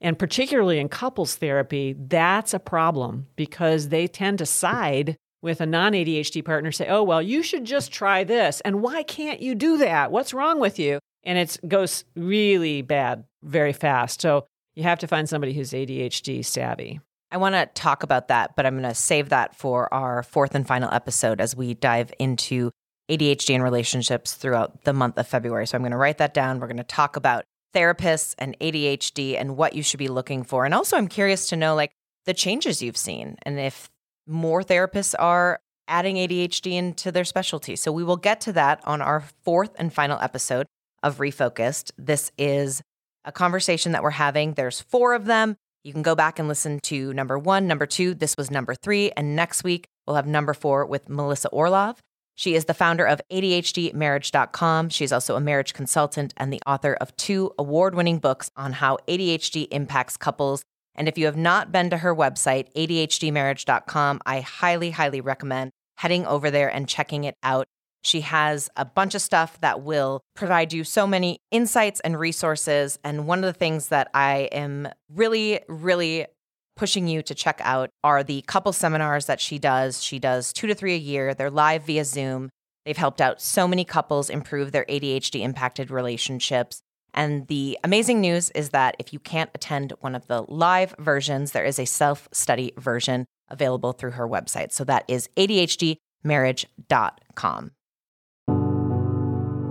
And 0.00 0.18
particularly 0.18 0.78
in 0.78 0.88
couples 0.88 1.36
therapy, 1.36 1.94
that's 1.98 2.52
a 2.52 2.58
problem 2.58 3.26
because 3.36 3.88
they 3.88 4.06
tend 4.06 4.38
to 4.38 4.46
side 4.46 5.16
with 5.42 5.60
a 5.60 5.66
non 5.66 5.92
ADHD 5.92 6.44
partner, 6.44 6.72
say, 6.72 6.88
oh, 6.88 7.02
well, 7.02 7.22
you 7.22 7.42
should 7.42 7.64
just 7.64 7.92
try 7.92 8.24
this. 8.24 8.60
And 8.62 8.82
why 8.82 9.02
can't 9.02 9.40
you 9.40 9.54
do 9.54 9.78
that? 9.78 10.10
What's 10.10 10.34
wrong 10.34 10.60
with 10.60 10.78
you? 10.78 10.98
And 11.24 11.38
it 11.38 11.58
goes 11.66 12.04
really 12.14 12.82
bad 12.82 13.24
very 13.42 13.72
fast. 13.72 14.20
So 14.20 14.46
you 14.74 14.82
have 14.82 14.98
to 15.00 15.06
find 15.06 15.28
somebody 15.28 15.52
who's 15.52 15.70
ADHD 15.70 16.44
savvy. 16.44 17.00
I 17.30 17.38
want 17.38 17.54
to 17.54 17.66
talk 17.74 18.02
about 18.02 18.28
that, 18.28 18.54
but 18.54 18.66
I'm 18.66 18.74
going 18.78 18.88
to 18.88 18.94
save 18.94 19.30
that 19.30 19.56
for 19.56 19.92
our 19.92 20.22
fourth 20.22 20.54
and 20.54 20.66
final 20.66 20.92
episode 20.92 21.40
as 21.40 21.56
we 21.56 21.74
dive 21.74 22.12
into 22.18 22.70
ADHD 23.10 23.54
and 23.54 23.64
relationships 23.64 24.34
throughout 24.34 24.84
the 24.84 24.92
month 24.92 25.18
of 25.18 25.26
February. 25.26 25.66
So 25.66 25.76
I'm 25.76 25.82
going 25.82 25.92
to 25.92 25.96
write 25.96 26.18
that 26.18 26.34
down. 26.34 26.60
We're 26.60 26.68
going 26.68 26.76
to 26.76 26.84
talk 26.84 27.16
about 27.16 27.44
therapists 27.76 28.34
and 28.38 28.56
ADHD 28.58 29.38
and 29.38 29.56
what 29.56 29.74
you 29.74 29.82
should 29.82 29.98
be 29.98 30.08
looking 30.08 30.42
for. 30.42 30.64
And 30.64 30.72
also, 30.72 30.96
I'm 30.96 31.08
curious 31.08 31.48
to 31.48 31.56
know 31.56 31.74
like 31.74 31.92
the 32.24 32.32
changes 32.32 32.80
you've 32.80 32.96
seen 32.96 33.36
and 33.42 33.60
if 33.60 33.90
more 34.26 34.62
therapists 34.62 35.14
are 35.18 35.60
adding 35.86 36.16
ADHD 36.16 36.72
into 36.72 37.12
their 37.12 37.24
specialty. 37.24 37.76
So 37.76 37.92
we 37.92 38.02
will 38.02 38.16
get 38.16 38.40
to 38.42 38.52
that 38.54 38.80
on 38.84 39.02
our 39.02 39.24
fourth 39.44 39.70
and 39.76 39.92
final 39.92 40.18
episode 40.20 40.66
of 41.02 41.18
Refocused. 41.18 41.92
This 41.98 42.32
is 42.38 42.82
a 43.24 43.32
conversation 43.32 43.92
that 43.92 44.02
we're 44.02 44.10
having. 44.10 44.54
There's 44.54 44.80
four 44.80 45.14
of 45.14 45.26
them. 45.26 45.56
You 45.84 45.92
can 45.92 46.02
go 46.02 46.14
back 46.16 46.38
and 46.38 46.48
listen 46.48 46.80
to 46.84 47.12
number 47.12 47.38
one, 47.38 47.68
number 47.68 47.86
two. 47.86 48.14
This 48.14 48.36
was 48.36 48.50
number 48.50 48.74
three. 48.74 49.12
And 49.16 49.36
next 49.36 49.62
week, 49.62 49.86
we'll 50.06 50.16
have 50.16 50.26
number 50.26 50.54
four 50.54 50.86
with 50.86 51.08
Melissa 51.08 51.48
Orlov. 51.50 52.00
She 52.36 52.54
is 52.54 52.66
the 52.66 52.74
founder 52.74 53.06
of 53.06 53.20
ADHDmarriage.com. 53.32 54.90
She's 54.90 55.10
also 55.10 55.36
a 55.36 55.40
marriage 55.40 55.72
consultant 55.72 56.34
and 56.36 56.52
the 56.52 56.60
author 56.66 56.92
of 56.94 57.16
two 57.16 57.52
award 57.58 57.94
winning 57.94 58.18
books 58.18 58.50
on 58.56 58.74
how 58.74 58.98
ADHD 59.08 59.66
impacts 59.70 60.18
couples. 60.18 60.62
And 60.94 61.08
if 61.08 61.16
you 61.16 61.24
have 61.26 61.36
not 61.36 61.72
been 61.72 61.90
to 61.90 61.98
her 61.98 62.14
website, 62.14 62.72
ADHDmarriage.com, 62.74 64.20
I 64.26 64.40
highly, 64.40 64.90
highly 64.90 65.20
recommend 65.22 65.70
heading 65.96 66.26
over 66.26 66.50
there 66.50 66.68
and 66.68 66.86
checking 66.86 67.24
it 67.24 67.36
out. 67.42 67.66
She 68.02 68.20
has 68.20 68.68
a 68.76 68.84
bunch 68.84 69.14
of 69.14 69.22
stuff 69.22 69.60
that 69.62 69.80
will 69.80 70.20
provide 70.36 70.72
you 70.72 70.84
so 70.84 71.06
many 71.06 71.38
insights 71.50 72.00
and 72.00 72.20
resources. 72.20 72.98
And 73.02 73.26
one 73.26 73.38
of 73.38 73.46
the 73.46 73.58
things 73.58 73.88
that 73.88 74.10
I 74.14 74.48
am 74.52 74.88
really, 75.12 75.60
really 75.68 76.26
pushing 76.76 77.08
you 77.08 77.22
to 77.22 77.34
check 77.34 77.60
out 77.62 77.90
are 78.04 78.22
the 78.22 78.42
couple 78.42 78.72
seminars 78.72 79.26
that 79.26 79.40
she 79.40 79.58
does. 79.58 80.02
She 80.02 80.18
does 80.18 80.52
two 80.52 80.66
to 80.66 80.74
three 80.74 80.94
a 80.94 80.98
year, 80.98 81.34
they're 81.34 81.50
live 81.50 81.84
via 81.84 82.04
Zoom. 82.04 82.50
They've 82.84 82.96
helped 82.96 83.20
out 83.20 83.40
so 83.40 83.66
many 83.66 83.84
couples 83.84 84.30
improve 84.30 84.70
their 84.70 84.84
ADHD 84.84 85.42
impacted 85.42 85.90
relationships. 85.90 86.82
And 87.12 87.48
the 87.48 87.78
amazing 87.82 88.20
news 88.20 88.50
is 88.50 88.70
that 88.70 88.94
if 88.98 89.12
you 89.12 89.18
can't 89.18 89.50
attend 89.54 89.94
one 90.00 90.14
of 90.14 90.28
the 90.28 90.42
live 90.42 90.94
versions, 90.98 91.52
there 91.52 91.64
is 91.64 91.78
a 91.78 91.86
self 91.86 92.28
study 92.30 92.72
version 92.76 93.24
available 93.48 93.92
through 93.92 94.10
her 94.12 94.28
website. 94.28 94.72
So 94.72 94.84
that 94.84 95.04
is 95.08 95.28
ADHDmarriage.com. 95.36 97.70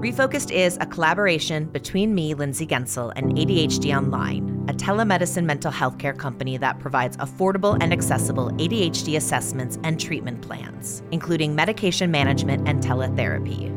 Refocused 0.05 0.51
is 0.51 0.77
a 0.79 0.85
collaboration 0.85 1.65
between 1.65 2.13
me, 2.13 2.35
Lindsay 2.35 2.67
Guentzel, 2.67 3.11
and 3.15 3.33
ADHD 3.33 3.97
Online, 3.97 4.63
a 4.69 4.73
telemedicine 4.73 5.45
mental 5.45 5.71
health 5.71 5.97
care 5.97 6.13
company 6.13 6.57
that 6.57 6.77
provides 6.77 7.17
affordable 7.17 7.75
and 7.81 7.91
accessible 7.91 8.51
ADHD 8.51 9.17
assessments 9.17 9.79
and 9.83 9.99
treatment 9.99 10.43
plans, 10.43 11.01
including 11.09 11.55
medication 11.55 12.11
management 12.11 12.69
and 12.69 12.83
teletherapy. 12.83 13.71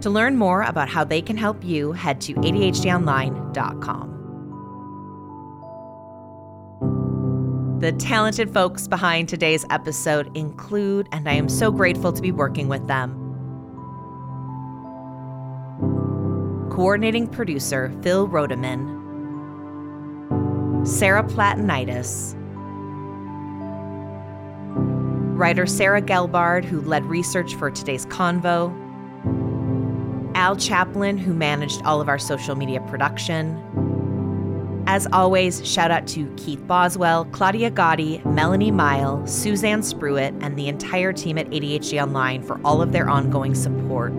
To 0.00 0.10
learn 0.10 0.36
more 0.36 0.62
about 0.62 0.88
how 0.88 1.04
they 1.04 1.22
can 1.22 1.36
help 1.36 1.62
you, 1.62 1.92
head 1.92 2.20
to 2.22 2.34
ADHDonline.com. 2.34 4.10
The 7.78 7.92
talented 7.92 8.52
folks 8.52 8.88
behind 8.88 9.28
today's 9.28 9.64
episode 9.70 10.36
include, 10.36 11.08
and 11.12 11.28
I 11.28 11.34
am 11.34 11.48
so 11.48 11.70
grateful 11.70 12.12
to 12.12 12.20
be 12.20 12.32
working 12.32 12.66
with 12.66 12.88
them, 12.88 13.19
coordinating 16.70 17.26
producer 17.26 17.92
Phil 18.02 18.28
Rodeman, 18.28 18.86
Sarah 20.86 21.24
Platinitis, 21.24 22.34
writer 25.36 25.66
Sarah 25.66 26.00
Gelbard, 26.00 26.64
who 26.64 26.80
led 26.82 27.04
research 27.04 27.54
for 27.56 27.70
today's 27.70 28.06
convo, 28.06 28.74
Al 30.36 30.56
Chaplin, 30.56 31.18
who 31.18 31.34
managed 31.34 31.82
all 31.82 32.00
of 32.00 32.08
our 32.08 32.18
social 32.18 32.54
media 32.54 32.80
production. 32.82 33.58
As 34.86 35.06
always, 35.12 35.66
shout 35.68 35.90
out 35.90 36.06
to 36.08 36.32
Keith 36.36 36.64
Boswell, 36.66 37.24
Claudia 37.26 37.70
Gotti, 37.70 38.24
Melanie 38.24 38.70
Mile, 38.70 39.26
Suzanne 39.26 39.82
Spruitt, 39.82 40.36
and 40.40 40.56
the 40.56 40.68
entire 40.68 41.12
team 41.12 41.36
at 41.36 41.48
ADHD 41.50 42.02
Online 42.02 42.42
for 42.42 42.60
all 42.64 42.80
of 42.80 42.92
their 42.92 43.08
ongoing 43.08 43.54
support. 43.54 44.12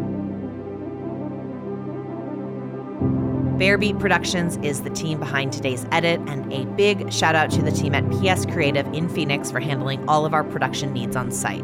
Bearbeat 3.61 3.99
Productions 3.99 4.57
is 4.63 4.81
the 4.81 4.89
team 4.89 5.19
behind 5.19 5.53
today's 5.53 5.85
edit, 5.91 6.19
and 6.21 6.51
a 6.51 6.65
big 6.65 7.13
shout 7.13 7.35
out 7.35 7.51
to 7.51 7.61
the 7.61 7.69
team 7.69 7.93
at 7.93 8.03
PS 8.09 8.43
Creative 8.47 8.91
in 8.91 9.07
Phoenix 9.07 9.51
for 9.51 9.59
handling 9.59 10.03
all 10.09 10.25
of 10.25 10.33
our 10.33 10.43
production 10.43 10.91
needs 10.91 11.15
on 11.15 11.29
site. 11.29 11.63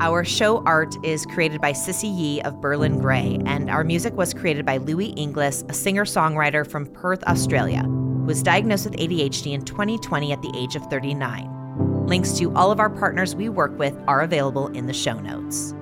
Our 0.00 0.24
show 0.24 0.64
art 0.64 0.96
is 1.04 1.24
created 1.26 1.60
by 1.60 1.74
Sissy 1.74 2.12
Yee 2.12 2.42
of 2.42 2.60
Berlin 2.60 2.98
Grey, 2.98 3.38
and 3.46 3.70
our 3.70 3.84
music 3.84 4.14
was 4.14 4.34
created 4.34 4.66
by 4.66 4.78
Louis 4.78 5.10
Inglis, 5.10 5.64
a 5.68 5.72
singer 5.72 6.04
songwriter 6.04 6.68
from 6.68 6.86
Perth, 6.86 7.22
Australia, 7.28 7.84
who 7.84 8.24
was 8.24 8.42
diagnosed 8.42 8.86
with 8.86 8.96
ADHD 8.96 9.52
in 9.52 9.64
2020 9.64 10.32
at 10.32 10.42
the 10.42 10.52
age 10.56 10.74
of 10.74 10.84
39. 10.86 12.06
Links 12.08 12.32
to 12.38 12.52
all 12.56 12.72
of 12.72 12.80
our 12.80 12.90
partners 12.90 13.36
we 13.36 13.48
work 13.48 13.78
with 13.78 13.96
are 14.08 14.22
available 14.22 14.66
in 14.72 14.86
the 14.86 14.92
show 14.92 15.20
notes. 15.20 15.72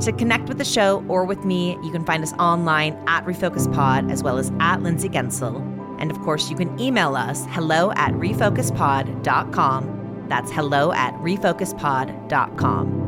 To 0.00 0.12
connect 0.12 0.48
with 0.48 0.58
the 0.58 0.64
show 0.64 1.04
or 1.08 1.24
with 1.24 1.44
me, 1.44 1.76
you 1.82 1.90
can 1.90 2.04
find 2.04 2.22
us 2.22 2.32
online 2.34 2.94
at 3.06 3.24
RefocusedPod 3.24 4.12
as 4.12 4.22
well 4.22 4.38
as 4.38 4.52
at 4.60 4.82
Lindsay 4.82 5.08
Guentzel. 5.08 5.60
And 6.00 6.10
of 6.10 6.18
course, 6.20 6.48
you 6.50 6.56
can 6.56 6.78
email 6.78 7.16
us 7.16 7.44
hello 7.48 7.90
at 7.92 8.12
refocusedpod.com 8.12 9.98
that's 10.28 10.52
hello 10.52 10.92
at 10.92 11.14
refocusedpod.com. 11.14 13.06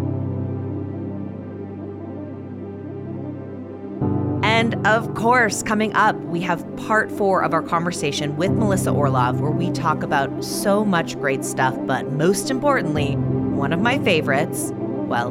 And 4.43 4.86
of 4.86 5.14
course, 5.14 5.62
coming 5.62 5.95
up, 5.95 6.16
we 6.16 6.41
have 6.41 6.64
part 6.76 7.11
four 7.11 7.43
of 7.43 7.53
our 7.53 7.62
conversation 7.62 8.36
with 8.36 8.51
Melissa 8.53 8.91
Orlov, 8.91 9.41
where 9.41 9.51
we 9.51 9.70
talk 9.70 10.03
about 10.03 10.45
so 10.45 10.84
much 10.84 11.18
great 11.18 11.45
stuff, 11.45 11.76
but 11.86 12.11
most 12.12 12.51
importantly, 12.51 13.16
one 13.16 13.72
of 13.72 13.80
my 13.80 13.99
favorites, 13.99 14.72
well, 14.74 15.30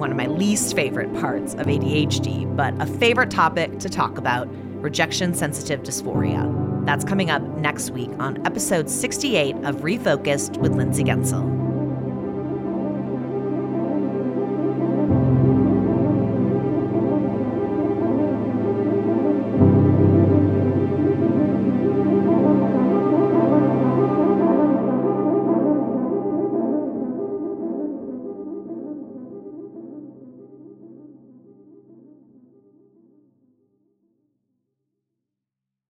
one 0.00 0.10
of 0.10 0.16
my 0.16 0.26
least 0.26 0.74
favorite 0.74 1.12
parts 1.20 1.54
of 1.54 1.66
ADHD, 1.66 2.56
but 2.56 2.74
a 2.80 2.86
favorite 2.86 3.30
topic 3.30 3.78
to 3.78 3.88
talk 3.88 4.18
about 4.18 4.48
rejection 4.82 5.34
sensitive 5.34 5.82
dysphoria. 5.82 6.84
That's 6.86 7.04
coming 7.04 7.30
up 7.30 7.42
next 7.58 7.90
week 7.90 8.10
on 8.18 8.44
episode 8.46 8.88
68 8.88 9.54
of 9.56 9.76
Refocused 9.76 10.56
with 10.56 10.72
Lindsay 10.72 11.04
Guentzel. 11.04 11.69